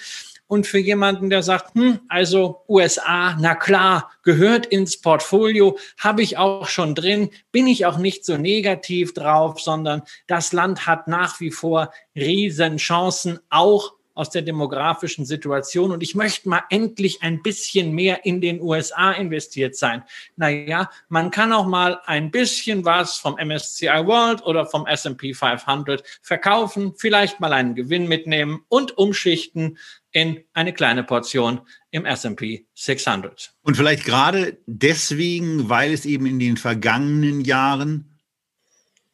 Und 0.47 0.67
für 0.67 0.79
jemanden, 0.79 1.29
der 1.29 1.43
sagt, 1.43 1.75
hm, 1.75 2.01
also 2.09 2.63
USA, 2.67 3.37
na 3.39 3.55
klar, 3.55 4.11
gehört 4.23 4.65
ins 4.65 4.99
Portfolio, 4.99 5.77
habe 5.97 6.21
ich 6.23 6.37
auch 6.37 6.67
schon 6.67 6.93
drin, 6.93 7.29
bin 7.53 7.67
ich 7.67 7.85
auch 7.85 7.97
nicht 7.97 8.25
so 8.25 8.35
negativ 8.35 9.13
drauf, 9.13 9.61
sondern 9.61 10.01
das 10.27 10.51
Land 10.51 10.87
hat 10.87 11.07
nach 11.07 11.39
wie 11.39 11.51
vor 11.51 11.93
Riesenchancen, 12.17 13.39
auch 13.49 13.93
aus 14.21 14.29
der 14.29 14.43
demografischen 14.43 15.25
Situation 15.25 15.91
und 15.91 16.03
ich 16.03 16.13
möchte 16.13 16.47
mal 16.47 16.61
endlich 16.69 17.23
ein 17.23 17.41
bisschen 17.41 17.91
mehr 17.91 18.23
in 18.23 18.39
den 18.39 18.61
USA 18.61 19.13
investiert 19.13 19.75
sein. 19.75 20.03
Naja, 20.35 20.91
man 21.09 21.31
kann 21.31 21.51
auch 21.51 21.65
mal 21.65 21.99
ein 22.05 22.29
bisschen 22.29 22.85
was 22.85 23.17
vom 23.17 23.33
MSCI 23.43 23.87
World 24.05 24.45
oder 24.45 24.67
vom 24.67 24.85
S&P 24.85 25.33
500 25.33 26.03
verkaufen, 26.21 26.93
vielleicht 26.95 27.39
mal 27.39 27.51
einen 27.51 27.73
Gewinn 27.73 28.07
mitnehmen 28.07 28.63
und 28.69 28.95
umschichten 28.95 29.79
in 30.11 30.43
eine 30.53 30.71
kleine 30.71 31.03
Portion 31.03 31.61
im 31.89 32.05
S&P 32.05 32.67
600. 32.75 33.55
Und 33.63 33.75
vielleicht 33.75 34.05
gerade 34.05 34.59
deswegen, 34.67 35.67
weil 35.67 35.93
es 35.93 36.05
eben 36.05 36.27
in 36.27 36.37
den 36.37 36.57
vergangenen 36.57 37.41
Jahren 37.41 38.19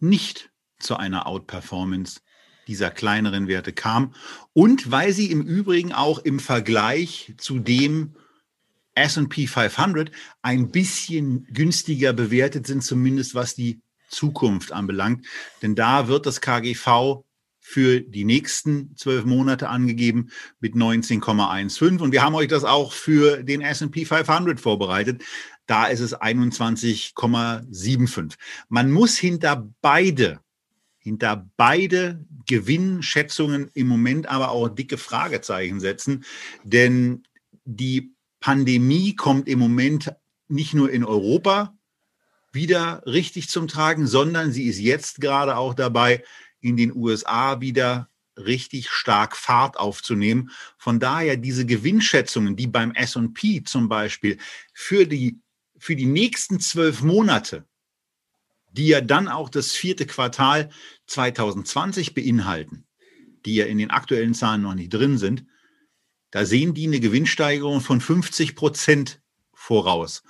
nicht 0.02 0.50
zu 0.80 0.98
einer 0.98 1.28
Outperformance 1.28 2.20
dieser 2.68 2.92
kleineren 2.92 3.48
Werte 3.48 3.74
kam 3.74 4.14
und 4.54 4.92
weil 4.92 5.14
sie 5.14 5.32
im 5.32 5.42
Übrigen 5.42 5.94
auch 5.94 6.20
im 6.20 6.40
Vergleich 6.40 7.34
zu 7.38 7.58
dem 7.60 8.14
S&P 8.96 9.48
500 9.48 10.12
ein 10.42 10.72
bisschen 10.72 11.48
günstiger 11.52 12.14
bewertet 12.14 12.68
sind, 12.68 12.84
zumindest 12.84 13.36
was 13.36 13.56
die 13.56 13.82
Zukunft 14.10 14.72
anbelangt. 14.72 15.26
Denn 15.62 15.76
da 15.76 16.08
wird 16.08 16.26
das 16.26 16.42
KGV 16.42 17.24
für 17.60 18.00
die 18.00 18.24
nächsten 18.24 18.96
zwölf 18.96 19.26
Monate 19.26 19.68
angegeben 19.68 20.30
mit 20.62 20.74
19,15. 20.74 22.00
Und 22.00 22.14
wir 22.14 22.24
haben 22.24 22.36
euch 22.36 22.48
das 22.48 22.64
auch 22.64 22.94
für 22.94 23.44
den 23.44 23.60
S&P 23.60 24.06
500 24.06 24.58
vorbereitet. 24.60 25.22
Da 25.66 25.88
ist 25.88 26.00
es 26.00 26.16
21,75. 26.16 28.36
Man 28.70 28.90
muss 28.90 29.18
hinter 29.18 29.68
beide, 29.82 30.40
hinter 31.08 31.50
beide 31.56 32.26
Gewinnschätzungen 32.48 33.72
im 33.74 33.88
Moment 33.88 34.28
aber 34.28 34.52
auch 34.52 34.68
dicke 34.68 34.98
Fragezeichen 34.98 35.80
setzen, 35.80 36.26
denn 36.64 37.24
die 37.64 38.14
Pandemie 38.42 39.16
kommt 39.16 39.48
im 39.48 39.60
Moment 39.60 40.14
nicht 40.50 40.74
nur 40.74 40.92
in 40.92 41.06
Europa 41.06 41.78
wieder 42.52 43.04
richtig 43.06 43.48
zum 43.48 43.70
Tragen, 43.70 44.06
sondern 44.06 44.52
sie 44.52 44.66
ist 44.66 44.80
jetzt 44.80 45.22
gerade 45.22 45.56
auch 45.56 45.74
dabei, 45.74 46.24
in 46.60 46.76
den 46.76 46.94
USA 46.94 47.62
wieder 47.62 48.10
richtig 48.36 48.90
stark 48.90 49.38
Fahrt 49.38 49.78
aufzunehmen. 49.78 50.52
Von 50.78 51.00
daher 51.00 51.38
diese 51.38 51.66
Gewinnschätzungen, 51.66 52.58
die 52.58 52.68
beim 52.68 52.92
S&P 52.92 53.64
zum 53.64 53.88
Beispiel 53.88 54.38
für 54.74 55.06
die, 55.06 55.40
für 55.78 55.96
die 55.96 56.06
nächsten 56.06 56.60
zwölf 56.60 57.02
Monate, 57.02 57.66
die 58.72 58.88
ja 58.88 59.02
dann 59.02 59.28
auch 59.28 59.50
das 59.50 59.72
vierte 59.72 60.06
Quartal 60.06 60.70
2020 61.08 62.14
beinhalten, 62.14 62.86
die 63.46 63.56
ja 63.56 63.66
in 63.66 63.78
den 63.78 63.92
aktuellen 63.92 64.34
Zahlen 64.34 64.62
noch 64.62 64.76
nicht 64.76 64.94
drin 64.94 65.18
sind, 65.18 65.46
da 66.32 66.46
sehen 66.46 66.74
die 66.74 66.88
eine 66.88 67.00
Gewinnsteigerung 67.00 67.82
von 67.82 68.02
50 68.02 68.56
Prozent 68.56 69.22
voraus. 69.54 70.24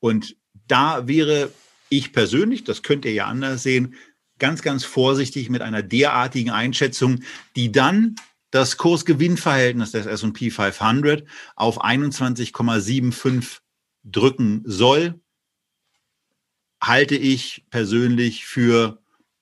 Und 0.00 0.36
da 0.66 1.06
wäre 1.06 1.52
ich 1.88 2.12
persönlich, 2.12 2.64
das 2.64 2.82
könnt 2.82 3.04
ihr 3.04 3.12
ja 3.12 3.26
anders 3.26 3.62
sehen, 3.62 3.94
ganz, 4.38 4.62
ganz 4.62 4.84
vorsichtig 4.84 5.50
mit 5.50 5.62
einer 5.62 5.82
derartigen 5.82 6.50
Einschätzung, 6.50 7.20
die 7.54 7.70
dann 7.70 8.16
das 8.50 8.76
Kursgewinnverhältnis 8.76 9.92
des 9.92 10.06
S&P 10.06 10.50
500 10.50 11.24
auf 11.54 11.84
21,75 11.84 13.60
drücken 14.04 14.62
soll, 14.64 15.20
halte 16.82 17.14
ich 17.14 17.64
persönlich 17.70 18.44
für 18.44 18.98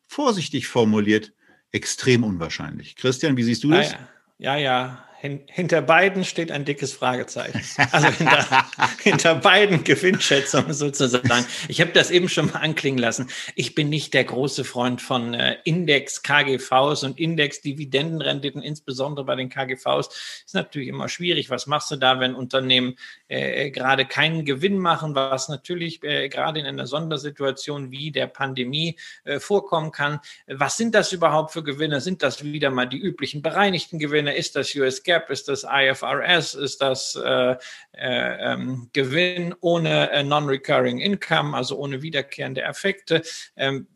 vorsichtig 0.07 0.69
formuliert 0.69 1.33
extrem 1.73 2.23
unwahrscheinlich. 2.23 2.97
Christian, 2.97 3.37
wie 3.37 3.43
siehst 3.43 3.65
du 3.65 3.71
das? 3.71 3.93
Ja, 4.39 4.57
ja, 4.57 4.57
ja 4.57 5.10
hinter 5.21 5.83
beiden 5.83 6.25
steht 6.25 6.51
ein 6.51 6.65
dickes 6.65 6.95
Fragezeichen. 6.95 7.61
Also 7.93 8.09
hinter, 8.09 8.67
hinter 9.03 9.35
beiden 9.35 9.85
Gewinnschätzungen 9.85 10.73
sozusagen. 10.73 11.45
Ich 11.69 11.83
habe 11.83 11.91
das 11.93 12.11
eben 12.11 12.29
schon 12.29 12.47
mal 12.47 12.61
anklingen 12.61 12.99
lassen. 12.99 13.29
Ich 13.55 13.75
bin 13.75 13.91
nicht 13.91 14.15
der 14.15 14.25
große 14.25 14.65
Freund 14.65 15.03
von 15.03 15.35
äh, 15.35 15.59
Index-KGVs 15.65 17.05
und 17.05 17.19
Index-Dividendenrenditen, 17.19 18.63
insbesondere 18.63 19.27
bei 19.27 19.37
den 19.37 19.51
KGVs. 19.51 20.09
Ist 20.47 20.55
natürlich 20.55 20.89
immer 20.89 21.11
schwierig. 21.11 21.51
Was 21.51 21.67
machst 21.67 21.91
du 21.91 21.97
da, 21.97 22.19
wenn 22.19 22.35
Unternehmen 22.35 22.97
äh, 23.29 23.71
gerade 23.71 24.07
keinen 24.07 24.47
Gewinn 24.47 24.79
machen, 24.79 25.15
was 25.15 25.51
natürlich 25.51 26.03
äh, 26.03 26.31
gerade 26.31 26.61
in 26.61 26.67
einer 26.67 26.87
Sondersituation 26.87 27.91
wie 27.91 28.11
der 28.11 28.27
Pandemie 28.27 28.97
äh, 29.25 29.39
vorkommen 29.39 29.93
kann? 29.93 30.21
Was 30.47 30.79
sind 30.79 30.95
das 30.95 31.13
überhaupt 31.13 31.53
für 31.53 31.63
Gewinne? 31.63 32.01
Sind 32.01 32.23
das 32.23 32.43
wieder 32.43 32.71
mal 32.71 32.87
die 32.87 32.99
üblichen 32.99 33.43
bereinigten 33.43 33.99
Gewinne? 33.99 34.35
Ist 34.35 34.57
das 34.57 34.75
US 34.77 35.03
GAAP, 35.11 35.31
ist 35.31 35.49
das 35.49 35.65
IFRS, 35.65 36.55
ist 36.55 36.81
das 36.81 37.17
äh, 37.17 37.57
äh, 37.93 38.53
ähm, 38.53 38.89
Gewinn 38.93 39.55
ohne 39.61 40.11
äh, 40.11 40.23
Non-Recurring 40.23 40.99
Income, 40.99 41.57
also 41.57 41.77
ohne 41.77 42.03
wiederkehrende 42.03 42.63
Effekte. 42.63 43.23
Ähm, 43.57 43.89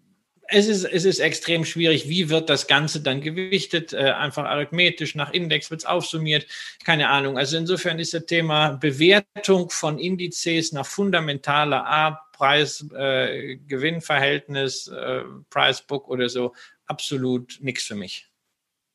es 0.49 0.67
ist, 0.67 0.85
es 0.85 1.07
ist 1.07 1.21
extrem 1.21 1.65
schwierig. 1.65 2.09
Wie 2.09 2.29
wird 2.29 2.51
das 2.51 2.67
Ganze 2.67 3.01
dann 3.01 3.21
gewichtet? 3.21 3.93
Äh, 3.93 4.11
einfach 4.11 4.45
arithmetisch 4.45 5.15
nach 5.15 5.33
Index 5.33 5.71
wird 5.71 5.81
es 5.81 5.87
aufsummiert. 5.87 6.47
Keine 6.85 7.09
Ahnung. 7.09 7.39
Also 7.39 7.57
insofern 7.57 7.99
ist 7.99 8.13
das 8.13 8.27
Thema 8.27 8.77
Bewertung 8.77 9.71
von 9.71 9.99
Indizes 9.99 10.73
nach 10.73 10.87
fundamentaler 10.87 11.87
Art, 11.87 12.19
Preis-Gewinn-Verhältnis, 12.33 14.89
äh, 14.89 15.19
äh, 15.19 15.25
Price-Book 15.49 16.09
oder 16.09 16.29
so, 16.29 16.53
absolut 16.87 17.57
nichts 17.61 17.85
für 17.85 17.95
mich. 17.95 18.29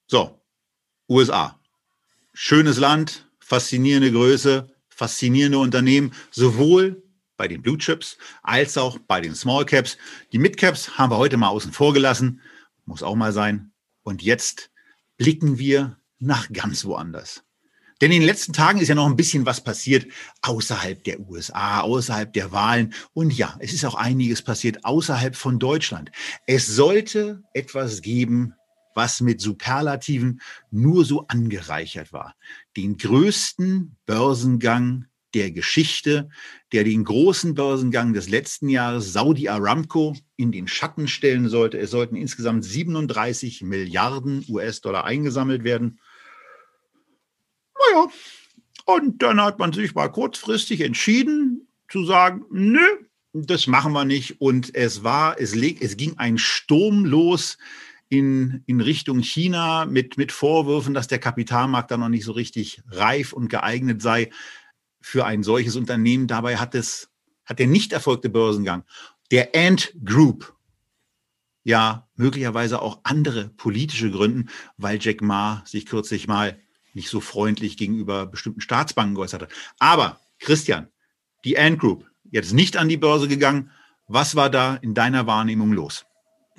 So, 0.08 0.40
USA 1.10 1.59
schönes 2.42 2.78
Land, 2.78 3.28
faszinierende 3.42 4.14
Größe, 4.14 4.74
faszinierende 4.88 5.58
Unternehmen, 5.58 6.14
sowohl 6.32 7.04
bei 7.36 7.50
den 7.50 7.62
Blue 7.62 7.78
Chips 7.78 8.18
als 8.44 8.78
auch 8.78 8.98
bei 8.98 9.20
den 9.20 9.36
Small 9.36 9.66
Caps. 9.66 9.98
Die 10.32 10.40
Mid 10.40 10.56
Caps 10.56 10.98
haben 10.98 11.12
wir 11.12 11.18
heute 11.18 11.36
mal 11.36 11.50
außen 11.50 11.74
vor 11.74 11.94
gelassen, 11.94 12.40
muss 12.86 13.04
auch 13.04 13.16
mal 13.16 13.34
sein. 13.34 13.74
Und 14.04 14.22
jetzt 14.22 14.72
blicken 15.18 15.60
wir 15.60 15.98
nach 16.18 16.50
ganz 16.54 16.86
woanders. 16.86 17.44
Denn 18.00 18.14
in 18.14 18.22
den 18.22 18.28
letzten 18.28 18.54
Tagen 18.54 18.80
ist 18.80 18.88
ja 18.88 18.96
noch 18.96 19.08
ein 19.08 19.18
bisschen 19.18 19.46
was 19.46 19.62
passiert 19.62 20.08
außerhalb 20.42 21.04
der 21.04 21.20
USA, 21.20 21.82
außerhalb 21.82 22.32
der 22.32 22.54
Wahlen. 22.54 22.94
Und 23.12 23.34
ja, 23.38 23.58
es 23.60 23.74
ist 23.74 23.84
auch 23.84 23.96
einiges 23.96 24.42
passiert 24.44 24.86
außerhalb 24.86 25.36
von 25.36 25.60
Deutschland. 25.60 26.10
Es 26.48 26.68
sollte 26.68 27.44
etwas 27.54 28.02
geben, 28.02 28.54
was 29.00 29.22
mit 29.22 29.39
Superlativen 29.39 30.41
nur 30.72 31.06
so 31.06 31.26
angereichert 31.30 32.12
war. 32.12 32.36
Den 32.76 32.97
größten 32.97 33.95
Börsengang 34.06 35.06
der 35.34 35.52
Geschichte, 35.52 36.30
der 36.74 36.84
den 36.84 37.06
großen 37.06 37.56
Börsengang 37.56 38.12
des 38.12 38.28
letzten 38.28 38.68
Jahres 38.68 39.14
Saudi 39.14 39.47
Aramco 39.47 40.18
in 40.36 40.52
den 40.52 40.68
Schatten 40.68 41.08
stellen 41.08 41.47
sollte. 41.47 41.78
Es 41.78 41.91
sollten 41.91 42.18
insgesamt 42.18 42.66
37 42.66 43.62
Milliarden 43.62 44.43
US-Dollar 44.50 45.06
eingesammelt 45.06 45.64
werden. 45.64 46.02
Naja, 47.93 48.10
und 48.86 49.22
dann 49.22 49.39
hat 49.41 49.60
man 49.60 49.72
sich 49.72 49.95
mal 49.95 50.10
kurzfristig 50.10 50.82
entschieden 50.82 51.70
zu 51.89 52.04
sagen, 52.04 52.43
nö, 52.52 52.82
das 53.32 53.66
machen 53.68 53.93
wir 53.93 54.04
nicht. 54.04 54.41
Und 54.41 54.76
es 54.76 55.06
war, 55.06 55.39
es, 55.39 55.56
es 55.56 55.95
ging 55.95 56.18
ein 56.18 56.38
Sturm 56.38 57.06
los 57.06 57.58
in, 58.10 58.64
in 58.66 58.82
Richtung 58.82 59.22
China 59.22 59.86
mit, 59.86 60.18
mit 60.18 60.32
Vorwürfen, 60.32 60.93
dass 60.93 61.07
der 61.07 61.20
Kapitalmarkt 61.20 61.91
da 61.91 61.97
noch 61.97 62.10
nicht 62.10 62.26
so 62.26 62.32
richtig 62.32 62.82
reif 62.89 63.34
und 63.34 63.49
geeignet 63.49 64.01
sei 64.01 64.32
für 64.99 65.26
ein 65.26 65.43
solches 65.43 65.76
Unternehmen. 65.76 66.28
Dabei 66.28 66.57
hat 66.57 66.76
es, 66.76 67.10
hat 67.45 67.60
der 67.60 67.68
nicht 67.68 67.93
erfolgte 67.93 68.30
Börsengang 68.30 68.84
der 69.32 69.55
Ant 69.55 69.93
Group 70.03 70.55
ja 71.64 72.07
möglicherweise 72.16 72.82
auch 72.82 72.99
andere 73.03 73.49
politische 73.49 74.12
Gründen, 74.12 74.49
weil 74.78 74.97
Jack 75.01 75.22
Ma 75.22 75.62
sich 75.66 75.86
kürzlich 75.86 76.28
mal 76.28 76.60
nicht 76.93 77.10
so 77.10 77.20
freundlich 77.20 77.78
gegenüber 77.78 78.26
bestimmten 78.26 78.62
Staatsbanken 78.62 79.16
geäußert 79.16 79.43
hat. 79.43 79.51
Aber 79.78 80.20
Christian, 80.39 80.88
die 81.45 81.60
Ant 81.60 81.80
Group, 81.80 82.10
jetzt 82.32 82.53
nicht 82.53 82.78
an 82.78 82.89
die 82.89 82.97
Börse 82.97 83.28
gegangen. 83.28 83.72
Was 84.07 84.36
war 84.36 84.49
da 84.49 84.76
in 84.76 84.95
deiner 84.95 85.28
Wahrnehmung 85.28 85.72
los? 85.72 86.05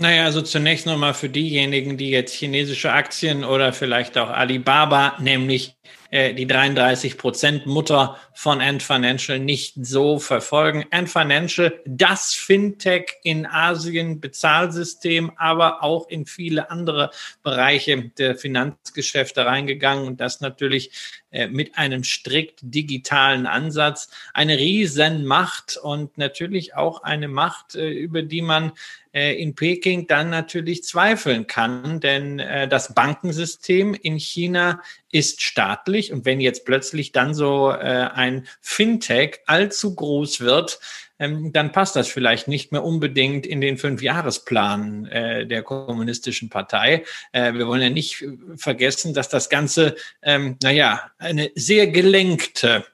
Naja, 0.00 0.24
also 0.24 0.40
zunächst 0.40 0.86
nochmal 0.86 1.12
für 1.12 1.28
diejenigen, 1.28 1.98
die 1.98 2.08
jetzt 2.08 2.32
chinesische 2.34 2.90
Aktien 2.90 3.44
oder 3.44 3.74
vielleicht 3.74 4.16
auch 4.16 4.30
Alibaba, 4.30 5.18
nämlich 5.20 5.76
die 6.12 6.46
33 6.46 7.18
Prozent 7.18 7.66
Mutter 7.66 8.18
von 8.34 8.60
Ant 8.60 8.82
Financial 8.82 9.38
nicht 9.38 9.74
so 9.80 10.18
verfolgen. 10.18 10.84
Ant 10.90 11.08
Financial, 11.08 11.78
das 11.84 12.32
Fintech 12.32 13.18
in 13.22 13.46
Asien, 13.46 14.20
Bezahlsystem, 14.20 15.30
aber 15.36 15.84
auch 15.84 16.08
in 16.08 16.26
viele 16.26 16.70
andere 16.70 17.10
Bereiche 17.42 18.10
der 18.18 18.34
Finanzgeschäfte 18.34 19.46
reingegangen 19.46 20.06
und 20.06 20.20
das 20.20 20.40
natürlich 20.40 20.90
äh, 21.30 21.46
mit 21.46 21.78
einem 21.78 22.02
strikt 22.02 22.58
digitalen 22.62 23.46
Ansatz. 23.46 24.10
Eine 24.34 24.58
Riesenmacht 24.58 25.76
und 25.76 26.18
natürlich 26.18 26.74
auch 26.74 27.02
eine 27.02 27.28
Macht, 27.28 27.74
äh, 27.74 27.90
über 27.90 28.22
die 28.22 28.42
man 28.42 28.72
in 29.12 29.56
Peking 29.56 30.06
dann 30.06 30.30
natürlich 30.30 30.84
zweifeln 30.84 31.48
kann, 31.48 31.98
denn 31.98 32.38
das 32.38 32.94
Bankensystem 32.94 33.92
in 33.92 34.20
China 34.20 34.80
ist 35.10 35.42
staatlich 35.42 35.79
und 36.12 36.24
wenn 36.24 36.40
jetzt 36.40 36.64
plötzlich 36.64 37.12
dann 37.12 37.34
so 37.34 37.70
äh, 37.70 38.08
ein 38.14 38.46
Fintech 38.60 39.40
allzu 39.46 39.94
groß 39.94 40.40
wird, 40.40 40.80
ähm, 41.18 41.52
dann 41.52 41.70
passt 41.70 41.96
das 41.96 42.08
vielleicht 42.08 42.48
nicht 42.48 42.72
mehr 42.72 42.82
unbedingt 42.82 43.46
in 43.46 43.60
den 43.60 43.76
Fünfjahresplan 43.76 45.06
äh, 45.06 45.46
der 45.46 45.62
kommunistischen 45.62 46.48
Partei. 46.48 47.04
Äh, 47.32 47.52
wir 47.54 47.66
wollen 47.68 47.82
ja 47.82 47.90
nicht 47.90 48.24
vergessen, 48.56 49.14
dass 49.14 49.28
das 49.28 49.50
Ganze, 49.50 49.94
ähm, 50.22 50.56
naja, 50.62 51.10
eine 51.18 51.50
sehr 51.54 51.88
gelenkte 51.88 52.84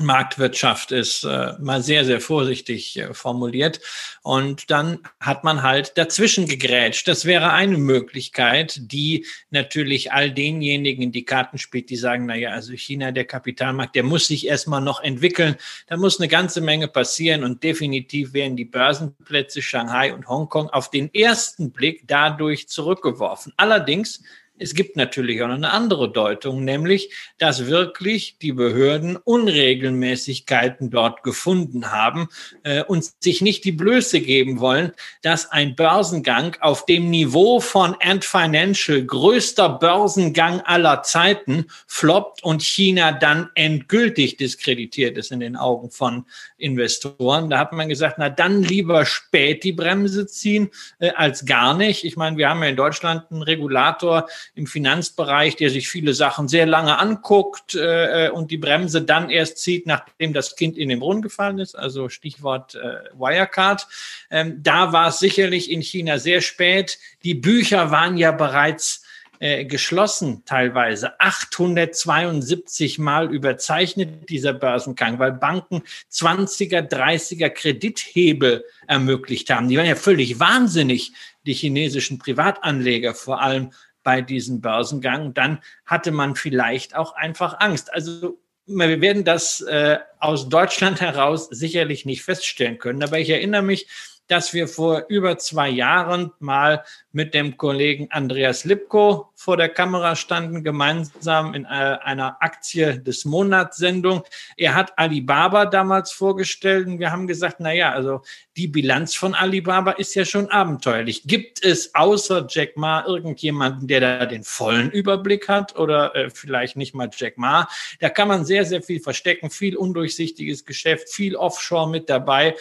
Marktwirtschaft 0.00 0.92
ist, 0.92 1.24
äh, 1.24 1.54
mal 1.58 1.82
sehr, 1.82 2.04
sehr 2.04 2.20
vorsichtig 2.20 2.98
äh, 2.98 3.14
formuliert. 3.14 3.80
Und 4.22 4.70
dann 4.70 5.00
hat 5.20 5.42
man 5.42 5.62
halt 5.62 5.96
dazwischen 5.96 6.46
gegrätscht. 6.46 7.08
Das 7.08 7.24
wäre 7.24 7.52
eine 7.52 7.78
Möglichkeit, 7.78 8.78
die 8.78 9.26
natürlich 9.50 10.12
all 10.12 10.30
denjenigen 10.30 11.02
in 11.02 11.12
die 11.12 11.24
Karten 11.24 11.58
spielt, 11.58 11.88
die 11.88 11.96
sagen, 11.96 12.26
na 12.26 12.34
ja, 12.34 12.50
also 12.50 12.72
China, 12.74 13.10
der 13.10 13.24
Kapitalmarkt, 13.24 13.94
der 13.94 14.02
muss 14.02 14.26
sich 14.26 14.46
erstmal 14.46 14.82
noch 14.82 15.02
entwickeln. 15.02 15.56
Da 15.86 15.96
muss 15.96 16.20
eine 16.20 16.28
ganze 16.28 16.60
Menge 16.60 16.88
passieren 16.88 17.42
und 17.42 17.62
definitiv 17.62 18.34
werden 18.34 18.56
die 18.56 18.64
Börsenplätze 18.66 19.62
Shanghai 19.62 20.12
und 20.12 20.28
Hongkong 20.28 20.68
auf 20.70 20.90
den 20.90 21.12
ersten 21.14 21.72
Blick 21.72 22.02
dadurch 22.06 22.68
zurückgeworfen. 22.68 23.54
Allerdings 23.56 24.22
es 24.58 24.74
gibt 24.74 24.96
natürlich 24.96 25.42
auch 25.42 25.48
eine 25.48 25.70
andere 25.70 26.10
Deutung, 26.10 26.64
nämlich, 26.64 27.12
dass 27.38 27.66
wirklich 27.66 28.38
die 28.38 28.52
Behörden 28.52 29.16
Unregelmäßigkeiten 29.16 30.90
dort 30.90 31.22
gefunden 31.22 31.92
haben 31.92 32.28
äh, 32.62 32.82
und 32.84 33.10
sich 33.20 33.42
nicht 33.42 33.64
die 33.64 33.72
Blöße 33.72 34.20
geben 34.20 34.60
wollen, 34.60 34.92
dass 35.22 35.50
ein 35.50 35.76
Börsengang 35.76 36.56
auf 36.60 36.86
dem 36.86 37.10
Niveau 37.10 37.60
von 37.60 37.96
Ant 38.00 38.24
Financial, 38.24 39.02
größter 39.04 39.68
Börsengang 39.68 40.60
aller 40.62 41.02
Zeiten, 41.02 41.66
floppt 41.86 42.42
und 42.42 42.62
China 42.62 43.12
dann 43.12 43.50
endgültig 43.54 44.36
diskreditiert 44.36 45.18
ist 45.18 45.32
in 45.32 45.40
den 45.40 45.56
Augen 45.56 45.90
von 45.90 46.24
Investoren. 46.56 47.50
Da 47.50 47.58
hat 47.58 47.72
man 47.72 47.88
gesagt, 47.88 48.16
na 48.18 48.30
dann 48.30 48.62
lieber 48.62 49.04
spät 49.04 49.64
die 49.64 49.72
Bremse 49.72 50.26
ziehen 50.26 50.70
äh, 50.98 51.10
als 51.10 51.44
gar 51.44 51.74
nicht. 51.74 52.04
Ich 52.04 52.16
meine, 52.16 52.36
wir 52.36 52.48
haben 52.48 52.62
ja 52.62 52.68
in 52.68 52.76
Deutschland 52.76 53.24
einen 53.30 53.42
Regulator, 53.42 54.28
im 54.54 54.66
Finanzbereich, 54.66 55.56
der 55.56 55.70
sich 55.70 55.88
viele 55.88 56.14
Sachen 56.14 56.48
sehr 56.48 56.66
lange 56.66 56.98
anguckt 56.98 57.74
äh, 57.74 58.30
und 58.32 58.50
die 58.50 58.56
Bremse 58.56 59.02
dann 59.02 59.30
erst 59.30 59.58
zieht, 59.58 59.86
nachdem 59.86 60.32
das 60.32 60.56
Kind 60.56 60.76
in 60.78 60.88
den 60.88 61.00
Brunnen 61.00 61.22
gefallen 61.22 61.58
ist, 61.58 61.74
also 61.74 62.08
Stichwort 62.08 62.74
äh, 62.74 63.10
Wirecard. 63.14 63.86
Ähm, 64.30 64.62
da 64.62 64.92
war 64.92 65.08
es 65.08 65.18
sicherlich 65.18 65.70
in 65.70 65.82
China 65.82 66.18
sehr 66.18 66.40
spät. 66.40 66.98
Die 67.22 67.34
Bücher 67.34 67.90
waren 67.90 68.16
ja 68.16 68.32
bereits 68.32 69.02
äh, 69.38 69.66
geschlossen 69.66 70.44
teilweise. 70.46 71.20
872 71.20 72.98
Mal 72.98 73.30
überzeichnet 73.30 74.30
dieser 74.30 74.54
Börsengang, 74.54 75.18
weil 75.18 75.32
Banken 75.32 75.82
20er, 76.10 76.88
30er 76.88 77.50
Kredithebel 77.50 78.64
ermöglicht 78.86 79.50
haben. 79.50 79.68
Die 79.68 79.76
waren 79.76 79.84
ja 79.84 79.94
völlig 79.94 80.40
wahnsinnig, 80.40 81.12
die 81.44 81.52
chinesischen 81.52 82.18
Privatanleger 82.18 83.14
vor 83.14 83.42
allem 83.42 83.72
bei 84.06 84.22
diesem 84.22 84.60
Börsengang, 84.60 85.34
dann 85.34 85.58
hatte 85.84 86.12
man 86.12 86.36
vielleicht 86.36 86.94
auch 86.94 87.16
einfach 87.16 87.58
Angst. 87.58 87.92
Also 87.92 88.38
wir 88.66 89.00
werden 89.00 89.24
das 89.24 89.62
äh, 89.62 89.98
aus 90.20 90.48
Deutschland 90.48 91.00
heraus 91.00 91.48
sicherlich 91.50 92.06
nicht 92.06 92.22
feststellen 92.22 92.78
können, 92.78 93.02
aber 93.02 93.18
ich 93.18 93.30
erinnere 93.30 93.62
mich, 93.62 93.88
dass 94.28 94.54
wir 94.54 94.68
vor 94.68 95.04
über 95.08 95.38
zwei 95.38 95.68
Jahren 95.68 96.32
mal 96.38 96.84
mit 97.12 97.32
dem 97.34 97.56
Kollegen 97.56 98.08
Andreas 98.10 98.64
Lipko 98.64 99.30
vor 99.34 99.56
der 99.56 99.68
Kamera 99.68 100.16
standen, 100.16 100.64
gemeinsam 100.64 101.54
in 101.54 101.64
äh, 101.64 101.68
einer 101.68 102.36
Aktie 102.40 102.98
des 102.98 103.24
Monats 103.24 103.76
Sendung. 103.76 104.22
Er 104.56 104.74
hat 104.74 104.98
Alibaba 104.98 105.66
damals 105.66 106.12
vorgestellt 106.12 106.86
und 106.86 106.98
wir 106.98 107.12
haben 107.12 107.26
gesagt, 107.26 107.56
na 107.60 107.72
ja, 107.72 107.92
also 107.92 108.22
die 108.56 108.68
Bilanz 108.68 109.14
von 109.14 109.34
Alibaba 109.34 109.92
ist 109.92 110.14
ja 110.14 110.24
schon 110.24 110.50
abenteuerlich. 110.50 111.22
Gibt 111.24 111.64
es 111.64 111.94
außer 111.94 112.46
Jack 112.48 112.76
Ma 112.76 113.04
irgendjemanden, 113.06 113.86
der 113.86 114.00
da 114.00 114.26
den 114.26 114.44
vollen 114.44 114.90
Überblick 114.90 115.48
hat 115.48 115.76
oder 115.76 116.14
äh, 116.14 116.30
vielleicht 116.30 116.76
nicht 116.76 116.94
mal 116.94 117.10
Jack 117.14 117.38
Ma? 117.38 117.68
Da 118.00 118.08
kann 118.08 118.28
man 118.28 118.44
sehr, 118.44 118.64
sehr 118.64 118.82
viel 118.82 119.00
verstecken, 119.00 119.50
viel 119.50 119.76
undurchsichtiges 119.76 120.64
Geschäft, 120.64 121.08
viel 121.10 121.36
Offshore 121.36 121.88
mit 121.88 122.08
dabei. 122.08 122.56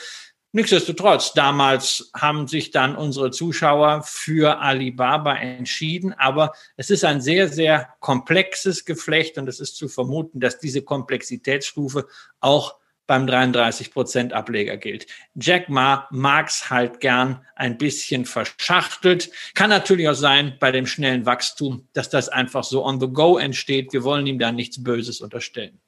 Nichtsdestotrotz, 0.55 1.33
damals 1.33 2.11
haben 2.15 2.47
sich 2.47 2.71
dann 2.71 2.95
unsere 2.95 3.29
Zuschauer 3.29 4.03
für 4.03 4.61
Alibaba 4.61 5.35
entschieden, 5.35 6.13
aber 6.13 6.53
es 6.77 6.89
ist 6.89 7.03
ein 7.03 7.19
sehr, 7.19 7.49
sehr 7.49 7.89
komplexes 7.99 8.85
Geflecht 8.85 9.37
und 9.37 9.49
es 9.49 9.59
ist 9.59 9.75
zu 9.75 9.89
vermuten, 9.89 10.39
dass 10.39 10.57
diese 10.57 10.81
Komplexitätsstufe 10.81 12.07
auch 12.39 12.77
beim 13.05 13.27
33 13.27 13.91
Prozent 13.91 14.31
Ableger 14.31 14.77
gilt. 14.77 15.07
Jack 15.35 15.67
Ma 15.67 16.07
mag's 16.09 16.69
halt 16.69 17.01
gern 17.01 17.45
ein 17.57 17.77
bisschen 17.77 18.23
verschachtelt. 18.23 19.31
Kann 19.55 19.69
natürlich 19.69 20.07
auch 20.07 20.13
sein 20.13 20.55
bei 20.61 20.71
dem 20.71 20.87
schnellen 20.87 21.25
Wachstum, 21.25 21.89
dass 21.91 22.09
das 22.09 22.29
einfach 22.29 22.63
so 22.63 22.85
on 22.85 23.01
the 23.01 23.09
go 23.09 23.37
entsteht. 23.37 23.91
Wir 23.91 24.05
wollen 24.05 24.25
ihm 24.25 24.39
da 24.39 24.53
nichts 24.53 24.81
Böses 24.81 25.19
unterstellen. 25.19 25.81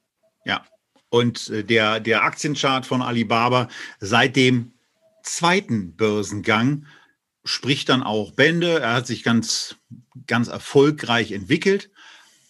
Ja, 0.43 0.61
und 1.09 1.49
äh, 1.49 1.63
der, 1.63 1.99
der 1.99 2.23
Aktienchart 2.23 2.85
von 2.85 3.01
Alibaba 3.01 3.69
seit 3.99 4.35
dem 4.35 4.73
zweiten 5.23 5.95
Börsengang 5.95 6.85
spricht 7.43 7.89
dann 7.89 8.03
auch 8.03 8.31
Bände. 8.31 8.79
Er 8.79 8.93
hat 8.93 9.07
sich 9.07 9.23
ganz, 9.23 9.75
ganz 10.25 10.47
erfolgreich 10.47 11.31
entwickelt. 11.31 11.89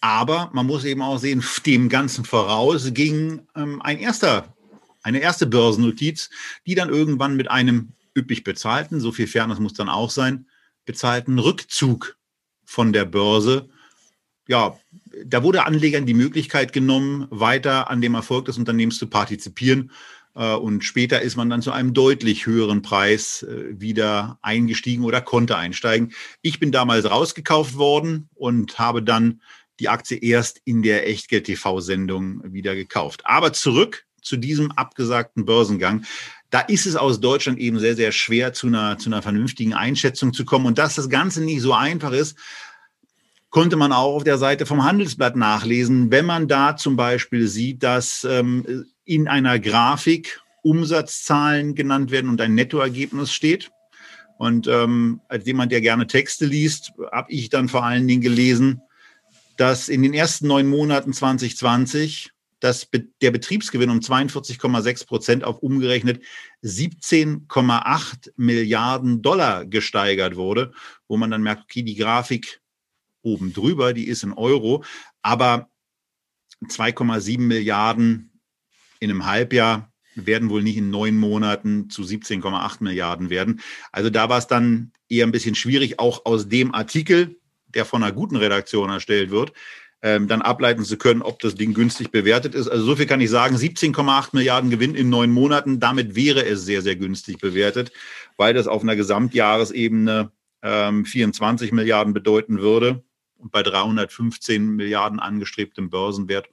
Aber 0.00 0.50
man 0.52 0.66
muss 0.66 0.84
eben 0.84 1.02
auch 1.02 1.18
sehen, 1.18 1.44
dem 1.66 1.88
Ganzen 1.88 2.24
voraus 2.24 2.92
ging 2.94 3.46
ähm, 3.56 3.82
ein 3.82 3.98
erster, 3.98 4.54
eine 5.02 5.20
erste 5.20 5.46
Börsennotiz, 5.46 6.30
die 6.66 6.74
dann 6.74 6.88
irgendwann 6.88 7.36
mit 7.36 7.50
einem 7.50 7.92
üppig 8.16 8.44
bezahlten, 8.44 9.00
so 9.00 9.12
viel 9.12 9.28
Fairness 9.28 9.60
muss 9.60 9.74
dann 9.74 9.88
auch 9.88 10.10
sein, 10.10 10.46
bezahlten 10.84 11.38
Rückzug 11.38 12.16
von 12.64 12.92
der 12.92 13.04
Börse 13.04 13.68
ja, 14.48 14.78
da 15.26 15.42
wurde 15.42 15.66
Anlegern 15.66 16.06
die 16.06 16.14
Möglichkeit 16.14 16.72
genommen, 16.72 17.26
weiter 17.30 17.90
an 17.90 18.00
dem 18.00 18.14
Erfolg 18.14 18.46
des 18.46 18.58
Unternehmens 18.58 18.98
zu 18.98 19.06
partizipieren. 19.08 19.90
Äh, 20.34 20.54
und 20.54 20.84
später 20.84 21.20
ist 21.20 21.36
man 21.36 21.50
dann 21.50 21.62
zu 21.62 21.72
einem 21.72 21.94
deutlich 21.94 22.46
höheren 22.46 22.82
Preis 22.82 23.42
äh, 23.42 23.80
wieder 23.80 24.38
eingestiegen 24.42 25.04
oder 25.04 25.20
konnte 25.20 25.56
einsteigen. 25.56 26.12
Ich 26.42 26.60
bin 26.60 26.72
damals 26.72 27.10
rausgekauft 27.10 27.76
worden 27.76 28.28
und 28.34 28.78
habe 28.78 29.02
dann 29.02 29.40
die 29.80 29.88
Aktie 29.88 30.18
erst 30.18 30.60
in 30.64 30.82
der 30.82 31.08
Echtgeld-TV-Sendung 31.08 32.42
wieder 32.52 32.74
gekauft. 32.74 33.22
Aber 33.24 33.52
zurück 33.52 34.06
zu 34.22 34.36
diesem 34.36 34.72
abgesagten 34.72 35.44
Börsengang. 35.44 36.04
Da 36.50 36.60
ist 36.60 36.86
es 36.86 36.96
aus 36.96 37.20
Deutschland 37.20 37.58
eben 37.58 37.78
sehr, 37.78 37.94
sehr 37.94 38.10
schwer, 38.10 38.52
zu 38.52 38.66
einer, 38.66 38.98
zu 38.98 39.10
einer 39.10 39.22
vernünftigen 39.22 39.74
Einschätzung 39.74 40.32
zu 40.32 40.44
kommen. 40.44 40.66
Und 40.66 40.78
dass 40.78 40.94
das 40.94 41.08
Ganze 41.08 41.42
nicht 41.42 41.60
so 41.60 41.72
einfach 41.72 42.12
ist, 42.12 42.36
konnte 43.50 43.76
man 43.76 43.92
auch 43.92 44.16
auf 44.16 44.24
der 44.24 44.38
Seite 44.38 44.66
vom 44.66 44.84
Handelsblatt 44.84 45.36
nachlesen, 45.36 46.10
wenn 46.10 46.26
man 46.26 46.48
da 46.48 46.76
zum 46.76 46.96
Beispiel 46.96 47.48
sieht, 47.48 47.82
dass 47.82 48.24
ähm, 48.24 48.86
in 49.04 49.28
einer 49.28 49.58
Grafik 49.58 50.40
Umsatzzahlen 50.62 51.74
genannt 51.74 52.10
werden 52.10 52.28
und 52.28 52.40
ein 52.40 52.54
Nettoergebnis 52.54 53.32
steht. 53.32 53.70
Und 54.38 54.68
ähm, 54.68 55.20
als 55.28 55.46
jemand, 55.46 55.72
der 55.72 55.80
gerne 55.80 56.06
Texte 56.06 56.46
liest, 56.46 56.92
habe 57.10 57.32
ich 57.32 57.48
dann 57.48 57.68
vor 57.68 57.84
allen 57.84 58.06
Dingen 58.06 58.22
gelesen, 58.22 58.82
dass 59.56 59.88
in 59.88 60.02
den 60.02 60.14
ersten 60.14 60.46
neun 60.46 60.68
Monaten 60.68 61.12
2020 61.12 62.30
dass 62.60 62.88
der 63.22 63.30
Betriebsgewinn 63.30 63.90
um 63.90 64.00
42,6 64.00 65.06
Prozent 65.06 65.44
auf 65.44 65.58
umgerechnet 65.58 66.22
17,8 66.64 68.32
Milliarden 68.36 69.22
Dollar 69.22 69.64
gesteigert 69.64 70.36
wurde, 70.36 70.72
wo 71.06 71.16
man 71.16 71.30
dann 71.30 71.42
merkt, 71.42 71.62
okay, 71.64 71.82
die 71.82 71.94
Grafik 71.94 72.60
oben 73.22 73.52
drüber, 73.52 73.92
die 73.92 74.08
ist 74.08 74.22
in 74.22 74.32
Euro, 74.32 74.84
aber 75.22 75.68
2,7 76.66 77.40
Milliarden 77.40 78.40
in 79.00 79.10
einem 79.10 79.26
Halbjahr 79.26 79.92
werden 80.14 80.50
wohl 80.50 80.62
nicht 80.62 80.76
in 80.76 80.90
neun 80.90 81.16
Monaten 81.16 81.90
zu 81.90 82.02
17,8 82.02 82.82
Milliarden 82.82 83.30
werden. 83.30 83.60
Also 83.92 84.10
da 84.10 84.28
war 84.28 84.38
es 84.38 84.46
dann 84.46 84.92
eher 85.08 85.26
ein 85.26 85.32
bisschen 85.32 85.54
schwierig, 85.54 85.98
auch 85.98 86.24
aus 86.24 86.48
dem 86.48 86.74
Artikel, 86.74 87.36
der 87.68 87.84
von 87.84 88.02
einer 88.02 88.12
guten 88.12 88.36
Redaktion 88.36 88.90
erstellt 88.90 89.30
wird, 89.30 89.52
ähm, 90.00 90.28
dann 90.28 90.42
ableiten 90.42 90.84
zu 90.84 90.96
können, 90.96 91.22
ob 91.22 91.40
das 91.40 91.54
Ding 91.54 91.74
günstig 91.74 92.10
bewertet 92.10 92.54
ist. 92.54 92.68
Also 92.68 92.84
so 92.84 92.96
viel 92.96 93.06
kann 93.06 93.20
ich 93.20 93.30
sagen, 93.30 93.56
17,8 93.56 94.28
Milliarden 94.32 94.70
Gewinn 94.70 94.94
in 94.94 95.08
neun 95.08 95.30
Monaten, 95.30 95.80
damit 95.80 96.14
wäre 96.14 96.44
es 96.44 96.64
sehr, 96.64 96.82
sehr 96.82 96.96
günstig 96.96 97.38
bewertet, 97.38 97.92
weil 98.36 98.54
das 98.54 98.68
auf 98.68 98.82
einer 98.82 98.96
Gesamtjahresebene 98.96 100.30
ähm, 100.62 101.04
24 101.04 101.72
Milliarden 101.72 102.14
bedeuten 102.14 102.60
würde. 102.60 103.02
Und 103.38 103.52
bei 103.52 103.62
315 103.62 104.76
Milliarden 104.76 105.20
angestrebtem 105.20 105.90
Börsenwert, 105.90 106.48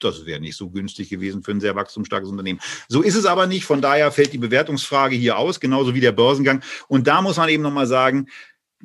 das 0.00 0.24
wäre 0.24 0.40
nicht 0.40 0.56
so 0.56 0.70
günstig 0.70 1.10
gewesen 1.10 1.42
für 1.42 1.50
ein 1.50 1.60
sehr 1.60 1.74
wachstumsstarkes 1.74 2.30
Unternehmen. 2.30 2.60
So 2.88 3.02
ist 3.02 3.16
es 3.16 3.26
aber 3.26 3.46
nicht. 3.46 3.64
Von 3.64 3.82
daher 3.82 4.12
fällt 4.12 4.32
die 4.32 4.38
Bewertungsfrage 4.38 5.16
hier 5.16 5.36
aus, 5.36 5.58
genauso 5.58 5.94
wie 5.94 6.00
der 6.00 6.12
Börsengang. 6.12 6.62
Und 6.86 7.08
da 7.08 7.20
muss 7.20 7.36
man 7.36 7.48
eben 7.48 7.62
nochmal 7.62 7.88
sagen, 7.88 8.28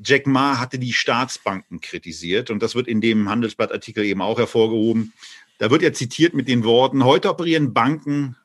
Jack 0.04 0.26
Ma 0.26 0.60
hatte 0.60 0.80
die 0.80 0.94
Staatsbanken 0.94 1.80
kritisiert 1.80 2.50
und 2.50 2.64
das 2.64 2.74
wird 2.74 2.88
in 2.88 3.00
dem 3.00 3.30
Handelsblattartikel 3.30 4.04
eben 4.04 4.22
auch 4.22 4.40
hervorgehoben. 4.40 5.14
Da 5.60 5.70
wird 5.70 5.84
er 5.84 5.94
zitiert 5.94 6.34
mit 6.34 6.48
den 6.48 6.64
Worten, 6.64 7.04
heute 7.04 7.30
operieren 7.30 7.74
Banken 7.74 8.36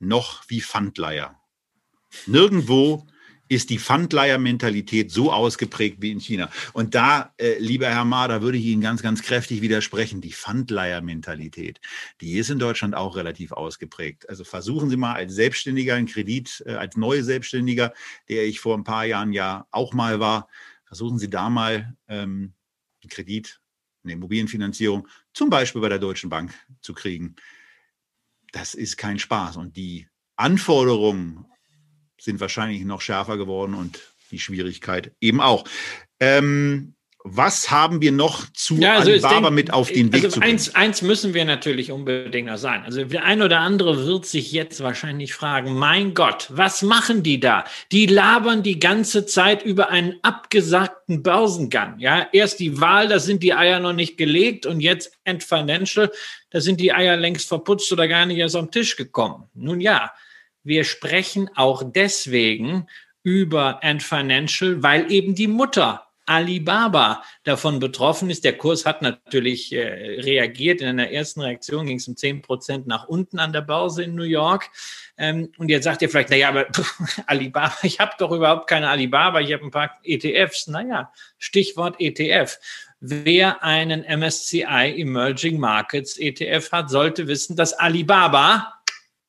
noch 0.00 0.42
wie 0.48 0.60
Pfandleiher. 0.60 1.38
Nirgendwo 2.26 3.06
ist 3.52 3.70
die 3.70 3.78
Pfandleiher-Mentalität 3.78 5.10
so 5.10 5.32
ausgeprägt 5.32 5.98
wie 6.00 6.10
in 6.10 6.20
China. 6.20 6.50
Und 6.72 6.94
da, 6.94 7.34
äh, 7.38 7.58
lieber 7.58 7.88
Herr 7.88 8.04
Ma, 8.04 8.26
da 8.28 8.42
würde 8.42 8.58
ich 8.58 8.64
Ihnen 8.64 8.80
ganz, 8.80 9.02
ganz 9.02 9.22
kräftig 9.22 9.60
widersprechen. 9.60 10.20
Die 10.20 10.32
Pfandleiher-Mentalität, 10.32 11.80
die 12.20 12.38
ist 12.38 12.50
in 12.50 12.58
Deutschland 12.58 12.94
auch 12.94 13.16
relativ 13.16 13.52
ausgeprägt. 13.52 14.28
Also 14.28 14.44
versuchen 14.44 14.90
Sie 14.90 14.96
mal 14.96 15.14
als 15.14 15.34
Selbstständiger 15.34 15.94
einen 15.94 16.06
Kredit, 16.06 16.62
äh, 16.66 16.74
als 16.74 16.96
neue 16.96 17.22
Selbstständiger, 17.22 17.92
der 18.28 18.44
ich 18.44 18.60
vor 18.60 18.76
ein 18.76 18.84
paar 18.84 19.04
Jahren 19.04 19.32
ja 19.32 19.66
auch 19.70 19.92
mal 19.92 20.18
war, 20.18 20.48
versuchen 20.84 21.18
Sie 21.18 21.30
da 21.30 21.50
mal 21.50 21.96
ähm, 22.08 22.54
einen 23.02 23.10
Kredit, 23.10 23.60
eine 24.04 24.14
Immobilienfinanzierung, 24.14 25.08
zum 25.32 25.50
Beispiel 25.50 25.80
bei 25.80 25.88
der 25.88 25.98
Deutschen 25.98 26.30
Bank 26.30 26.54
zu 26.80 26.94
kriegen. 26.94 27.36
Das 28.52 28.74
ist 28.74 28.96
kein 28.96 29.18
Spaß. 29.18 29.56
Und 29.56 29.76
die 29.76 30.08
Anforderungen 30.36 31.46
sind 32.22 32.40
wahrscheinlich 32.40 32.84
noch 32.84 33.00
schärfer 33.00 33.36
geworden 33.36 33.74
und 33.74 34.00
die 34.30 34.38
Schwierigkeit 34.38 35.12
eben 35.20 35.40
auch. 35.40 35.64
Ähm, 36.20 36.94
was 37.24 37.70
haben 37.70 38.00
wir 38.00 38.10
noch 38.10 38.46
zu 38.52 38.74
ja, 38.76 38.94
also 38.94 39.10
Alibaba 39.10 39.42
denk, 39.42 39.54
mit 39.54 39.72
auf 39.72 39.88
den 39.92 40.12
Weg 40.12 40.24
also 40.24 40.34
zu 40.34 40.40
bringen? 40.40 40.54
Eins, 40.54 40.74
eins 40.74 41.02
müssen 41.02 41.34
wir 41.34 41.44
natürlich 41.44 41.92
unbedingt 41.92 42.48
noch 42.48 42.58
sein. 42.58 42.82
Also 42.84 43.04
der 43.04 43.24
ein 43.24 43.42
oder 43.42 43.60
andere 43.60 44.06
wird 44.06 44.26
sich 44.26 44.50
jetzt 44.50 44.82
wahrscheinlich 44.82 45.32
fragen, 45.32 45.74
mein 45.74 46.14
Gott, 46.14 46.48
was 46.50 46.82
machen 46.82 47.22
die 47.22 47.38
da? 47.38 47.64
Die 47.92 48.06
labern 48.06 48.64
die 48.64 48.80
ganze 48.80 49.24
Zeit 49.24 49.64
über 49.64 49.90
einen 49.90 50.16
abgesagten 50.22 51.22
Börsengang. 51.22 52.00
Ja, 52.00 52.26
erst 52.32 52.58
die 52.58 52.80
Wahl, 52.80 53.08
da 53.08 53.20
sind 53.20 53.44
die 53.44 53.54
Eier 53.54 53.78
noch 53.78 53.92
nicht 53.92 54.16
gelegt 54.16 54.66
und 54.66 54.80
jetzt 54.80 55.16
End 55.22 55.44
Financial, 55.44 56.10
da 56.50 56.60
sind 56.60 56.80
die 56.80 56.92
Eier 56.92 57.16
längst 57.16 57.46
verputzt 57.48 57.92
oder 57.92 58.08
gar 58.08 58.26
nicht 58.26 58.38
erst 58.38 58.56
am 58.56 58.70
Tisch 58.72 58.96
gekommen. 58.96 59.44
Nun 59.54 59.80
ja, 59.80 60.10
wir 60.64 60.84
sprechen 60.84 61.50
auch 61.54 61.82
deswegen 61.84 62.86
über 63.22 63.82
Ant 63.84 64.02
Financial, 64.02 64.82
weil 64.82 65.10
eben 65.10 65.34
die 65.34 65.46
Mutter 65.48 66.06
Alibaba 66.26 67.22
davon 67.42 67.80
betroffen 67.80 68.30
ist. 68.30 68.44
Der 68.44 68.56
Kurs 68.56 68.86
hat 68.86 69.02
natürlich 69.02 69.72
äh, 69.72 70.20
reagiert. 70.20 70.80
In 70.80 70.88
einer 70.88 71.10
ersten 71.10 71.40
Reaktion 71.40 71.86
ging 71.86 71.96
es 71.96 72.06
um 72.06 72.16
10 72.16 72.42
Prozent 72.42 72.86
nach 72.86 73.08
unten 73.08 73.38
an 73.38 73.52
der 73.52 73.62
Börse 73.62 74.04
in 74.04 74.14
New 74.14 74.22
York. 74.22 74.70
Ähm, 75.18 75.52
und 75.58 75.68
jetzt 75.68 75.84
sagt 75.84 76.00
ihr 76.02 76.08
vielleicht, 76.08 76.30
naja, 76.30 76.48
aber 76.48 76.66
Alibaba, 77.26 77.76
ich 77.82 77.98
habe 77.98 78.12
doch 78.18 78.30
überhaupt 78.30 78.68
keine 78.68 78.88
Alibaba, 78.88 79.40
ich 79.40 79.52
habe 79.52 79.64
ein 79.64 79.70
paar 79.70 79.98
ETFs. 80.04 80.68
Naja, 80.68 81.12
Stichwort 81.38 81.96
ETF. 81.98 82.58
Wer 83.00 83.64
einen 83.64 84.02
MSCI 84.02 84.94
Emerging 84.96 85.58
Markets 85.58 86.18
ETF 86.18 86.70
hat, 86.70 86.88
sollte 86.88 87.26
wissen, 87.26 87.56
dass 87.56 87.72
Alibaba, 87.72 88.74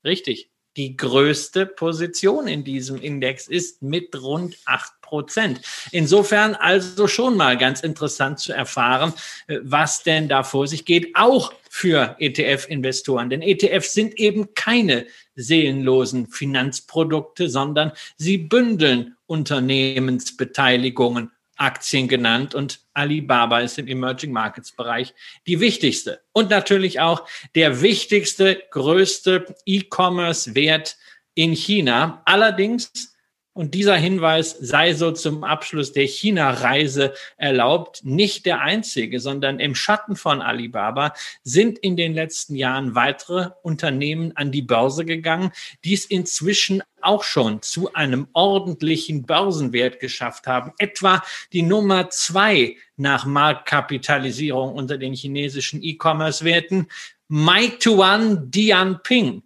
richtig, 0.05 0.52
die 0.77 0.95
größte 0.97 1.65
Position 1.65 2.47
in 2.47 2.63
diesem 2.63 3.01
Index 3.01 3.47
ist 3.47 3.81
mit 3.81 4.21
rund 4.21 4.55
acht 4.65 4.93
Prozent. 5.01 5.61
Insofern 5.91 6.55
also 6.55 7.07
schon 7.07 7.37
mal 7.37 7.55
ganz 7.55 7.81
interessant 7.81 8.39
zu 8.39 8.51
erfahren, 8.51 9.13
äh, 9.45 9.59
was 9.61 10.01
denn 10.01 10.27
da 10.27 10.41
vor 10.41 10.67
sich 10.67 10.85
geht, 10.85 11.15
auch 11.15 11.53
für 11.69 12.15
ETF-Investoren. 12.17 13.29
Denn 13.29 13.43
ETFs 13.43 13.93
sind 13.93 14.19
eben 14.19 14.55
keine 14.55 15.05
seelenlosen 15.35 16.25
Finanzprodukte, 16.27 17.47
sondern 17.47 17.91
sie 18.17 18.39
bündeln 18.39 19.15
Unternehmensbeteiligungen 19.27 21.29
Aktien 21.63 22.09
genannt 22.09 22.53
und 22.53 22.81
Alibaba 22.93 23.61
ist 23.61 23.79
im 23.79 23.87
Emerging 23.87 24.33
Markets 24.33 24.73
Bereich 24.73 25.13
die 25.47 25.61
wichtigste 25.61 26.21
und 26.33 26.49
natürlich 26.49 26.99
auch 26.99 27.27
der 27.55 27.81
wichtigste, 27.81 28.61
größte 28.71 29.55
E-Commerce 29.65 30.55
Wert 30.55 30.97
in 31.35 31.53
China. 31.53 32.21
Allerdings 32.25 33.12
und 33.53 33.75
dieser 33.75 33.95
Hinweis 33.95 34.57
sei 34.59 34.93
so 34.93 35.11
zum 35.11 35.43
Abschluss 35.43 35.93
der 35.93 36.07
China-Reise 36.07 37.13
erlaubt. 37.37 38.01
Nicht 38.03 38.47
der 38.47 38.61
einzige, 38.61 39.19
sondern 39.19 39.59
im 39.59 39.75
Schatten 39.75 40.15
von 40.15 40.41
Alibaba 40.41 41.13
sind 41.43 41.77
in 41.77 41.95
den 41.95 42.15
letzten 42.15 42.55
Jahren 42.55 42.95
weitere 42.95 43.51
Unternehmen 43.61 44.35
an 44.35 44.51
die 44.51 44.63
Börse 44.63 45.05
gegangen, 45.05 45.51
die 45.85 45.93
es 45.93 46.05
inzwischen 46.05 46.81
auch 47.01 47.23
schon 47.23 47.61
zu 47.61 47.93
einem 47.93 48.27
ordentlichen 48.33 49.23
Börsenwert 49.23 49.99
geschafft 49.99 50.47
haben. 50.47 50.71
Etwa 50.79 51.21
die 51.51 51.61
Nummer 51.61 52.09
zwei 52.09 52.77
nach 52.97 53.25
Marktkapitalisierung 53.25 54.73
unter 54.73 54.97
den 54.97 55.13
chinesischen 55.13 55.83
E-Commerce-Werten. 55.83 56.87
Meituan 57.27 58.49
Dianping 58.49 59.43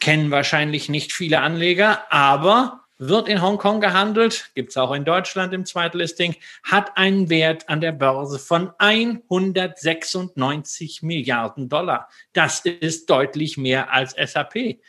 kennen 0.00 0.30
wahrscheinlich 0.32 0.88
nicht 0.88 1.12
viele 1.12 1.40
Anleger, 1.40 2.12
aber 2.12 2.87
wird 2.98 3.28
in 3.28 3.40
Hongkong 3.40 3.80
gehandelt, 3.80 4.50
gibt 4.54 4.70
es 4.70 4.76
auch 4.76 4.92
in 4.92 5.04
Deutschland 5.04 5.54
im 5.54 5.64
Zweitlisting, 5.64 6.34
hat 6.64 6.96
einen 6.96 7.30
Wert 7.30 7.68
an 7.68 7.80
der 7.80 7.92
Börse 7.92 8.38
von 8.38 8.72
196 8.78 11.02
Milliarden 11.02 11.68
Dollar. 11.68 12.08
Das 12.32 12.60
ist 12.60 13.08
deutlich 13.08 13.56
mehr 13.56 13.92
als 13.92 14.12
SAP. 14.12 14.80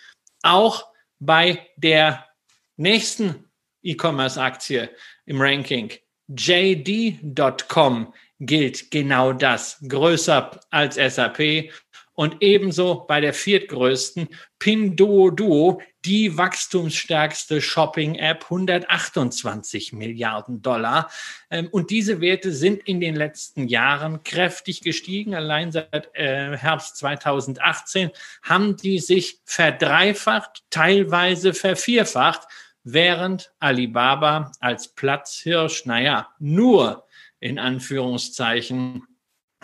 Auch 0.42 0.88
bei 1.20 1.68
der 1.78 2.26
nächsten 2.78 3.46
E-Commerce-Aktie 3.84 4.90
im 5.26 5.42
Ranking, 5.42 5.92
JD.com, 6.28 8.14
gilt 8.40 8.90
genau 8.90 9.34
das, 9.34 9.84
größer 9.88 10.60
als 10.70 10.96
SAP 10.96 11.72
und 12.20 12.42
ebenso 12.42 13.06
bei 13.08 13.22
der 13.22 13.34
viertgrößten 13.34 14.28
Pinduoduo, 14.60 15.82
die 16.04 16.38
wachstumsstärkste 16.38 17.62
Shopping-App, 17.62 18.44
128 18.44 19.94
Milliarden 19.94 20.62
Dollar. 20.62 21.10
Ähm, 21.50 21.70
und 21.72 21.92
diese 21.92 22.20
Werte 22.20 22.52
sind 22.52 22.86
in 22.86 23.00
den 23.00 23.16
letzten 23.16 23.70
Jahren 23.70 24.22
kräftig 24.24 24.82
gestiegen. 24.82 25.34
Allein 25.34 25.72
seit 25.72 26.14
äh, 26.14 26.58
Herbst 26.58 26.98
2018 26.98 28.12
haben 28.44 28.76
die 28.76 29.00
sich 29.00 29.40
verdreifacht, 29.46 30.66
teilweise 30.72 31.54
vervierfacht, 31.54 32.42
während 32.84 33.54
Alibaba 33.60 34.52
als 34.60 34.90
Platzhirsch, 34.90 35.86
naja, 35.86 36.28
nur 36.38 37.06
in 37.40 37.60
Anführungszeichen 37.60 39.08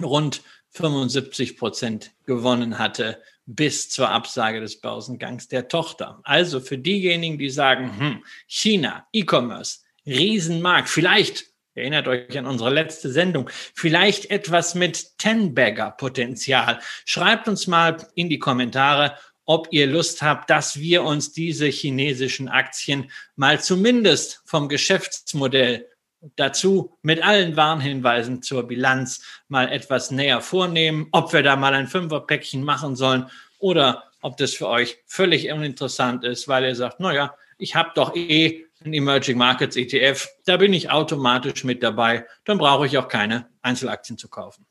rund 0.02 0.42
75 0.76 1.58
Prozent 1.58 2.12
gewonnen 2.26 2.78
hatte 2.80 3.22
bis 3.46 3.90
zur 3.90 4.10
Absage 4.10 4.60
des 4.60 4.82
Börsengangs 4.82 5.48
der 5.48 5.68
Tochter. 5.68 6.20
Also 6.24 6.60
für 6.60 6.78
diejenigen, 6.78 7.38
die 7.38 7.50
sagen, 7.50 8.00
hm, 8.00 8.24
China, 8.48 9.08
E-Commerce, 9.14 9.80
Riesenmarkt, 10.06 10.90
vielleicht 10.90 11.46
Erinnert 11.78 12.08
euch 12.08 12.38
an 12.38 12.46
unsere 12.46 12.74
letzte 12.74 13.12
Sendung. 13.12 13.50
Vielleicht 13.74 14.32
etwas 14.32 14.76
mit 14.76 15.18
Ten-Bagger-Potenzial. 15.18 16.80
Schreibt 17.04 17.50
uns 17.50 17.68
mal 17.68 17.98
in 18.16 18.30
die 18.30 18.40
Kommentare, 18.40 19.18
ob 19.44 19.68
ihr 19.72 19.86
Lust 19.86 20.22
habt, 20.22 20.50
dass 20.50 20.80
wir 20.80 21.04
uns 21.04 21.34
diese 21.34 21.66
chinesischen 21.66 22.48
Aktien 22.48 23.12
mal 23.36 23.60
zumindest 23.62 24.42
vom 24.46 24.70
Geschäftsmodell 24.70 25.88
dazu 26.36 26.98
mit 27.02 27.24
allen 27.24 27.56
Warnhinweisen 27.56 28.42
zur 28.42 28.64
Bilanz 28.64 29.22
mal 29.48 29.72
etwas 29.72 30.12
näher 30.12 30.42
vornehmen, 30.42 31.08
ob 31.12 31.34
wir 31.34 31.44
da 31.44 31.56
mal 31.56 31.74
ein 31.74 31.88
Fünferpäckchen 31.88 32.64
machen 32.64 32.96
sollen 32.96 33.30
oder 33.60 34.06
ob 34.22 34.38
das 34.38 34.54
für 34.54 34.68
euch 34.68 34.98
völlig 35.06 35.52
uninteressant 35.52 36.24
ist, 36.24 36.48
weil 36.48 36.64
ihr 36.64 36.76
sagt, 36.76 37.00
naja, 37.00 37.36
ich 37.58 37.76
habe 37.76 37.92
doch 37.96 38.16
eh 38.16 38.66
ein 38.84 38.94
Emerging 38.94 39.38
Markets 39.38 39.76
ETF, 39.76 40.28
da 40.46 40.58
bin 40.58 40.74
ich 40.74 40.90
automatisch 40.90 41.64
mit 41.64 41.82
dabei, 41.82 42.26
dann 42.44 42.58
brauche 42.58 42.86
ich 42.86 42.98
auch 42.98 43.08
keine 43.08 43.48
Einzelaktien 43.62 44.18
zu 44.18 44.28
kaufen. 44.28 44.65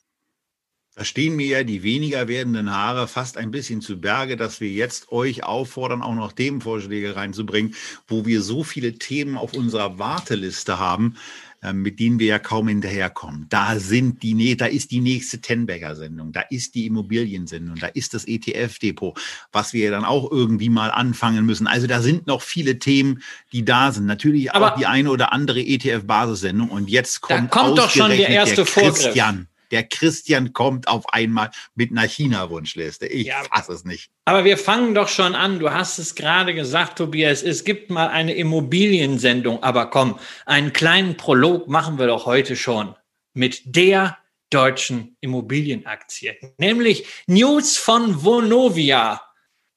Da 0.97 1.05
stehen 1.05 1.35
mir 1.35 1.47
ja 1.47 1.65
die 1.65 1.83
weniger 1.83 2.29
werdenden 2.29 2.71
Haare 2.73 3.09
fast 3.09 3.37
ein 3.37 3.51
bisschen 3.51 3.81
zu 3.81 4.01
Berge, 4.01 4.37
dass 4.37 4.61
wir 4.61 4.71
jetzt 4.71 5.11
euch 5.11 5.43
auffordern, 5.43 6.03
auch 6.03 6.15
noch 6.15 6.33
Themenvorschläge 6.33 7.17
reinzubringen, 7.17 7.75
wo 8.07 8.27
wir 8.27 8.43
so 8.43 8.63
viele 8.63 8.95
Themen 8.95 9.37
auf 9.37 9.55
unserer 9.55 9.99
Warteliste 9.99 10.79
haben, 10.79 11.17
ähm, 11.65 11.83
mit 11.83 11.99
denen 11.99 12.21
wir 12.21 12.29
ja 12.29 12.39
kaum 12.39 12.69
hinterherkommen. 12.69 13.47
Da 13.49 13.81
sind 13.81 14.23
die, 14.23 14.57
da 14.57 14.67
ist 14.67 14.93
die 14.93 15.01
nächste 15.01 15.41
Tenberger-Sendung, 15.41 16.31
da 16.31 16.43
ist 16.43 16.77
die 16.77 16.87
Immobiliensendung, 16.87 17.75
da 17.75 17.89
ist 17.89 18.15
das 18.15 18.29
ETF-Depot, 18.29 19.19
was 19.51 19.73
wir 19.73 19.91
dann 19.91 20.05
auch 20.05 20.31
irgendwie 20.31 20.69
mal 20.69 20.93
anfangen 20.93 21.45
müssen. 21.45 21.67
Also 21.67 21.89
da 21.89 22.03
sind 22.03 22.29
noch 22.29 22.43
viele 22.43 22.79
Themen, 22.79 23.21
die 23.53 23.65
da 23.65 23.91
sind. 23.91 24.07
Natürlich 24.07 24.55
Aber 24.55 24.75
auch 24.75 24.79
die 24.79 24.87
eine 24.87 25.11
oder 25.11 25.33
andere 25.33 25.59
ETF-Basissendung. 25.59 26.69
Und 26.69 26.89
jetzt 26.89 27.21
kommt, 27.21 27.53
da 27.53 27.59
kommt 27.63 27.79
doch 27.79 27.91
schon 27.91 28.11
der 28.11 28.29
erste 28.29 28.63
der 28.63 28.65
Christian. 28.65 28.95
Vorgriff 28.95 29.54
der 29.75 29.83
Christian 29.83 30.53
kommt 30.53 30.87
auf 30.87 31.13
einmal 31.13 31.51
mit 31.75 31.91
einer 31.91 32.07
China-Wunschliste. 32.07 33.09
Ich 33.09 33.27
ja, 33.27 33.43
fasse 33.53 33.73
es 33.73 33.85
nicht. 33.85 34.09
Aber 34.25 34.45
wir 34.45 34.57
fangen 34.57 34.95
doch 34.95 35.09
schon 35.09 35.35
an. 35.35 35.59
Du 35.59 35.73
hast 35.73 35.99
es 35.99 36.15
gerade 36.15 36.55
gesagt, 36.55 36.99
Tobias. 36.99 37.43
Es 37.43 37.65
gibt 37.65 37.91
mal 37.91 38.07
eine 38.07 38.35
Immobiliensendung. 38.35 39.65
Aber 39.65 39.91
komm, 39.91 40.21
einen 40.47 40.73
kleinen 40.73 41.17
Prolog 41.17 41.67
machen 41.67 41.99
wir 41.99 42.07
doch 42.07 42.25
heute 42.25 42.55
schon 42.55 42.95
mit 43.33 43.63
der 43.65 44.17
deutschen 44.49 45.17
Immobilienaktie. 45.21 46.37
Nämlich 46.57 47.05
News 47.27 47.77
von 47.77 48.23
Vonovia. 48.23 49.21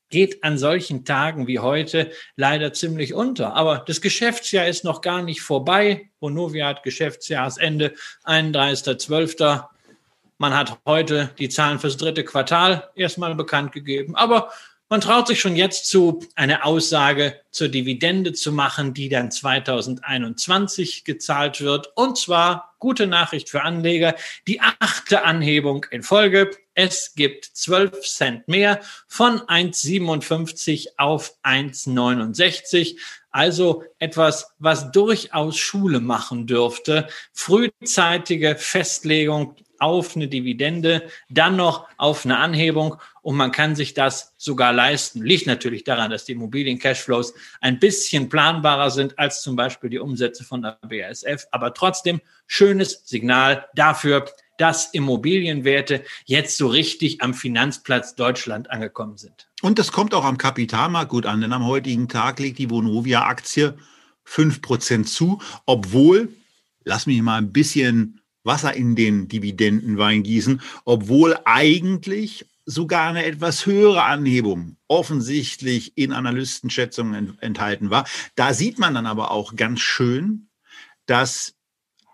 geht 0.09 0.43
an 0.43 0.59
solchen 0.59 1.05
Tagen 1.05 1.47
wie 1.47 1.57
heute 1.57 2.11
leider 2.35 2.71
ziemlich 2.71 3.15
unter. 3.15 3.55
Aber 3.55 3.83
das 3.87 3.99
Geschäftsjahr 3.99 4.67
ist 4.67 4.83
noch 4.83 5.01
gar 5.01 5.23
nicht 5.23 5.41
vorbei. 5.41 6.11
Vonovia 6.19 6.67
hat 6.67 6.83
Geschäftsjahresende 6.83 7.95
31.12. 8.25 9.67
Man 10.37 10.53
hat 10.55 10.79
heute 10.85 11.31
die 11.39 11.49
Zahlen 11.49 11.79
fürs 11.79 11.97
dritte 11.97 12.23
Quartal 12.23 12.89
erstmal 12.95 13.33
bekannt 13.35 13.71
gegeben. 13.71 14.15
Aber 14.15 14.51
man 14.89 15.01
traut 15.01 15.27
sich 15.27 15.41
schon 15.41 15.57
jetzt 15.57 15.87
zu, 15.87 16.23
eine 16.35 16.63
Aussage 16.63 17.41
zur 17.51 17.67
Dividende 17.67 18.31
zu 18.31 18.53
machen, 18.53 18.93
die 18.93 19.09
dann 19.09 19.31
2021 19.31 21.03
gezahlt 21.03 21.59
wird. 21.59 21.91
Und 21.95 22.17
zwar, 22.17 22.75
gute 22.79 23.05
Nachricht 23.05 23.49
für 23.49 23.63
Anleger, 23.63 24.15
die 24.47 24.61
achte 24.61 25.23
Anhebung 25.25 25.85
in 25.91 26.03
Folge. 26.03 26.51
Es 26.73 27.15
gibt 27.15 27.43
12 27.43 27.99
Cent 28.01 28.47
mehr 28.47 28.79
von 29.07 29.41
1,57 29.41 30.89
auf 30.95 31.33
1,69. 31.43 32.97
Also 33.29 33.83
etwas, 33.99 34.53
was 34.57 34.91
durchaus 34.91 35.57
Schule 35.57 35.99
machen 35.99 36.47
dürfte. 36.47 37.09
Frühzeitige 37.33 38.55
Festlegung 38.55 39.57
auf 39.79 40.15
eine 40.15 40.27
Dividende, 40.27 41.09
dann 41.29 41.55
noch 41.55 41.87
auf 41.97 42.25
eine 42.25 42.37
Anhebung 42.37 42.95
und 43.21 43.35
man 43.35 43.51
kann 43.51 43.75
sich 43.75 43.93
das 43.93 44.33
sogar 44.37 44.73
leisten. 44.73 45.21
Liegt 45.21 45.47
natürlich 45.47 45.83
daran, 45.83 46.11
dass 46.11 46.25
die 46.25 46.31
Immobilien-Cashflows 46.33 47.33
ein 47.61 47.79
bisschen 47.79 48.29
planbarer 48.29 48.89
sind 48.89 49.17
als 49.19 49.41
zum 49.41 49.55
Beispiel 49.55 49.89
die 49.89 49.99
Umsätze 49.99 50.43
von 50.43 50.61
der 50.61 50.79
BASF, 50.81 51.45
aber 51.51 51.73
trotzdem 51.73 52.21
schönes 52.47 53.03
Signal 53.05 53.67
dafür, 53.75 54.25
dass 54.57 54.93
Immobilienwerte 54.93 56.03
jetzt 56.25 56.57
so 56.57 56.67
richtig 56.67 57.21
am 57.21 57.33
Finanzplatz 57.33 58.15
Deutschland 58.15 58.69
angekommen 58.71 59.17
sind. 59.17 59.47
Und 59.61 59.79
das 59.79 59.91
kommt 59.91 60.13
auch 60.13 60.25
am 60.25 60.37
Kapitalmarkt 60.37 61.09
gut 61.09 61.25
an, 61.25 61.41
denn 61.41 61.53
am 61.53 61.65
heutigen 61.65 62.07
Tag 62.07 62.39
legt 62.39 62.57
die 62.57 62.69
Vonovia-Aktie 62.69 63.77
5% 64.27 65.05
zu, 65.05 65.39
obwohl, 65.65 66.29
lass 66.83 67.05
mich 67.05 67.21
mal 67.21 67.37
ein 67.37 67.53
bisschen 67.53 68.21
Wasser 68.47 68.73
in 68.73 68.95
den 68.95 69.27
Dividendenwein 69.27 70.23
gießen, 70.23 70.61
obwohl 70.85 71.37
eigentlich 71.45 72.47
sogar 72.65 73.09
eine 73.09 73.25
etwas 73.25 73.65
höhere 73.65 74.03
Anhebung 74.03 74.77
offensichtlich 74.87 75.97
in 75.97 76.11
Analystenschätzungen 76.11 77.37
enthalten 77.39 77.89
war. 77.89 78.05
Da 78.35 78.53
sieht 78.53 78.79
man 78.79 78.93
dann 78.93 79.05
aber 79.05 79.31
auch 79.31 79.55
ganz 79.55 79.79
schön, 79.79 80.49
dass 81.05 81.53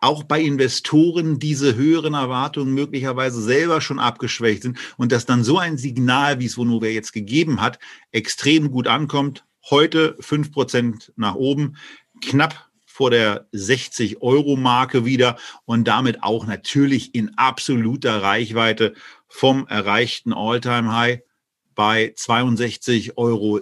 auch 0.03 0.23
bei 0.23 0.41
Investoren 0.41 1.39
diese 1.39 1.75
höheren 1.75 2.13
Erwartungen 2.13 2.73
möglicherweise 2.73 3.41
selber 3.41 3.79
schon 3.79 3.99
abgeschwächt 3.99 4.63
sind 4.63 4.77
und 4.97 5.11
dass 5.11 5.25
dann 5.25 5.43
so 5.43 5.57
ein 5.57 5.77
Signal, 5.77 6.39
wie 6.39 6.45
es 6.45 6.57
Vonovia 6.57 6.89
jetzt 6.89 7.13
gegeben 7.13 7.61
hat, 7.61 7.79
extrem 8.11 8.69
gut 8.69 8.87
ankommt. 8.87 9.45
Heute 9.69 10.17
fünf 10.19 10.51
Prozent 10.51 11.13
nach 11.15 11.35
oben, 11.35 11.77
knapp 12.21 12.69
vor 12.93 13.09
der 13.09 13.47
60-Euro-Marke 13.53 15.03
wieder 15.03 15.39
und 15.65 15.87
damit 15.87 16.21
auch 16.21 16.45
natürlich 16.45 17.15
in 17.15 17.35
absoluter 17.39 18.21
Reichweite 18.21 18.93
vom 19.27 19.65
erreichten 19.65 20.31
All-Time-High 20.31 21.21
bei 21.73 22.13
62,70 22.15 23.17
Euro 23.17 23.59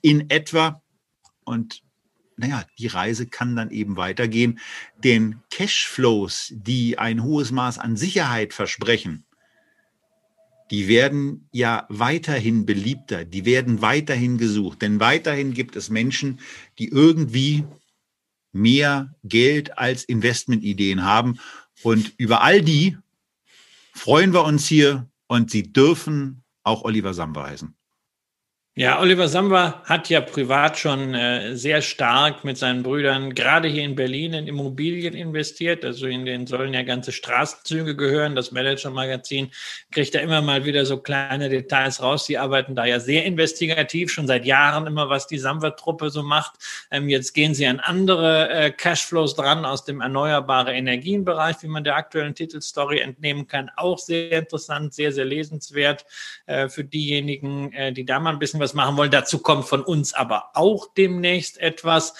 in 0.00 0.30
etwa. 0.30 0.80
Und 1.44 1.82
naja, 2.38 2.64
die 2.78 2.86
Reise 2.86 3.26
kann 3.26 3.56
dann 3.56 3.70
eben 3.70 3.98
weitergehen. 3.98 4.58
Denn 5.04 5.42
Cashflows, 5.50 6.54
die 6.56 6.96
ein 6.96 7.22
hohes 7.22 7.50
Maß 7.50 7.78
an 7.78 7.98
Sicherheit 7.98 8.54
versprechen, 8.54 9.26
die 10.70 10.88
werden 10.88 11.46
ja 11.52 11.84
weiterhin 11.90 12.64
beliebter, 12.64 13.26
die 13.26 13.44
werden 13.44 13.82
weiterhin 13.82 14.38
gesucht. 14.38 14.80
Denn 14.80 14.98
weiterhin 14.98 15.52
gibt 15.52 15.76
es 15.76 15.90
Menschen, 15.90 16.40
die 16.78 16.88
irgendwie 16.88 17.66
mehr 18.56 19.14
Geld 19.22 19.78
als 19.78 20.04
Investmentideen 20.04 21.04
haben. 21.04 21.38
Und 21.82 22.14
über 22.16 22.42
all 22.42 22.62
die 22.62 22.96
freuen 23.94 24.32
wir 24.32 24.44
uns 24.44 24.66
hier 24.66 25.08
und 25.26 25.50
Sie 25.50 25.72
dürfen 25.72 26.42
auch 26.62 26.82
Oliver 26.82 27.14
Samba 27.14 27.46
heißen. 27.46 27.75
Ja, 28.78 29.00
Oliver 29.00 29.26
Samba 29.26 29.80
hat 29.86 30.10
ja 30.10 30.20
privat 30.20 30.78
schon 30.78 31.14
äh, 31.14 31.56
sehr 31.56 31.80
stark 31.80 32.44
mit 32.44 32.58
seinen 32.58 32.82
Brüdern, 32.82 33.34
gerade 33.34 33.68
hier 33.68 33.84
in 33.84 33.94
Berlin, 33.94 34.34
in 34.34 34.46
Immobilien 34.46 35.14
investiert. 35.14 35.82
Also 35.82 36.06
in 36.06 36.26
den 36.26 36.46
sollen 36.46 36.74
ja 36.74 36.82
ganze 36.82 37.10
Straßenzüge 37.10 37.96
gehören. 37.96 38.34
Das 38.34 38.52
Manager-Magazin 38.52 39.50
kriegt 39.92 40.14
da 40.14 40.18
immer 40.18 40.42
mal 40.42 40.66
wieder 40.66 40.84
so 40.84 40.98
kleine 40.98 41.48
Details 41.48 42.02
raus. 42.02 42.26
Die 42.26 42.36
arbeiten 42.36 42.74
da 42.74 42.84
ja 42.84 43.00
sehr 43.00 43.24
investigativ, 43.24 44.12
schon 44.12 44.26
seit 44.26 44.44
Jahren 44.44 44.86
immer, 44.86 45.08
was 45.08 45.26
die 45.26 45.38
Samba-Truppe 45.38 46.10
so 46.10 46.22
macht. 46.22 46.58
Ähm, 46.90 47.08
jetzt 47.08 47.32
gehen 47.32 47.54
sie 47.54 47.66
an 47.66 47.80
andere 47.80 48.50
äh, 48.50 48.70
Cashflows 48.72 49.36
dran 49.36 49.64
aus 49.64 49.86
dem 49.86 50.02
erneuerbare 50.02 50.74
Energienbereich, 50.74 51.56
wie 51.62 51.68
man 51.68 51.82
der 51.82 51.96
aktuellen 51.96 52.34
Titelstory 52.34 52.98
entnehmen 52.98 53.46
kann. 53.46 53.70
Auch 53.74 53.98
sehr 53.98 54.32
interessant, 54.32 54.92
sehr, 54.92 55.12
sehr 55.12 55.24
lesenswert 55.24 56.04
äh, 56.44 56.68
für 56.68 56.84
diejenigen, 56.84 57.72
äh, 57.72 57.90
die 57.90 58.04
da 58.04 58.20
mal 58.20 58.34
ein 58.34 58.38
bisschen 58.38 58.60
was 58.60 58.65
was 58.66 58.74
machen 58.74 58.96
wollen. 58.96 59.12
Dazu 59.12 59.38
kommt 59.38 59.66
von 59.66 59.82
uns 59.82 60.12
aber 60.12 60.50
auch 60.54 60.88
demnächst 60.96 61.58
etwas. 61.58 62.14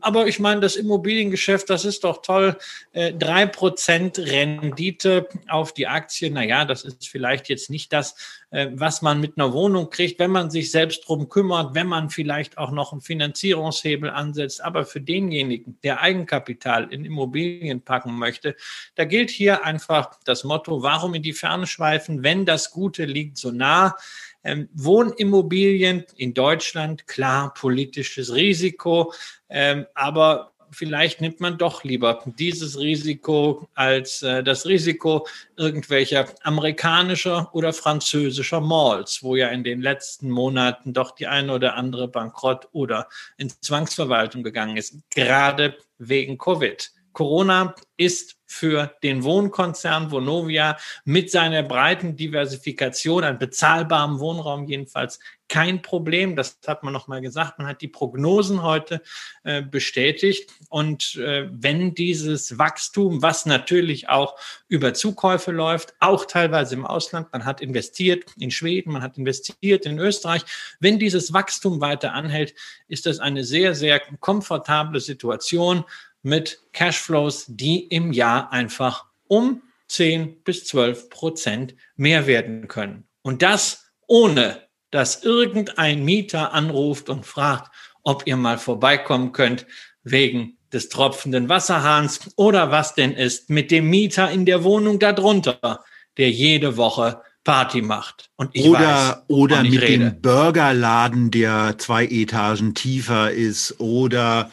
Aber 0.00 0.26
ich 0.28 0.38
meine, 0.38 0.60
das 0.60 0.76
Immobiliengeschäft, 0.76 1.68
das 1.70 1.84
ist 1.84 2.04
doch 2.04 2.22
toll. 2.22 2.56
Äh, 2.92 3.14
drei 3.14 3.46
Prozent 3.46 4.18
Rendite 4.18 5.28
auf 5.48 5.72
die 5.72 5.88
Aktie. 5.88 6.30
Naja, 6.30 6.64
das 6.64 6.84
ist 6.84 7.08
vielleicht 7.08 7.48
jetzt 7.48 7.68
nicht 7.70 7.92
das, 7.92 8.14
äh, 8.50 8.68
was 8.74 9.02
man 9.02 9.20
mit 9.20 9.36
einer 9.36 9.52
Wohnung 9.52 9.90
kriegt, 9.90 10.20
wenn 10.20 10.30
man 10.30 10.50
sich 10.50 10.70
selbst 10.70 11.08
drum 11.08 11.28
kümmert, 11.28 11.74
wenn 11.74 11.86
man 11.86 12.10
vielleicht 12.10 12.58
auch 12.58 12.70
noch 12.70 12.92
einen 12.92 13.00
Finanzierungshebel 13.00 14.10
ansetzt. 14.10 14.62
Aber 14.62 14.84
für 14.84 15.00
denjenigen, 15.00 15.78
der 15.82 16.00
Eigenkapital 16.00 16.92
in 16.92 17.04
Immobilien 17.04 17.80
packen 17.80 18.16
möchte, 18.16 18.54
da 18.94 19.04
gilt 19.04 19.30
hier 19.30 19.64
einfach 19.64 20.10
das 20.24 20.44
Motto, 20.44 20.82
warum 20.82 21.14
in 21.14 21.22
die 21.22 21.32
Ferne 21.32 21.66
schweifen, 21.66 22.22
wenn 22.22 22.44
das 22.44 22.70
Gute 22.70 23.04
liegt 23.04 23.38
so 23.38 23.50
nah. 23.50 23.96
Ähm, 24.44 24.68
Wohnimmobilien 24.72 26.04
in 26.16 26.34
Deutschland, 26.34 27.06
klar, 27.06 27.52
politisches 27.54 28.34
Risiko, 28.34 29.12
ähm, 29.48 29.86
aber 29.94 30.52
vielleicht 30.70 31.20
nimmt 31.20 31.40
man 31.40 31.58
doch 31.58 31.84
lieber 31.84 32.22
dieses 32.38 32.78
Risiko 32.78 33.68
als 33.74 34.22
äh, 34.22 34.42
das 34.42 34.66
Risiko 34.66 35.26
irgendwelcher 35.56 36.26
amerikanischer 36.42 37.50
oder 37.52 37.72
französischer 37.72 38.60
Malls, 38.60 39.22
wo 39.22 39.36
ja 39.36 39.48
in 39.48 39.64
den 39.64 39.80
letzten 39.80 40.30
Monaten 40.30 40.92
doch 40.92 41.12
die 41.12 41.26
eine 41.26 41.52
oder 41.52 41.74
andere 41.74 42.08
bankrott 42.08 42.68
oder 42.72 43.08
in 43.36 43.50
Zwangsverwaltung 43.50 44.42
gegangen 44.42 44.76
ist, 44.76 44.96
gerade 45.10 45.76
wegen 45.98 46.38
Covid. 46.38 46.92
Corona 47.18 47.74
ist 47.96 48.36
für 48.46 48.92
den 49.02 49.24
Wohnkonzern 49.24 50.12
Vonovia 50.12 50.78
mit 51.04 51.32
seiner 51.32 51.64
breiten 51.64 52.14
Diversifikation 52.14 53.24
an 53.24 53.40
bezahlbarem 53.40 54.20
Wohnraum 54.20 54.68
jedenfalls 54.68 55.18
kein 55.48 55.82
Problem. 55.82 56.36
Das 56.36 56.58
hat 56.66 56.84
man 56.84 56.92
nochmal 56.92 57.20
gesagt. 57.20 57.58
Man 57.58 57.66
hat 57.66 57.82
die 57.82 57.88
Prognosen 57.88 58.62
heute 58.62 59.02
äh, 59.42 59.62
bestätigt. 59.62 60.50
Und 60.68 61.16
äh, 61.16 61.48
wenn 61.50 61.94
dieses 61.94 62.56
Wachstum, 62.56 63.20
was 63.20 63.46
natürlich 63.46 64.08
auch 64.08 64.38
über 64.68 64.94
Zukäufe 64.94 65.50
läuft, 65.50 65.94
auch 65.98 66.24
teilweise 66.24 66.76
im 66.76 66.86
Ausland, 66.86 67.32
man 67.32 67.44
hat 67.44 67.60
investiert 67.60 68.26
in 68.38 68.52
Schweden, 68.52 68.92
man 68.92 69.02
hat 69.02 69.18
investiert 69.18 69.86
in 69.86 69.98
Österreich, 69.98 70.42
wenn 70.78 71.00
dieses 71.00 71.32
Wachstum 71.32 71.80
weiter 71.80 72.12
anhält, 72.12 72.54
ist 72.86 73.06
das 73.06 73.18
eine 73.18 73.42
sehr, 73.42 73.74
sehr 73.74 74.00
komfortable 74.20 75.00
Situation 75.00 75.84
mit 76.28 76.60
Cashflows, 76.72 77.46
die 77.48 77.80
im 77.80 78.12
Jahr 78.12 78.52
einfach 78.52 79.06
um 79.26 79.62
10 79.88 80.42
bis 80.44 80.66
12 80.66 81.10
Prozent 81.10 81.74
mehr 81.96 82.26
werden 82.26 82.68
können. 82.68 83.08
Und 83.22 83.42
das 83.42 83.90
ohne, 84.06 84.62
dass 84.90 85.22
irgendein 85.22 86.04
Mieter 86.04 86.52
anruft 86.52 87.08
und 87.08 87.26
fragt, 87.26 87.74
ob 88.02 88.26
ihr 88.26 88.36
mal 88.36 88.58
vorbeikommen 88.58 89.32
könnt 89.32 89.66
wegen 90.02 90.58
des 90.72 90.88
tropfenden 90.88 91.48
Wasserhahns 91.48 92.20
oder 92.36 92.70
was 92.70 92.94
denn 92.94 93.12
ist 93.12 93.50
mit 93.50 93.70
dem 93.70 93.88
Mieter 93.88 94.30
in 94.30 94.46
der 94.46 94.64
Wohnung 94.64 94.98
darunter, 94.98 95.84
der 96.16 96.30
jede 96.30 96.76
Woche 96.76 97.22
Party 97.44 97.80
macht. 97.80 98.30
Und 98.36 98.50
ich 98.52 98.66
oder 98.66 98.80
weiß, 98.80 99.16
oder 99.28 99.62
mit 99.62 99.80
rede. 99.80 100.10
dem 100.10 100.20
Burgerladen, 100.20 101.30
der 101.30 101.76
zwei 101.78 102.04
Etagen 102.04 102.74
tiefer 102.74 103.30
ist 103.30 103.80
oder 103.80 104.50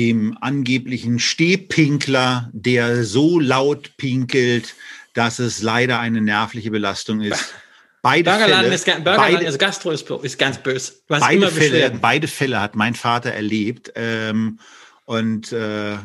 dem 0.00 0.38
angeblichen 0.40 1.18
Stehpinkler, 1.18 2.48
der 2.54 3.04
so 3.04 3.38
laut 3.38 3.98
pinkelt, 3.98 4.74
dass 5.12 5.38
es 5.38 5.60
leider 5.60 6.00
eine 6.00 6.22
nervliche 6.22 6.70
Belastung 6.70 7.20
ist. 7.20 7.52
Beide 8.00 8.30
Burgerladen 8.30 8.62
Fälle, 8.62 8.74
ist, 8.74 8.84
Burgerladen 8.86 9.34
beide, 9.34 9.46
also 9.46 9.58
Gastro 9.58 9.90
ist, 9.90 10.08
ist 10.08 10.38
ganz 10.38 10.56
böse. 10.56 10.94
Beide 11.06 11.48
Fälle, 11.48 11.90
beide 12.00 12.28
Fälle 12.28 12.60
hat 12.62 12.74
mein 12.76 12.94
Vater 12.94 13.32
erlebt 13.32 13.92
ähm, 13.94 14.58
und 15.04 15.52
äh, 15.52 15.98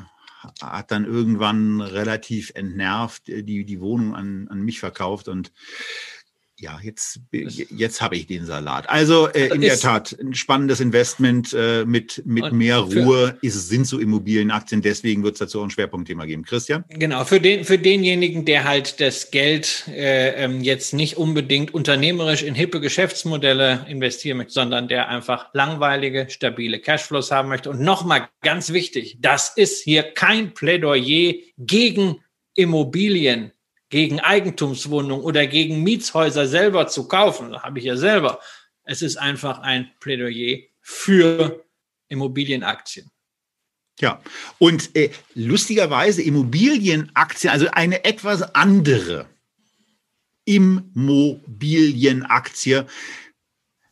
hat 0.61 0.91
dann 0.91 1.05
irgendwann 1.05 1.79
relativ 1.79 2.51
entnervt 2.53 3.27
die, 3.27 3.63
die 3.63 3.79
Wohnung 3.79 4.13
an, 4.13 4.49
an 4.49 4.61
mich 4.61 4.81
verkauft 4.81 5.29
und 5.29 5.53
Ja, 6.57 6.79
jetzt, 6.81 7.19
jetzt 7.31 8.01
habe 8.01 8.15
ich 8.15 8.27
den 8.27 8.45
Salat. 8.45 8.89
Also 8.89 9.27
äh, 9.27 9.47
in 9.47 9.59
der 9.59 9.77
Tat, 9.77 10.15
ein 10.17 10.33
spannendes 10.33 10.79
Investment 10.79 11.53
äh, 11.53 11.83
mit, 11.83 12.21
mit 12.25 12.53
mehr 12.53 12.77
Ruhe 12.77 13.37
ist, 13.41 13.67
sind 13.67 13.85
so 13.85 13.99
Immobilienaktien. 13.99 14.81
Deswegen 14.81 15.21
wird 15.23 15.33
es 15.33 15.39
dazu 15.39 15.59
auch 15.59 15.65
ein 15.65 15.69
Schwerpunktthema 15.69 16.25
geben. 16.25 16.43
Christian? 16.43 16.85
Genau, 16.87 17.25
für, 17.25 17.41
den, 17.41 17.65
für 17.65 17.77
denjenigen, 17.77 18.45
der 18.45 18.63
halt 18.63 19.01
das 19.01 19.31
Geld 19.31 19.85
äh, 19.89 20.45
ähm, 20.45 20.61
jetzt 20.61 20.93
nicht 20.93 21.17
unbedingt 21.17 21.73
unternehmerisch 21.73 22.41
in 22.41 22.55
hippe 22.55 22.79
Geschäftsmodelle 22.79 23.85
investieren 23.89 24.37
möchte, 24.37 24.53
sondern 24.53 24.87
der 24.87 25.09
einfach 25.09 25.53
langweilige, 25.53 26.27
stabile 26.29 26.79
Cashflows 26.79 27.31
haben 27.31 27.49
möchte. 27.49 27.69
Und 27.69 27.81
nochmal 27.81 28.29
ganz 28.41 28.71
wichtig, 28.71 29.17
das 29.19 29.51
ist 29.57 29.83
hier 29.83 30.03
kein 30.03 30.53
Plädoyer 30.53 31.33
gegen 31.57 32.21
Immobilien 32.55 33.51
gegen 33.95 34.19
Eigentumswohnungen 34.19 35.23
oder 35.23 35.47
gegen 35.47 35.81
Mietshäuser 35.81 36.47
selber 36.47 36.87
zu 36.87 37.07
kaufen. 37.07 37.53
Das 37.53 37.63
habe 37.63 37.79
ich 37.79 37.85
ja 37.85 37.95
selber. 37.95 38.41
Es 38.83 39.01
ist 39.01 39.15
einfach 39.15 39.59
ein 39.59 39.89
Plädoyer 40.01 40.63
für 40.81 41.63
Immobilienaktien. 42.09 43.09
Ja, 44.01 44.21
und 44.59 44.93
äh, 44.97 45.11
lustigerweise 45.33 46.21
Immobilienaktien, 46.21 47.53
also 47.53 47.69
eine 47.71 48.03
etwas 48.03 48.41
andere 48.53 49.29
Immobilienaktie, 50.43 52.83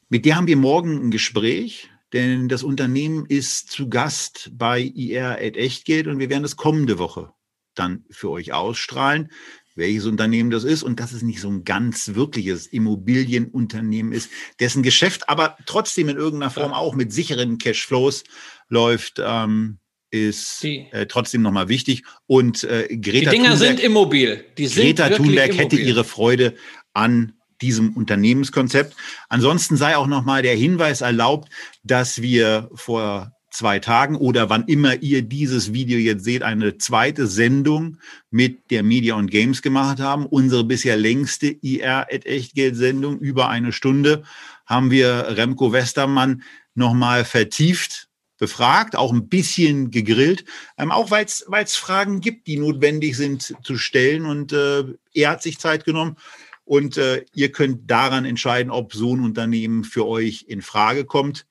mit 0.10 0.26
der 0.26 0.36
haben 0.36 0.48
wir 0.48 0.58
morgen 0.58 1.02
ein 1.02 1.12
Gespräch, 1.12 1.90
denn 2.12 2.50
das 2.50 2.64
Unternehmen 2.64 3.26
ist 3.26 3.72
zu 3.72 3.88
Gast 3.88 4.52
bei 4.52 4.82
IR 4.82 5.38
at 5.40 5.56
Echtgeld 5.56 6.08
und 6.08 6.20
wir 6.20 6.30
werden 6.30 6.44
das 6.44 6.58
kommende 6.58 7.00
Woche 7.00 7.32
dann 7.74 8.04
für 8.10 8.32
euch 8.32 8.52
ausstrahlen 8.52 9.32
welches 9.76 10.06
Unternehmen 10.06 10.52
das 10.52 10.64
ist 10.64 10.84
und 10.84 11.00
dass 11.00 11.14
es 11.14 11.22
nicht 11.22 11.42
so 11.42 11.50
ein 11.50 11.64
ganz 11.64 12.16
wirkliches 12.16 12.68
Immobilienunternehmen 12.68 14.12
ist, 14.12 14.30
dessen 14.60 14.84
Geschäft 14.84 15.30
aber 15.30 15.58
trotzdem 15.66 16.10
in 16.10 16.18
irgendeiner 16.18 16.52
Form 16.52 16.74
auch 16.74 16.96
mit 16.96 17.12
sicheren 17.12 17.58
Cashflows 17.58 18.24
läuft, 18.70 19.22
ähm, 19.24 19.80
ist 20.12 20.64
äh, 20.64 21.08
trotzdem 21.08 21.42
nochmal 21.42 21.70
wichtig. 21.70 22.04
Und 22.28 22.64
äh, 22.64 22.88
Greta 22.88 23.32
Die 23.32 23.38
Dinger 23.38 23.50
Thunberg, 23.52 23.58
sind 23.58 23.80
immobil. 23.80 24.46
Die 24.58 24.68
sind 24.68 24.84
Greta 24.84 25.10
Thunberg 25.10 25.50
immobil. 25.50 25.58
hätte 25.58 25.76
ihre 25.78 26.04
Freude 26.04 26.56
an 26.94 27.34
diesem 27.62 27.96
Unternehmenskonzept. 27.96 28.96
Ansonsten 29.30 29.76
sei 29.76 29.98
auch 29.98 30.06
nochmal 30.06 30.44
der 30.44 30.56
Hinweis 30.56 31.02
erlaubt, 31.02 31.50
dass 31.84 32.22
wir 32.22 32.70
vor 32.76 33.32
zwei 33.54 33.80
Tagen 33.80 34.16
oder 34.16 34.50
wann 34.50 34.66
immer 34.68 35.02
ihr 35.02 35.22
dieses 35.22 35.74
Video 35.74 35.98
jetzt 36.00 36.24
seht, 36.24 36.44
eine 36.44 36.78
zweite 36.78 37.28
Sendung 37.28 37.98
mit 38.32 38.72
der 38.72 38.84
Media 38.84 39.16
und 39.16 39.30
Games 39.30 39.62
gemacht 39.62 40.00
haben. 40.00 40.26
Unsere 40.26 40.64
bisher 40.64 40.98
längste 40.98 41.48
IR 41.48 42.08
at 42.12 42.26
Echtgeld-Sendung, 42.26 43.20
über 43.20 43.50
eine 43.50 43.72
Stunde, 43.72 44.24
haben 44.66 44.92
wir 44.92 45.38
Remco 45.38 45.72
Westermann 45.72 46.44
nochmal 46.74 47.26
vertieft 47.26 48.10
befragt, 48.40 48.96
auch 48.96 49.14
ein 49.14 49.30
bisschen 49.30 49.92
gegrillt, 49.92 50.44
ähm, 50.78 50.92
auch 50.92 51.12
weil 51.12 51.26
es 51.26 51.76
Fragen 51.76 52.20
gibt, 52.20 52.48
die 52.48 52.58
notwendig 52.58 53.16
sind 53.16 53.56
zu 53.64 53.78
stellen. 53.78 54.26
Und 54.26 54.52
äh, 54.52 54.84
er 55.14 55.30
hat 55.30 55.44
sich 55.44 55.60
Zeit 55.60 55.86
genommen. 55.86 56.18
Und 56.66 56.98
äh, 56.98 57.24
ihr 57.34 57.52
könnt 57.52 57.92
daran 57.92 58.26
entscheiden, 58.26 58.72
ob 58.72 58.94
so 58.94 59.16
ein 59.16 59.24
Unternehmen 59.24 59.84
für 59.84 60.08
euch 60.08 60.46
in 60.48 60.62
Frage 60.62 61.06
kommt 61.06 61.46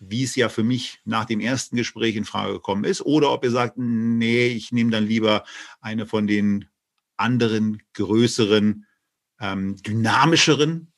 wie 0.00 0.24
es 0.24 0.34
ja 0.34 0.48
für 0.48 0.64
mich 0.64 1.00
nach 1.04 1.26
dem 1.26 1.40
ersten 1.40 1.76
Gespräch 1.76 2.16
in 2.16 2.24
Frage 2.24 2.54
gekommen 2.54 2.84
ist, 2.84 3.02
oder 3.02 3.30
ob 3.30 3.44
ihr 3.44 3.50
sagt, 3.50 3.76
nee, 3.76 4.48
ich 4.48 4.72
nehme 4.72 4.90
dann 4.90 5.06
lieber 5.06 5.44
eine 5.80 6.06
von 6.06 6.26
den 6.26 6.68
anderen 7.16 7.82
größeren, 7.92 8.86
ähm, 9.40 9.76
dynamischeren 9.82 10.90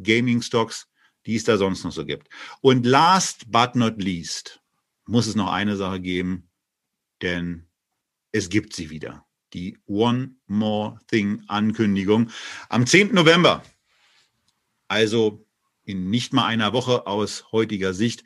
Gaming-Stocks, 0.00 0.88
die 1.26 1.34
es 1.34 1.44
da 1.44 1.56
sonst 1.56 1.82
noch 1.82 1.92
so 1.92 2.06
gibt. 2.06 2.28
Und 2.60 2.86
last 2.86 3.50
but 3.50 3.74
not 3.74 4.00
least 4.00 4.62
muss 5.06 5.26
es 5.26 5.34
noch 5.34 5.50
eine 5.50 5.76
Sache 5.76 6.00
geben, 6.00 6.48
denn 7.20 7.66
es 8.30 8.48
gibt 8.48 8.72
sie 8.72 8.90
wieder. 8.90 9.26
Die 9.52 9.78
One 9.86 10.36
More 10.46 11.00
Thing 11.08 11.42
Ankündigung 11.48 12.30
am 12.68 12.86
10. 12.86 13.14
November. 13.14 13.64
Also 14.86 15.47
in 15.88 16.10
nicht 16.10 16.32
mal 16.32 16.46
einer 16.46 16.72
Woche 16.72 17.06
aus 17.06 17.46
heutiger 17.50 17.94
Sicht 17.94 18.24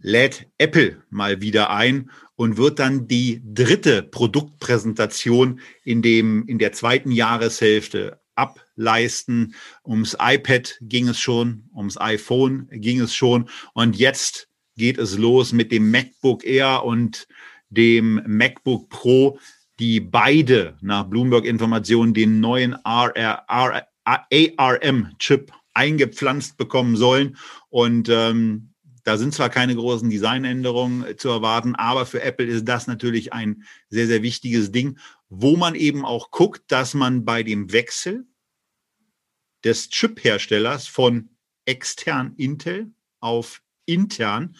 lädt 0.00 0.46
Apple 0.58 1.02
mal 1.10 1.40
wieder 1.40 1.70
ein 1.70 2.10
und 2.36 2.56
wird 2.56 2.78
dann 2.78 3.08
die 3.08 3.42
dritte 3.44 4.02
Produktpräsentation 4.02 5.60
in 5.84 6.02
dem, 6.02 6.46
in 6.46 6.58
der 6.58 6.72
zweiten 6.72 7.10
Jahreshälfte 7.10 8.20
ableisten. 8.36 9.54
Ums 9.84 10.16
iPad 10.20 10.78
ging 10.82 11.08
es 11.08 11.18
schon, 11.18 11.68
ums 11.74 11.98
iPhone 11.98 12.68
ging 12.70 13.00
es 13.00 13.14
schon 13.14 13.48
und 13.74 13.96
jetzt 13.96 14.48
geht 14.76 14.98
es 14.98 15.18
los 15.18 15.52
mit 15.52 15.72
dem 15.72 15.90
MacBook 15.90 16.44
Air 16.44 16.84
und 16.84 17.26
dem 17.70 18.22
MacBook 18.26 18.88
Pro, 18.88 19.40
die 19.80 20.00
beide 20.00 20.76
nach 20.80 21.04
Bloomberg-Informationen 21.04 22.14
den 22.14 22.38
neuen 22.40 22.76
ARM-Chip 24.04 25.52
eingepflanzt 25.78 26.56
bekommen 26.56 26.96
sollen. 26.96 27.36
Und 27.70 28.08
ähm, 28.08 28.74
da 29.04 29.16
sind 29.16 29.32
zwar 29.32 29.48
keine 29.48 29.76
großen 29.76 30.10
Designänderungen 30.10 31.16
zu 31.16 31.28
erwarten, 31.28 31.76
aber 31.76 32.04
für 32.04 32.20
Apple 32.20 32.46
ist 32.46 32.66
das 32.66 32.88
natürlich 32.88 33.32
ein 33.32 33.62
sehr, 33.88 34.08
sehr 34.08 34.22
wichtiges 34.22 34.72
Ding, 34.72 34.98
wo 35.28 35.56
man 35.56 35.74
eben 35.74 36.04
auch 36.04 36.30
guckt, 36.30 36.62
dass 36.68 36.94
man 36.94 37.24
bei 37.24 37.42
dem 37.42 37.72
Wechsel 37.72 38.26
des 39.64 39.88
Chip-Herstellers 39.88 40.88
von 40.88 41.30
extern 41.64 42.34
Intel 42.36 42.92
auf 43.20 43.62
intern 43.86 44.56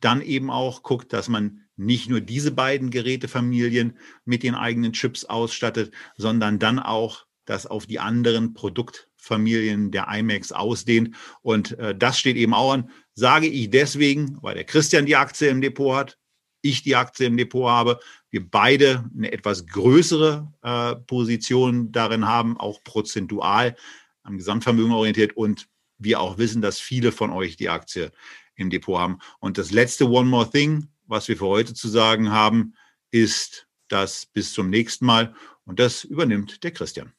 dann 0.00 0.20
eben 0.20 0.50
auch 0.50 0.82
guckt, 0.82 1.12
dass 1.12 1.28
man 1.28 1.62
nicht 1.76 2.08
nur 2.08 2.20
diese 2.20 2.52
beiden 2.52 2.90
Gerätefamilien 2.90 3.98
mit 4.24 4.42
den 4.42 4.54
eigenen 4.54 4.92
Chips 4.92 5.24
ausstattet, 5.24 5.92
sondern 6.16 6.58
dann 6.58 6.78
auch 6.78 7.26
das 7.44 7.66
auf 7.66 7.86
die 7.86 7.98
anderen 7.98 8.54
Produkt 8.54 9.08
Familien 9.16 9.90
der 9.90 10.08
IMAX 10.08 10.52
ausdehnt. 10.52 11.16
Und 11.42 11.78
äh, 11.78 11.94
das 11.94 12.18
steht 12.18 12.36
eben 12.36 12.54
auch 12.54 12.72
an, 12.72 12.90
sage 13.14 13.46
ich 13.46 13.70
deswegen, 13.70 14.38
weil 14.42 14.54
der 14.54 14.64
Christian 14.64 15.06
die 15.06 15.16
Aktie 15.16 15.48
im 15.48 15.60
Depot 15.60 15.94
hat, 15.94 16.18
ich 16.60 16.82
die 16.82 16.96
Aktie 16.96 17.26
im 17.26 17.36
Depot 17.36 17.68
habe, 17.68 18.00
wir 18.30 18.48
beide 18.48 19.04
eine 19.14 19.32
etwas 19.32 19.66
größere 19.66 20.52
äh, 20.62 20.96
Position 21.06 21.92
darin 21.92 22.26
haben, 22.26 22.58
auch 22.58 22.82
prozentual 22.84 23.76
am 24.22 24.38
Gesamtvermögen 24.38 24.92
orientiert 24.92 25.36
und 25.36 25.68
wir 25.98 26.20
auch 26.20 26.38
wissen, 26.38 26.62
dass 26.62 26.80
viele 26.80 27.12
von 27.12 27.30
euch 27.30 27.56
die 27.56 27.68
Aktie 27.68 28.10
im 28.56 28.70
Depot 28.70 28.98
haben. 28.98 29.18
Und 29.40 29.58
das 29.58 29.70
letzte 29.70 30.08
One 30.08 30.28
More 30.28 30.50
Thing, 30.50 30.88
was 31.06 31.28
wir 31.28 31.36
für 31.36 31.46
heute 31.46 31.74
zu 31.74 31.88
sagen 31.88 32.30
haben, 32.30 32.74
ist 33.10 33.68
das 33.88 34.26
bis 34.26 34.52
zum 34.52 34.70
nächsten 34.70 35.06
Mal. 35.06 35.34
Und 35.64 35.78
das 35.78 36.04
übernimmt 36.04 36.64
der 36.64 36.72
Christian. 36.72 37.12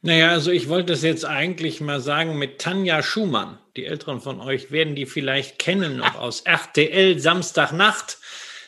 Naja, 0.00 0.30
also 0.30 0.52
ich 0.52 0.68
wollte 0.68 0.92
es 0.92 1.02
jetzt 1.02 1.24
eigentlich 1.24 1.80
mal 1.80 2.00
sagen 2.00 2.38
mit 2.38 2.60
Tanja 2.60 3.02
Schumann. 3.02 3.58
Die 3.76 3.84
Älteren 3.84 4.20
von 4.20 4.40
euch 4.40 4.70
werden 4.70 4.94
die 4.94 5.06
vielleicht 5.06 5.58
kennen 5.58 5.96
noch 5.96 6.14
aus 6.14 6.42
RTL 6.42 7.18
Samstagnacht. 7.18 8.18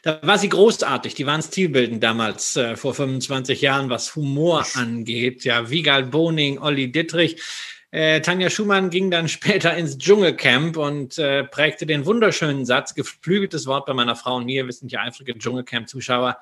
Da 0.03 0.18
war 0.22 0.39
sie 0.39 0.49
großartig. 0.49 1.14
Die 1.14 1.26
waren 1.26 1.43
stilbildend 1.43 2.03
damals, 2.03 2.57
äh, 2.57 2.74
vor 2.74 2.95
25 2.95 3.61
Jahren, 3.61 3.91
was 3.91 4.16
Humor 4.16 4.66
angeht. 4.74 5.45
Ja, 5.45 5.70
Wiegald 5.70 6.11
Boning, 6.11 6.59
Olli 6.59 6.91
Dittrich. 6.91 7.41
Äh, 7.93 8.20
Tanja 8.22 8.51
Schumann 8.51 8.91
ging 8.91 9.12
dann 9.12 9.28
später 9.28 9.76
ins 9.76 9.99
Dschungelcamp 9.99 10.76
und 10.76 11.16
äh, 11.18 11.45
prägte 11.45 11.87
den 11.87 12.07
wunderschönen 12.07 12.66
Satz, 12.66 12.95
geflügeltes 12.95 13.66
Wort 13.66 13.87
bei 13.87 13.95
meiner 13.95 14.16
Frau 14.16 14.37
und 14.37 14.47
mir, 14.47 14.66
wir 14.66 14.72
sind 14.72 14.91
ja 14.91 15.03
eifrige 15.03 15.39
Dschungelcamp-Zuschauer. 15.39 16.39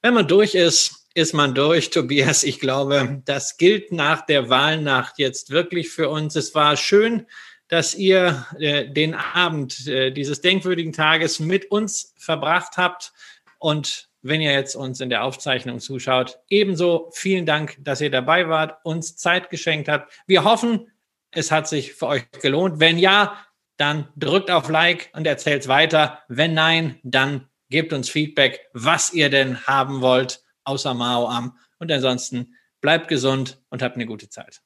Wenn 0.00 0.14
man 0.14 0.28
durch 0.28 0.54
ist, 0.54 0.99
ist 1.14 1.34
man 1.34 1.54
durch, 1.54 1.90
Tobias. 1.90 2.44
Ich 2.44 2.60
glaube, 2.60 3.22
das 3.24 3.56
gilt 3.56 3.92
nach 3.92 4.24
der 4.24 4.48
Wahlnacht 4.48 5.18
jetzt 5.18 5.50
wirklich 5.50 5.90
für 5.90 6.08
uns. 6.08 6.36
Es 6.36 6.54
war 6.54 6.76
schön, 6.76 7.26
dass 7.68 7.94
ihr 7.94 8.46
äh, 8.58 8.86
den 8.88 9.14
Abend 9.14 9.86
äh, 9.86 10.10
dieses 10.10 10.40
denkwürdigen 10.40 10.92
Tages 10.92 11.40
mit 11.40 11.70
uns 11.70 12.14
verbracht 12.18 12.76
habt. 12.76 13.12
Und 13.58 14.08
wenn 14.22 14.40
ihr 14.40 14.52
jetzt 14.52 14.74
uns 14.74 15.00
in 15.00 15.10
der 15.10 15.24
Aufzeichnung 15.24 15.80
zuschaut, 15.80 16.38
ebenso 16.48 17.10
vielen 17.12 17.46
Dank, 17.46 17.76
dass 17.80 18.00
ihr 18.00 18.10
dabei 18.10 18.48
wart, 18.48 18.84
uns 18.84 19.16
Zeit 19.16 19.50
geschenkt 19.50 19.88
habt. 19.88 20.12
Wir 20.26 20.44
hoffen, 20.44 20.90
es 21.30 21.50
hat 21.50 21.68
sich 21.68 21.94
für 21.94 22.06
euch 22.06 22.30
gelohnt. 22.42 22.80
Wenn 22.80 22.98
ja, 22.98 23.44
dann 23.76 24.08
drückt 24.16 24.50
auf 24.50 24.68
Like 24.68 25.10
und 25.14 25.26
erzählt 25.26 25.66
weiter. 25.66 26.22
Wenn 26.28 26.54
nein, 26.54 26.98
dann 27.02 27.48
gebt 27.70 27.92
uns 27.92 28.10
Feedback, 28.10 28.68
was 28.74 29.12
ihr 29.12 29.30
denn 29.30 29.66
haben 29.66 30.02
wollt 30.02 30.42
außer 30.64 30.94
Mao 30.94 31.28
am. 31.28 31.58
Und 31.78 31.90
ansonsten 31.90 32.54
bleibt 32.80 33.08
gesund 33.08 33.62
und 33.70 33.82
habt 33.82 33.96
eine 33.96 34.06
gute 34.06 34.28
Zeit. 34.28 34.62